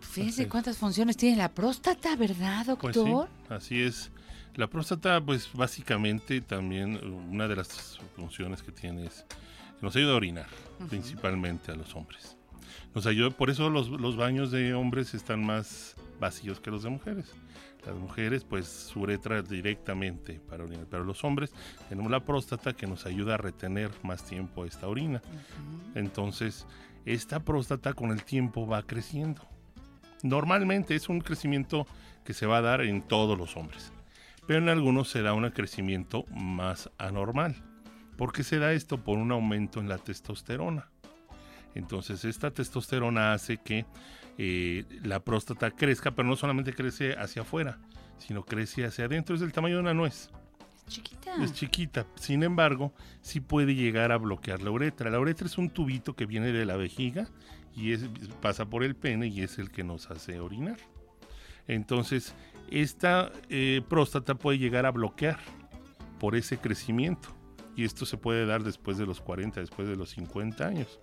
[0.00, 3.28] Fíjense cuántas funciones tiene la próstata, ¿verdad, Pues sí, doctor?
[3.50, 4.10] así es.
[4.54, 9.36] La próstata, pues básicamente también uh, una de las funciones que tiene es que
[9.82, 10.48] nos ayuda a orinar,
[10.88, 12.36] principalmente a los hombres.
[12.94, 16.88] Nos ayuda, por eso los, los baños de hombres están más vacíos que los de
[16.88, 17.26] mujeres.
[17.88, 21.54] Las mujeres, pues su uretra directamente para orinar, pero los hombres
[21.88, 25.22] tenemos la próstata que nos ayuda a retener más tiempo esta orina.
[25.94, 26.66] Entonces,
[27.06, 29.40] esta próstata con el tiempo va creciendo.
[30.22, 31.86] Normalmente es un crecimiento
[32.24, 33.90] que se va a dar en todos los hombres,
[34.46, 37.56] pero en algunos se da un crecimiento más anormal.
[38.18, 38.98] ¿Por qué se da esto?
[38.98, 40.90] Por un aumento en la testosterona.
[41.74, 43.86] Entonces esta testosterona hace que
[44.38, 47.78] eh, la próstata crezca, pero no solamente crece hacia afuera,
[48.18, 49.34] sino crece hacia adentro.
[49.34, 50.30] Es del tamaño de una nuez.
[50.86, 51.34] Chiquita.
[51.42, 52.06] Es chiquita.
[52.14, 55.10] Sin embargo, sí puede llegar a bloquear la uretra.
[55.10, 57.28] La uretra es un tubito que viene de la vejiga
[57.76, 58.08] y es-
[58.40, 60.78] pasa por el pene y es el que nos hace orinar.
[61.66, 62.34] Entonces,
[62.70, 65.38] esta eh, próstata puede llegar a bloquear
[66.18, 67.28] por ese crecimiento.
[67.76, 70.98] Y esto se puede dar después de los 40, después de los 50 años.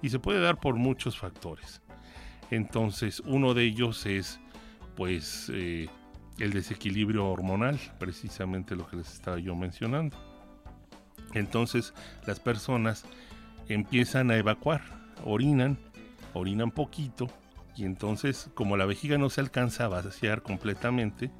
[0.00, 1.82] Y se puede dar por muchos factores.
[2.54, 4.38] Entonces, uno de ellos es,
[4.94, 5.88] pues, eh,
[6.38, 10.16] el desequilibrio hormonal, precisamente lo que les estaba yo mencionando.
[11.32, 11.94] Entonces,
[12.28, 13.04] las personas
[13.68, 14.82] empiezan a evacuar,
[15.24, 15.78] orinan,
[16.32, 17.28] orinan poquito,
[17.76, 21.32] y entonces, como la vejiga no se alcanza a vaciar completamente,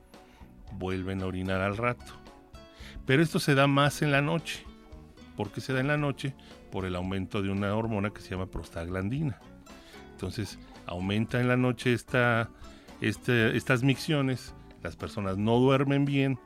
[0.72, 2.12] vuelven a orinar al rato.
[3.06, 4.64] Pero esto se da más en la noche.
[5.36, 6.34] ¿Por qué se da en la noche?
[6.72, 9.38] Por el aumento de una hormona que se llama prostaglandina.
[10.10, 12.50] Entonces, aumenta en la noche esta,
[13.00, 16.38] este- estas micciones, las personas no duermen bien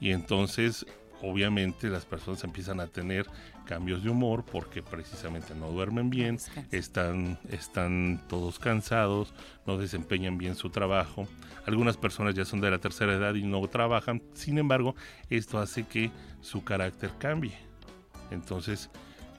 [0.00, 0.86] y entonces
[1.22, 3.26] obviamente las personas empiezan a tener
[3.64, 6.38] cambios de humor porque precisamente no duermen bien,
[6.70, 9.32] están, están todos cansados,
[9.66, 11.26] no desempeñan bien su trabajo.
[11.66, 14.94] Algunas personas ya son de la tercera edad y no trabajan, sin embargo,
[15.30, 16.10] esto hace que
[16.42, 17.56] su carácter cambie.
[18.30, 18.90] Entonces,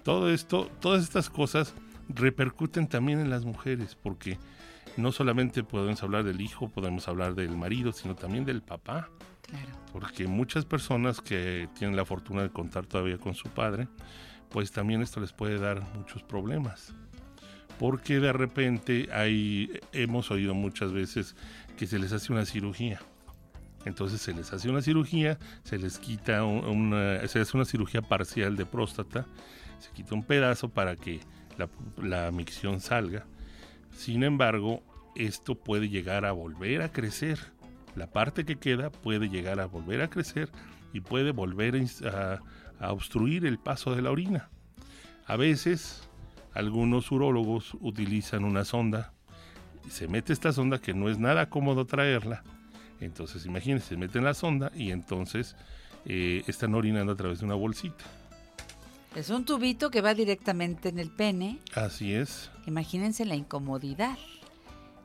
[0.04, 1.76] todo esto, todas estas cosas
[2.10, 4.38] repercuten también en las mujeres porque
[4.98, 9.10] no solamente podemos hablar del hijo, podemos hablar del marido, sino también del papá.
[9.92, 13.88] Porque muchas personas que tienen la fortuna de contar todavía con su padre,
[14.50, 16.94] pues también esto les puede dar muchos problemas.
[17.78, 21.36] Porque de repente hay, hemos oído muchas veces
[21.78, 23.00] que se les hace una cirugía.
[23.86, 28.02] Entonces se les hace una cirugía, se les quita un- una, se hace una cirugía
[28.02, 29.26] parcial de próstata,
[29.80, 31.20] se quita un pedazo para que
[31.58, 33.26] la, micción salga.
[33.96, 34.84] Sin embargo,
[35.16, 37.40] esto puede llegar a volver a crecer.
[37.96, 40.50] La parte que queda puede llegar a volver a crecer
[40.94, 41.82] y puede volver
[42.80, 44.50] a obstruir el paso de la orina.
[45.28, 46.08] A veces,
[46.54, 49.14] algunos urólogos utilizan una sonda.
[49.90, 52.44] Se mete esta sonda que no es nada cómodo traerla.
[53.02, 55.56] Entonces, imagínense, se meten la sonda y entonces
[56.06, 58.06] eh, están orinando a través de una bolsita.
[59.16, 61.60] Es un tubito que va directamente en el pene.
[61.74, 62.52] Así es.
[62.68, 64.18] Imagínense la incomodidad.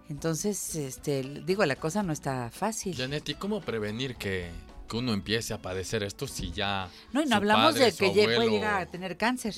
[0.09, 2.97] Entonces, este, digo, la cosa no está fácil.
[2.97, 4.51] Janet, ¿y cómo prevenir que,
[4.89, 6.89] que uno empiece a padecer esto si ya...
[7.12, 9.55] No, y su no hablamos padre, de que lle- puede abuelo- llegar a tener cáncer.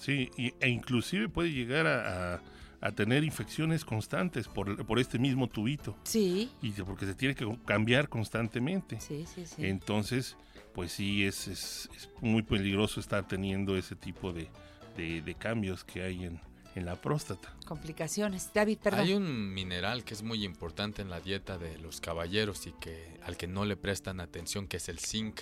[0.00, 2.40] Sí, y- e inclusive puede llegar a, a-
[2.80, 5.96] a tener infecciones constantes por, por este mismo tubito.
[6.04, 6.48] Sí.
[6.62, 9.00] Y porque se tiene que cambiar constantemente.
[9.00, 9.66] Sí, sí, sí.
[9.66, 10.36] Entonces,
[10.76, 14.48] pues sí, es, es- es muy peligroso estar teniendo ese tipo de,
[14.96, 16.40] de- de cambios que hay en,
[16.76, 17.52] en la próstata.
[17.66, 18.50] Complicaciones.
[18.54, 19.00] David, perdón.
[19.00, 23.18] Hay un mineral que es muy importante en la dieta de los caballeros y que
[23.24, 25.40] al que no le prestan atención, que es el zinc.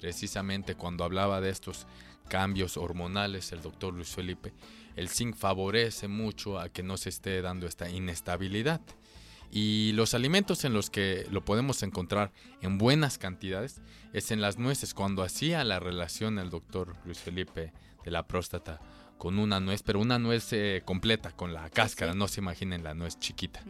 [0.00, 1.86] Precisamente cuando hablaba de estos
[2.28, 4.52] cambios hormonales, el doctor Luis Felipe,
[4.96, 8.80] el zinc favorece mucho a que no se esté dando esta inestabilidad.
[9.54, 13.80] Y los alimentos en los que lo podemos encontrar en buenas cantidades
[14.12, 14.94] es en las nueces.
[14.94, 17.72] Cuando hacía la relación el doctor Luis Felipe
[18.04, 18.80] de la próstata
[19.16, 22.94] con una nuez, pero una nuez eh, completa, con la cáscara, no se imaginen la
[22.94, 23.62] nuez chiquita.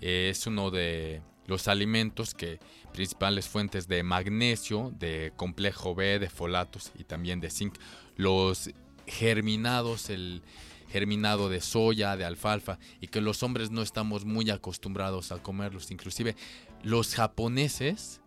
[0.00, 2.58] Eh, es uno de los alimentos que
[2.94, 7.74] principales fuentes de magnesio, de complejo B, de folatos y también de zinc.
[8.16, 8.70] Los
[9.06, 10.40] germinados, el
[10.92, 15.90] germinado de soya, de alfalfa, y que los hombres no estamos muy acostumbrados a comerlos.
[15.90, 16.36] Inclusive
[16.82, 18.20] los japoneses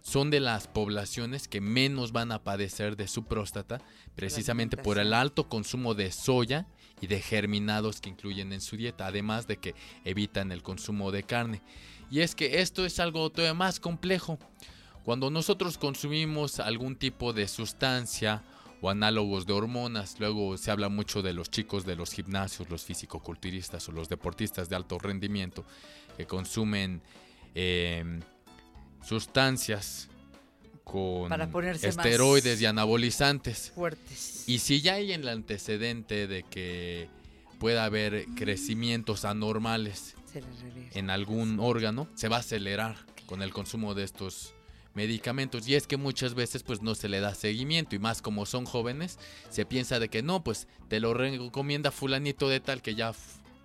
[0.00, 3.80] son de las poblaciones que menos van a padecer de su próstata,
[4.16, 6.66] precisamente por el alto consumo de soya
[7.00, 9.74] y de germinados que incluyen en su dieta, además de que
[10.04, 11.62] evitan el consumo de carne.
[12.10, 14.38] Y es que esto es algo todavía más complejo.
[15.04, 18.42] Cuando nosotros consumimos algún tipo de sustancia
[18.82, 22.82] o análogos de hormonas, luego se habla mucho de los chicos de los gimnasios, los
[22.82, 25.64] fisicoculturistas o los deportistas de alto rendimiento
[26.16, 27.00] que consumen
[27.54, 28.20] eh,
[29.06, 30.08] sustancias
[30.82, 31.48] con Para
[31.80, 33.70] esteroides y anabolizantes.
[33.72, 34.48] Fuertes.
[34.48, 37.08] Y si ya hay el antecedente de que
[37.60, 40.16] pueda haber crecimientos anormales
[40.94, 42.96] en algún órgano, se va a acelerar
[43.26, 44.54] con el consumo de estos
[44.94, 45.66] medicamentos.
[45.68, 48.64] Y es que muchas veces pues no se le da seguimiento y más como son
[48.64, 49.18] jóvenes
[49.50, 53.14] se piensa de que no pues te lo recomienda fulanito de tal que ya ha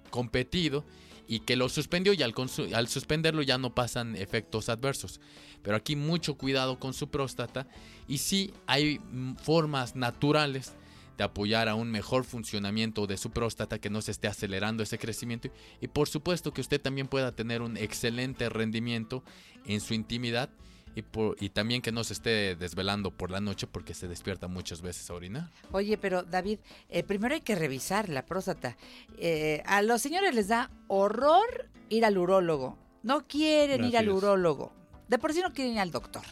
[0.09, 0.85] competido
[1.27, 2.33] y que lo suspendió y al,
[2.73, 5.19] al suspenderlo ya no pasan efectos adversos.
[5.61, 7.67] Pero aquí mucho cuidado con su próstata
[8.07, 10.73] y sí hay mm, formas naturales
[11.17, 14.99] de apoyar a un mejor funcionamiento de su próstata, que no se esté acelerando ese
[14.99, 15.49] crecimiento
[15.81, 19.23] y por supuesto que usted también pueda tener un excelente rendimiento
[19.65, 20.49] en su intimidad
[20.97, 24.47] y, por- y también que no se esté desvelando por la noche porque se despierta
[24.47, 25.51] muchas veces a orinar.
[25.71, 26.57] Oye, pero David,
[26.89, 28.75] eh, primero hay que revisar la próstata.
[29.19, 32.77] Eh, a los señores les da horror ir al urólogo.
[33.03, 34.73] No quieren ir al urólogo.
[35.07, 36.23] De por sí no quieren ir al doctor.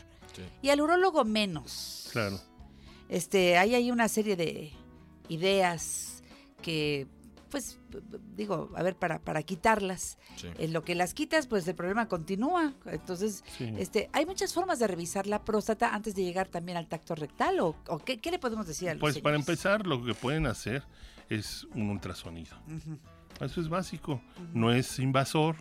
[0.64, 2.10] Y al urólogo menos.
[2.12, 2.42] Claro.
[3.08, 4.72] Este, hay ahí una serie de
[5.30, 6.24] ideas
[6.62, 7.08] que,
[7.50, 7.80] pues,
[8.36, 10.18] digo, a ver, para, para quitarlas.
[10.36, 10.48] Sí.
[10.58, 12.74] En lo que las quitas, pues el problema continúa.
[12.86, 13.74] Entonces, Sí.
[13.78, 17.60] este, hay muchas formas de revisar la próstata antes de llegar también al tacto rectal.
[17.60, 20.46] ¿O, o qué, qué le podemos decir a los Pues para empezar, lo que pueden
[20.48, 20.84] hacer
[21.30, 22.56] es un ultrasonido.
[23.42, 24.22] Eso es básico.
[24.54, 25.56] No es invasor,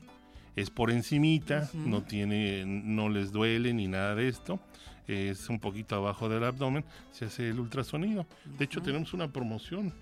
[0.57, 4.61] es por encimita, no tiene, no les duele ni nada de esto.
[5.07, 8.27] Es un poquito abajo del abdomen, se hace el ultrasonido.
[8.59, 9.93] De hecho, tenemos una promoción.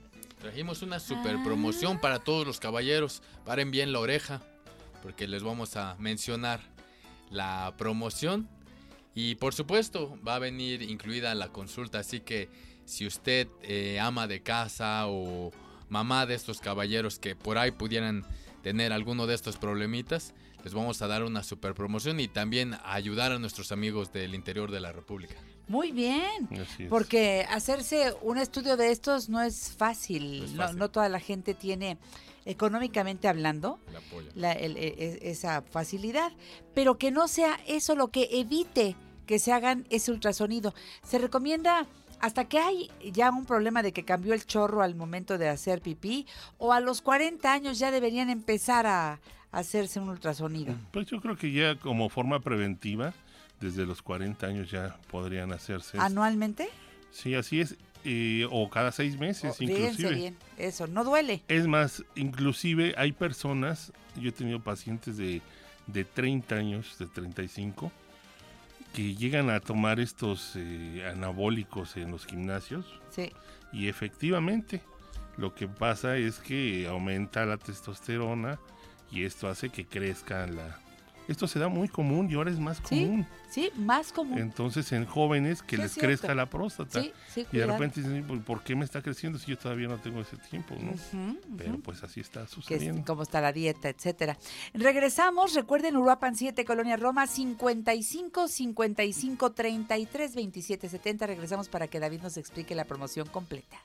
[0.42, 3.22] Trajimos una super promoción para todos los caballeros.
[3.44, 4.42] Paren bien la oreja
[5.00, 6.58] porque les vamos a mencionar
[7.30, 8.48] la promoción.
[9.14, 12.00] Y por supuesto va a venir incluida la consulta.
[12.00, 12.48] Así que
[12.86, 15.52] si usted eh, ama de casa o
[15.88, 18.26] mamá de estos caballeros que por ahí pudieran
[18.64, 22.94] tener alguno de estos problemitas, les vamos a dar una super promoción y también a
[22.94, 25.36] ayudar a nuestros amigos del interior de la República.
[25.68, 26.48] Muy bien.
[26.60, 26.88] Así es.
[26.88, 30.44] Porque hacerse un estudio de estos no es fácil.
[30.44, 30.78] es No, fácil.
[30.78, 31.98] no toda la gente tiene,
[32.44, 33.78] económicamente hablando,
[34.14, 36.32] El la- el- e- e- esa facilidad.
[36.74, 40.74] Pero que no sea eso lo que evite que se hagan ese ultrasonido.
[41.04, 41.86] Se recomienda
[42.20, 45.80] hasta que hay ya un problema de que cambió el chorro al momento de hacer
[45.80, 46.26] pipí
[46.58, 49.20] o a los 40 años ya deberían empezar a
[49.52, 50.74] hacerse un ultrasonido.
[50.92, 53.12] Pues yo creo que ya como forma preventiva,
[53.62, 55.98] desde los 40 años ya podrían hacerse.
[55.98, 56.68] ¿Anualmente?
[57.10, 57.76] Sí, así es.
[58.04, 60.14] eh, o cada seis meses, Oh, inclusive.
[60.14, 61.42] bien, eso, no duele.
[61.46, 65.40] Es más, inclusive hay personas, yo he tenido pacientes de,
[65.86, 67.92] de 30 años, de 35,
[68.92, 73.30] que llegan a tomar estos eh, anabólicos en los gimnasios Sí.
[73.72, 74.82] y efectivamente
[75.38, 78.58] lo que pasa es que aumenta la testosterona
[79.12, 80.78] y esto hace que crezca la...
[81.32, 83.26] Esto se da muy común y ahora es más Sí, común.
[83.50, 84.38] sí, más común.
[84.38, 87.00] Entonces en jóvenes que Sí, les crezca la próstata.
[87.02, 89.88] Sí, sí, y de repente dicen, "¿Por- ¿por qué me está creciendo si yo todavía
[89.88, 90.74] no tengo ese tiempo?
[90.80, 90.92] ¿no?
[91.56, 93.02] Pero pues así está que es sucediendo.
[93.06, 94.36] cómo está la dieta, etcétera.
[94.74, 101.26] Regresamos, recuerden Uruapan 7, Colonia Roma, 55 55 33 27 70.
[101.26, 103.78] Regresamos para que David nos explique la promoción completa.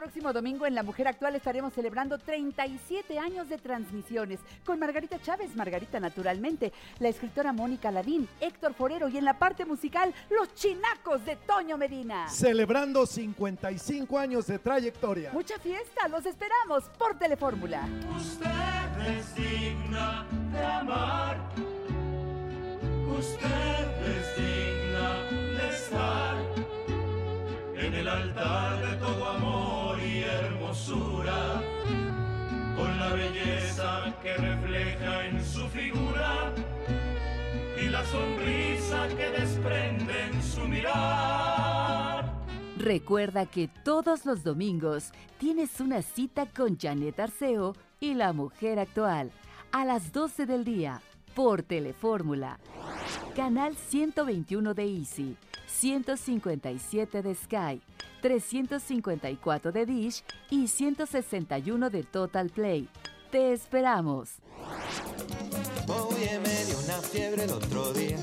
[0.00, 5.54] Próximo domingo en La Mujer Actual estaremos celebrando 37 años de transmisiones con Margarita Chávez,
[5.54, 11.22] Margarita Naturalmente, la escritora Mónica Ladín, Héctor Forero y en la parte musical Los Chinacos
[11.26, 12.26] de Toño Medina.
[12.30, 15.32] Celebrando 55 años de trayectoria.
[15.34, 17.86] Mucha fiesta, los esperamos por Telefórmula.
[18.16, 18.48] Usted
[19.06, 21.36] es digna de amar.
[23.18, 25.24] Usted es digna
[25.58, 26.36] de estar
[27.76, 29.89] en el altar de todo amor
[30.22, 31.62] hermosura,
[32.76, 36.52] con la belleza que refleja en su figura
[37.80, 42.32] y la sonrisa que desprende en su mirar.
[42.76, 49.30] Recuerda que todos los domingos tienes una cita con Janet Arceo y la mujer actual
[49.72, 51.02] a las 12 del día
[51.34, 52.58] por Telefórmula.
[53.36, 55.36] Canal 121 de Easy,
[55.70, 57.80] 157 de Sky,
[58.20, 62.88] 354 de Dish y 161 de Total Play.
[63.30, 64.30] Te esperamos.
[65.88, 68.18] Oye, me dio una fiebre el otro día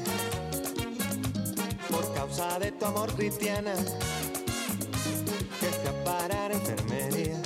[1.90, 3.74] por causa de tu amor cristiana
[5.60, 7.42] que a parar enfermería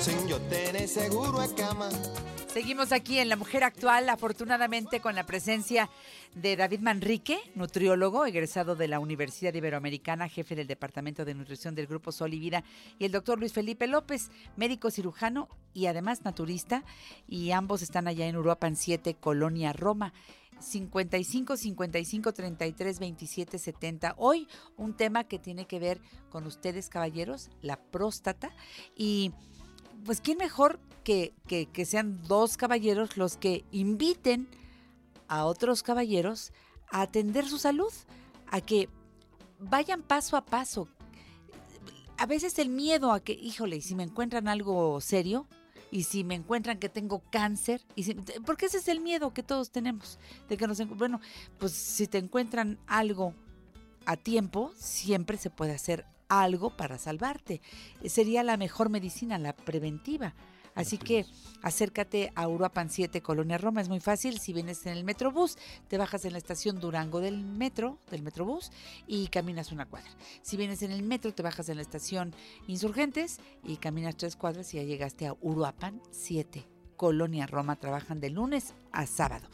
[0.00, 1.88] sin yo tenés seguro a cama.
[2.54, 5.90] Seguimos aquí en La Mujer Actual, afortunadamente con la presencia
[6.36, 11.88] de David Manrique, nutriólogo, egresado de la Universidad Iberoamericana, jefe del Departamento de Nutrición del
[11.88, 12.62] Grupo Sol y Vida,
[12.96, 16.84] y el doctor Luis Felipe López, médico cirujano y además naturista,
[17.26, 20.14] y ambos están allá en Uruapan 7, Colonia Roma.
[20.60, 24.14] 55 55 33 27 70.
[24.16, 26.00] Hoy un tema que tiene que ver
[26.30, 28.54] con ustedes, caballeros, la próstata.
[28.96, 29.32] Y
[30.04, 34.48] pues, ¿quién mejor que, que, sean dos caballeros los que inviten
[35.28, 36.52] a otros caballeros
[36.90, 37.92] a atender su salud,
[38.50, 38.88] a que
[39.58, 40.88] vayan paso a paso?
[42.16, 45.46] A veces el miedo a que, híjole, si me encuentran algo serio,
[45.90, 48.14] y si me encuentran que tengo cáncer, y
[48.44, 50.18] porque ese es el miedo que todos tenemos,
[50.48, 51.20] de que nos bueno,
[51.58, 53.32] pues si te encuentran algo
[54.04, 57.60] a tiempo, siempre se puede hacer algo para salvarte.
[58.06, 60.34] Sería la mejor medicina, la preventiva.
[60.74, 61.24] Así que
[61.62, 63.80] acércate a Uruapan 7, Colonia Roma.
[63.80, 64.38] Es muy fácil.
[64.40, 65.56] Si vienes en el Metrobús,
[65.88, 68.72] te bajas en la estación Durango del metro, del Metrobús,
[69.06, 70.10] y caminas una cuadra.
[70.42, 72.34] Si vienes en el metro, te bajas en la estación
[72.66, 77.76] Insurgentes y caminas tres cuadras y ya llegaste a Uruapan 7, Colonia Roma.
[77.76, 79.48] Trabajan de lunes a sábado.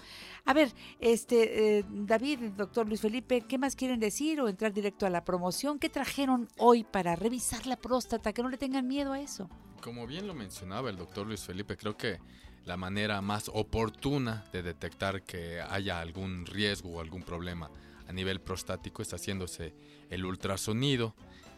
[0.44, 5.06] A ver, este eh, David, doctor Luis Felipe, ¿qué más quieren decir o entrar directo
[5.06, 5.78] a la promoción?
[5.78, 8.32] ¿Qué trajeron hoy para revisar la próstata?
[8.32, 9.48] Que no le tengan miedo a eso.
[9.82, 12.18] Como bien lo mencionaba el doctor Luis Felipe, creo que
[12.64, 17.70] la manera más oportuna de detectar que haya algún riesgo o algún problema
[18.06, 19.74] a nivel prostático es haciéndose
[20.10, 21.14] el ultrasonido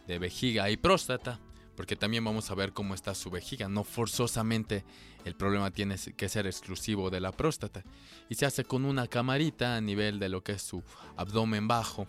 [0.07, 1.39] de vejiga y próstata,
[1.75, 3.67] porque también vamos a ver cómo está su vejiga.
[3.67, 4.85] No forzosamente
[5.25, 7.83] el problema tiene que ser exclusivo de la próstata.
[8.29, 10.83] Y se hace con una camarita a nivel de lo que es su
[11.15, 12.07] abdomen bajo,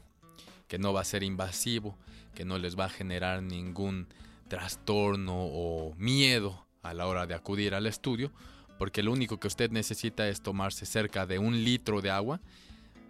[0.68, 1.96] que no va a ser invasivo,
[2.34, 4.08] que no les va a generar ningún
[4.48, 8.32] trastorno o miedo a la hora de acudir al estudio,
[8.78, 12.40] porque lo único que usted necesita es tomarse cerca de un litro de agua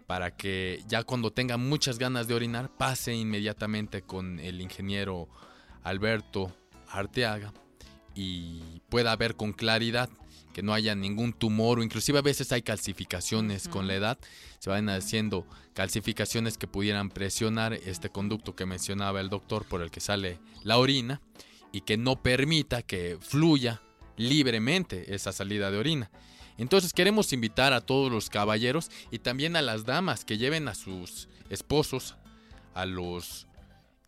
[0.06, 5.28] para que ya cuando tenga muchas ganas de orinar pase inmediatamente con el ingeniero
[5.82, 6.54] Alberto
[6.88, 7.52] Arteaga
[8.14, 10.08] y pueda ver con claridad
[10.52, 14.18] que no haya ningún tumor o inclusive a veces hay calcificaciones con la edad,
[14.60, 19.90] se van haciendo calcificaciones que pudieran presionar este conducto que mencionaba el doctor por el
[19.90, 21.20] que sale la orina
[21.72, 23.82] y que no permita que fluya
[24.16, 26.10] libremente esa salida de orina.
[26.56, 30.76] Entonces queremos invitar a todos los caballeros y también a las damas que lleven a
[30.76, 32.14] sus esposos,
[32.74, 33.48] a los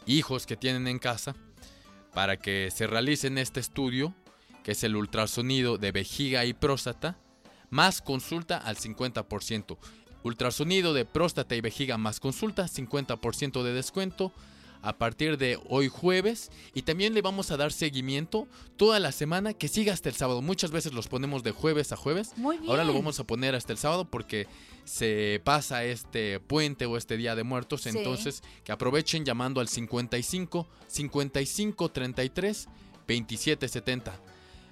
[0.06, 1.34] hijos que tienen en casa,
[2.16, 4.14] para que se realicen este estudio,
[4.64, 7.18] que es el ultrasonido de vejiga y próstata,
[7.68, 9.76] más consulta al 50%.
[10.22, 14.32] Ultrasonido de próstata y vejiga más consulta, 50% de descuento
[14.86, 18.46] a partir de hoy jueves y también le vamos a dar seguimiento
[18.76, 20.42] toda la semana que siga hasta el sábado.
[20.42, 22.34] Muchas veces los ponemos de jueves a jueves.
[22.36, 22.70] Muy bien.
[22.70, 24.46] Ahora lo vamos a poner hasta el sábado porque
[24.84, 27.82] se pasa este puente o este día de muertos.
[27.82, 27.88] Sí.
[27.88, 32.68] Entonces que aprovechen llamando al 55 55 33
[33.08, 34.20] 27 70.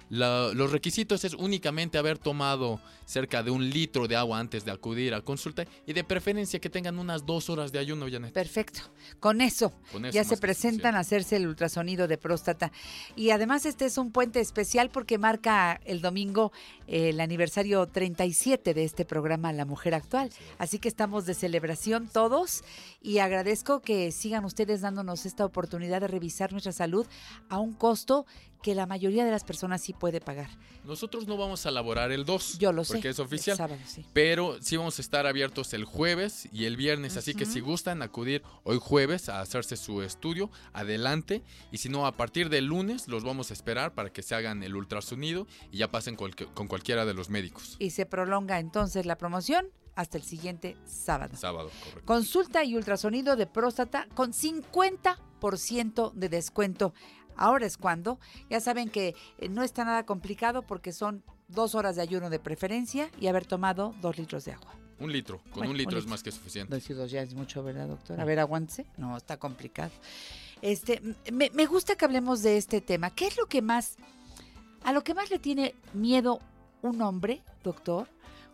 [0.09, 4.71] La- los requisitos es únicamente haber tomado cerca de un litro de agua antes de
[4.71, 8.33] acudir a consulta y de preferencia que tengan unas dos horas de ayuno, Janet.
[8.33, 8.81] Perfecto.
[9.19, 12.71] Con eso, Con eso ya se presentan a hacerse el ultrasonido de próstata.
[13.15, 16.51] Y además este es un puente especial porque marca el domingo
[16.87, 20.29] eh, el aniversario 37 de este programa La Mujer Actual.
[20.57, 22.63] Así que estamos de celebración todos
[23.01, 27.05] y agradezco que sigan ustedes dándonos esta oportunidad de revisar nuestra salud
[27.49, 28.25] a un costo
[28.65, 30.49] que la mayoría de las personas sí puede pagar.
[30.85, 32.57] Nosotros no vamos a elaborar el 2.
[32.57, 33.55] Yo lo sé, Porque es oficial.
[33.55, 34.03] sábado, sí.
[34.11, 37.15] Pero sí vamos a estar abiertos el jueves y el viernes.
[37.15, 41.43] Así que si gustan acudir hoy jueves a hacerse su estudio, adelante.
[41.71, 44.63] Y si no, a partir del lunes los vamos a esperar para que se hagan
[44.63, 47.75] el ultrasonido y ya pasen con, con cualquiera de los médicos.
[47.77, 51.37] Y se prolonga entonces la promoción hasta el siguiente sábado.
[51.37, 52.01] Sábado, correcto.
[52.05, 56.95] Consulta y ultrasonido de próstata con 50% de descuento.
[57.37, 58.19] Ahora es cuando.
[58.49, 62.39] Ya saben que eh, no está nada complicado porque son dos horas de ayuno de
[62.39, 64.73] preferencia y haber tomado dos litros de agua.
[64.99, 65.39] Un litro.
[65.43, 66.09] Con Bueno, un litro un es litro.
[66.11, 66.73] más que suficiente.
[66.73, 68.19] Dos y dos ya es mucho, ¿verdad, doctor?
[68.19, 68.85] A ver, aguántese.
[68.97, 69.91] No, está complicado.
[70.61, 71.01] Este,
[71.33, 73.09] me, me gusta que hablemos de este tema.
[73.09, 73.97] ¿Qué es lo que más,
[74.83, 76.39] a lo que más le tiene miedo
[76.81, 78.07] un hombre, doctor,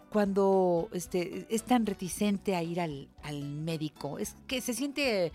[0.10, 4.18] cuando este, es tan reticente a ir al, al médico?
[4.18, 5.32] Es que se siente,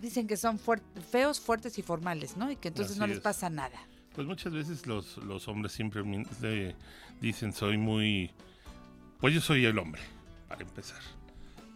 [0.00, 2.50] dicen que son fuer- feos, fuertes y formales, ¿no?
[2.50, 3.22] Y que entonces Así no les es.
[3.22, 3.78] pasa nada.
[4.14, 6.02] Pues muchas veces los, los hombres siempre
[7.20, 8.32] dicen soy muy...
[9.20, 10.00] Pues yo soy el hombre,
[10.48, 11.00] para empezar.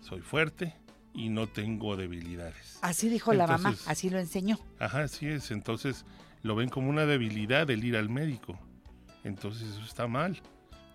[0.01, 0.75] Soy fuerte
[1.15, 2.79] y no tengo debilidades.
[2.83, 4.59] Así dijo la mamá, así lo enseñó.
[4.79, 5.51] Ajá, así es.
[5.51, 6.05] Entonces
[6.43, 8.59] lo ven como una debilidad el ir al médico.
[9.25, 10.41] Entonces eso está mal,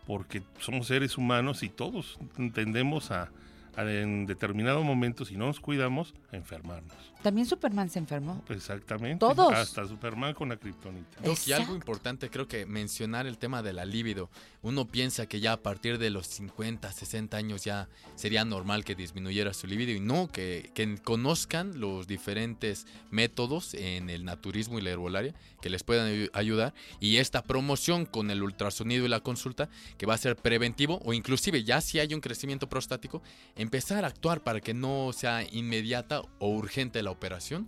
[0.06, 2.18] porque somos seres humanos y todos
[2.54, 3.30] tendemos a
[3.78, 7.14] en determinado momento, si no nos cuidamos, a enfermarnos.
[7.24, 8.44] También Superman se enfermó.
[8.50, 9.20] Exactamente.
[9.20, 9.52] Todos.
[9.54, 11.20] Hasta Superman con la kriptonita.
[11.22, 14.30] Doc, y algo importante creo que mencionar el tema de la libido.
[14.62, 18.96] Uno piensa que ya a partir de los 50, 60 años ya sería normal que
[18.96, 24.82] disminuyera su libido y no, que, que conozcan los diferentes métodos en el naturismo y
[24.82, 29.22] la herbolaria que les puedan ayu- ayudar y esta promoción con el ultrasonido y la
[29.22, 33.22] consulta que va a ser preventivo o inclusive ya si hay un crecimiento prostático
[33.56, 37.68] empezar a actuar para que no sea inmediata o urgente la operación.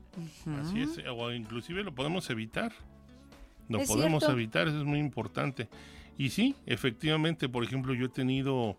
[0.61, 2.71] Así es, o inclusive lo podemos evitar.
[3.67, 4.35] Lo Es podemos cierto.
[4.37, 5.69] evitar, eso es muy importante.
[6.17, 8.77] Y sí, efectivamente, por ejemplo, yo he tenido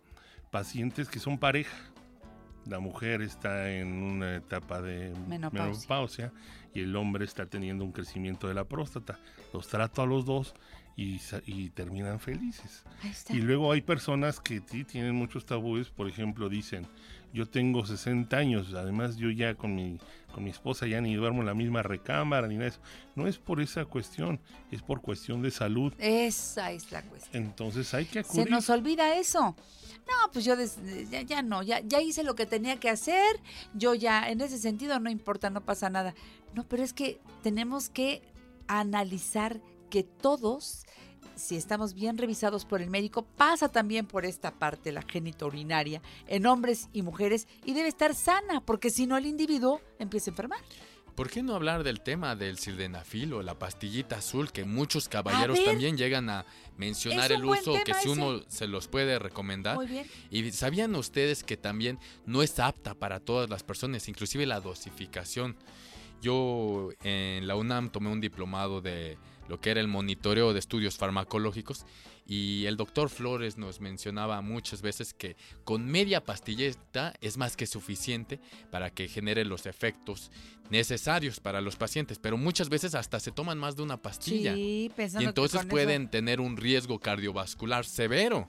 [0.50, 1.76] pacientes que son pareja.
[2.66, 5.64] La mujer está en una etapa de Menopausia.
[5.72, 6.32] menopausia
[6.74, 9.18] y el hombre está teniendo un crecimiento de la próstata.
[9.54, 10.54] Los trato a los dos
[10.96, 12.84] y, y terminan felices.
[13.30, 16.86] Y luego hay personas que sí tienen muchos tabúes, por ejemplo, dicen,
[17.32, 19.98] yo tengo 60 años, además yo ya con mi,
[20.31, 22.81] con mi esposa ya ni duermo en la misma recámara ni nada de eso.
[23.15, 24.40] No es por esa cuestión,
[24.70, 25.93] es por cuestión de salud.
[25.98, 27.43] Esa es la cuestión.
[27.44, 28.51] Entonces hay que Se acudir.
[28.51, 29.57] nos olvida eso.
[30.07, 30.55] No, pues yo
[31.11, 33.36] ya, ya no, ya, ya hice lo que tenía que hacer.
[33.74, 36.15] Yo ya, en ese sentido, no importa, no pasa nada.
[36.55, 38.23] No, pero es que tenemos que
[38.66, 40.85] analizar que todos,
[41.36, 46.47] si estamos bien revisados por el médico, pasa también por esta parte, la genitourinaria, en
[46.47, 50.60] hombres y mujeres, y debe estar sana, porque si no el individuo empieza a enfermar.
[51.14, 55.59] ¿Por qué no hablar del tema del sildenafil o la pastillita azul que muchos caballeros
[55.59, 55.66] ver.
[55.66, 56.47] también llegan a
[56.78, 59.76] mencionar el uso que si uno se los puede recomendar?
[59.76, 60.06] Muy bien.
[60.30, 65.56] ¿Y sabían ustedes que también no es apta para todas las personas, inclusive la dosificación?
[66.22, 69.18] Yo en la UNAM tomé un diplomado de
[69.51, 71.85] lo que era el monitoreo de estudios farmacológicos
[72.24, 77.66] y el doctor Flores nos mencionaba muchas veces que con media pastilleta es más que
[77.66, 78.40] suficiente
[78.70, 80.31] para que genere los efectos
[80.70, 84.55] necesarios para los pacientes, pero muchas veces hasta se toman más de una pastilla.
[84.55, 88.48] Sí, y entonces eso- pueden tener un riesgo cardiovascular severo.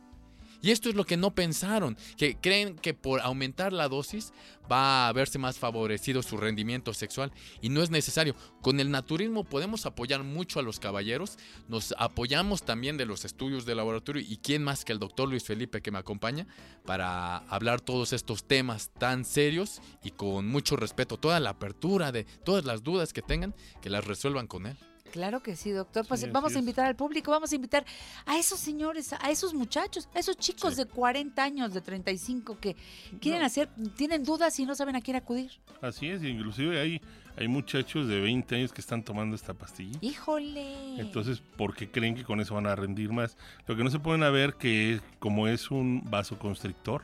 [0.61, 4.31] Y esto es lo que no pensaron, que creen que por aumentar la dosis
[4.71, 7.31] va a verse más favorecido su rendimiento sexual
[7.61, 8.35] y no es necesario.
[8.61, 13.65] Con el naturismo podemos apoyar mucho a los caballeros, nos apoyamos también de los estudios
[13.65, 16.47] de laboratorio y quién más que el doctor Luis Felipe que me acompaña
[16.85, 22.23] para hablar todos estos temas tan serios y con mucho respeto, toda la apertura de
[22.23, 24.77] todas las dudas que tengan, que las resuelvan con él.
[25.11, 26.05] Claro que sí, doctor.
[26.07, 27.85] Pues Sí, vamos a invitar al público, vamos a invitar
[28.25, 32.75] a esos señores, a esos muchachos, a esos chicos de 40 años, de 35 que
[33.19, 35.51] quieren hacer, tienen dudas y no saben a quién acudir.
[35.81, 37.01] Así es, inclusive hay,
[37.35, 39.97] hay muchachos de 20 años que están tomando esta pastilla.
[40.01, 40.99] Híjole.
[40.99, 43.37] Entonces, porque creen que con eso van a rendir más.
[43.67, 47.03] Lo que no se pueden ver que como es un vasoconstrictor,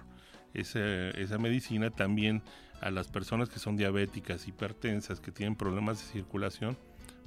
[0.53, 2.41] esa, esa medicina también
[2.81, 6.77] a las personas que son diabéticas, hipertensas, que tienen problemas de circulación,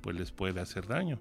[0.00, 1.18] pues les puede hacer daño.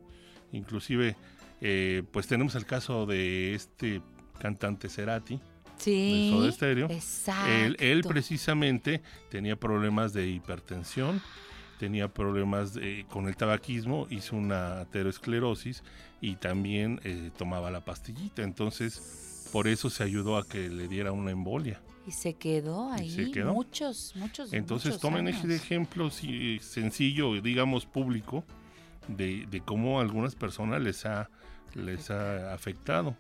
[0.52, 1.16] Inclusive,
[1.62, 4.02] eh, pues tenemos el caso de este
[4.40, 5.40] cantante Cerati,
[5.78, 6.88] Sí, de Soda Stereo.
[6.90, 7.50] exacto.
[7.52, 11.22] Él, él precisamente tenía problemas de hipertensión,
[11.80, 15.84] tenía problemas de- con el tabaquismo, hizo una aterosclerosis
[16.20, 18.42] y también eh, tomaba la pastillita.
[18.44, 21.82] Entonces, por eso se ayudó a que le diera una embolia.
[22.08, 23.54] Y se quedó ahí se quedó.
[23.54, 24.52] muchos, muchos.
[24.52, 25.44] Entonces, muchos tomen años.
[25.44, 28.44] ese ejemplo sí, sencillo, digamos público,
[29.10, 31.30] de, de cómo a algunas personas les ha,
[31.74, 33.16] les ha afectado.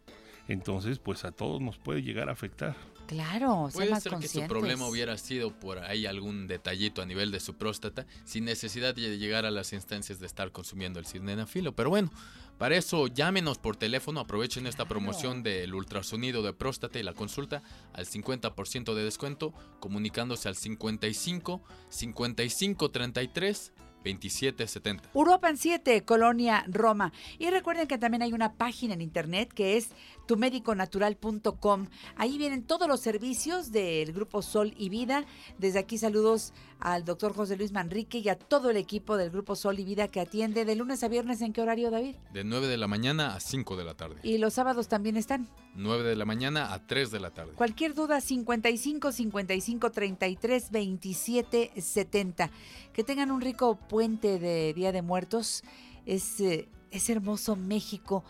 [0.48, 2.76] Entonces, pues a todos nos puede llegar a afectar.
[3.10, 7.32] Claro, Puede más ser que su problema hubiera sido por ahí algún detallito a nivel
[7.32, 11.76] de su próstata, sin necesidad de llegar a las instancias de estar consumiendo el sildenafilo.
[11.76, 12.12] Pero bueno,
[12.60, 17.64] para eso llámenos por teléfono, aprovechen esta promoción del ultrasonido de próstata y la consulta
[17.94, 23.74] al 50% de descuento, comunicándose al 55 55 33
[24.04, 25.10] 2770.
[25.14, 27.12] Uruapan 7, Colonia Roma.
[27.38, 29.90] Y recuerden que también hay una página en internet que es
[30.30, 31.88] tumediconatural.com.
[32.16, 35.26] Ahí vienen todos los servicios del Grupo Sol y Vida.
[35.58, 39.56] Desde aquí saludos al doctor José Luis Manrique y a todo el equipo del Grupo
[39.56, 41.42] Sol y Vida que atiende de lunes a viernes.
[41.42, 42.16] ¿En qué horario, David?
[42.32, 44.18] De 9 de la mañana a 5 de la tarde.
[44.22, 45.50] Y los sábados también están.
[45.74, 47.54] 9 de la mañana a 3 de la tarde.
[47.54, 52.52] Cualquier duda, 55 55 33 27 70.
[52.94, 55.64] Que tengan un rico puente de Día de Muertos.
[56.06, 58.24] Es, eh, es hermoso México.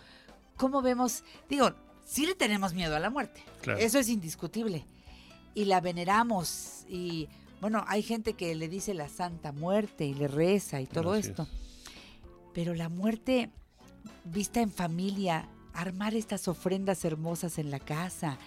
[0.60, 1.24] ¿Cómo vemos?
[1.48, 1.74] Digo,
[2.10, 3.44] sí le tenemos miedo a la muerte.
[3.62, 3.80] Claro.
[3.80, 4.86] Eso es indiscutible.
[5.54, 6.86] Y la veneramos.
[6.90, 7.30] Y
[7.62, 11.30] bueno, hay gente que le dice la Santa Muerte y le reza y todo Así
[11.30, 11.48] esto.
[12.54, 13.52] Pero la muerte
[14.26, 18.38] vista en familia armar estas ofrendas hermosas en la casa,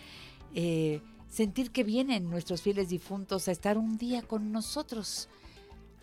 [0.54, 5.28] eh, sentir que vienen nuestros fieles difuntos a estar un día con nosotros,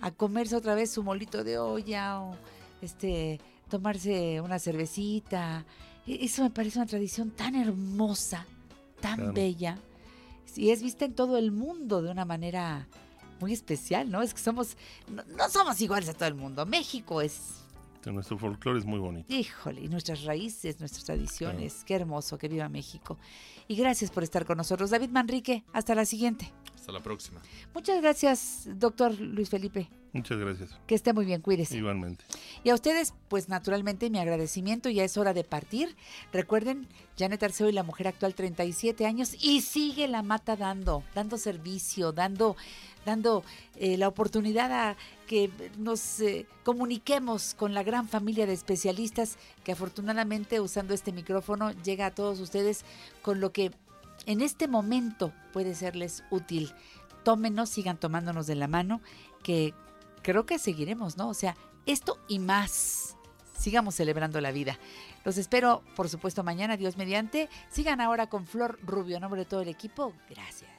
[0.02, 2.36] a comerse otra vez su molito de olla o
[2.82, 5.66] este tomarse una cervecita.
[6.10, 8.46] E- Eso me parece una tradición tan hermosa,
[9.00, 9.34] tan Claro.
[9.34, 9.78] bella.
[10.56, 12.88] Y es vista en todo el mundo de una manera
[13.40, 14.22] muy especial, ¿no?
[14.22, 14.76] Es que somos,
[15.08, 16.66] no, no somos iguales a todo el mundo.
[16.66, 17.59] México es
[18.06, 19.34] Nuestro folclore es muy bonito.
[19.34, 21.84] Híjole, y nuestras raíces, nuestras tradiciones.
[21.86, 23.18] Qué hermoso, que viva México.
[23.68, 24.90] Y gracias por estar con nosotros.
[24.90, 26.52] David Manrique, hasta la siguiente.
[26.74, 27.42] Hasta la próxima.
[27.74, 29.90] Muchas gracias, doctor Luis Felipe.
[30.12, 30.80] Muchas gracias.
[30.88, 31.78] Que esté muy bien, cuídese.
[31.78, 32.26] Igualmente.
[32.64, 35.96] Y a ustedes, pues naturalmente mi agradecimiento, ya es hora de partir.
[36.32, 41.38] Recuerden, Janet Arceo y la mujer actual, 37 años, y sigue la mata dando, dando
[41.38, 42.56] servicio, dando,
[43.06, 43.44] dando
[43.76, 44.98] eh, la oportunidad a
[45.30, 51.72] que nos eh, comuniquemos con la gran familia de especialistas que afortunadamente usando este micrófono
[51.84, 52.84] llega a todos ustedes
[53.22, 53.70] con lo que
[54.26, 56.74] en este momento puede serles útil.
[57.24, 59.02] Tómenos, sigan tomándonos de la mano,
[59.44, 59.76] que
[60.24, 61.30] creo que seguiremos, ¿no?
[61.30, 63.16] O sea, esto y más.
[63.56, 64.80] Sigamos celebrando la vida.
[65.26, 67.50] Los espero, por supuesto, mañana, Dios mediante.
[67.70, 70.12] Sigan ahora con Flor Rubio, a nombre de todo el equipo.
[70.28, 70.79] Gracias.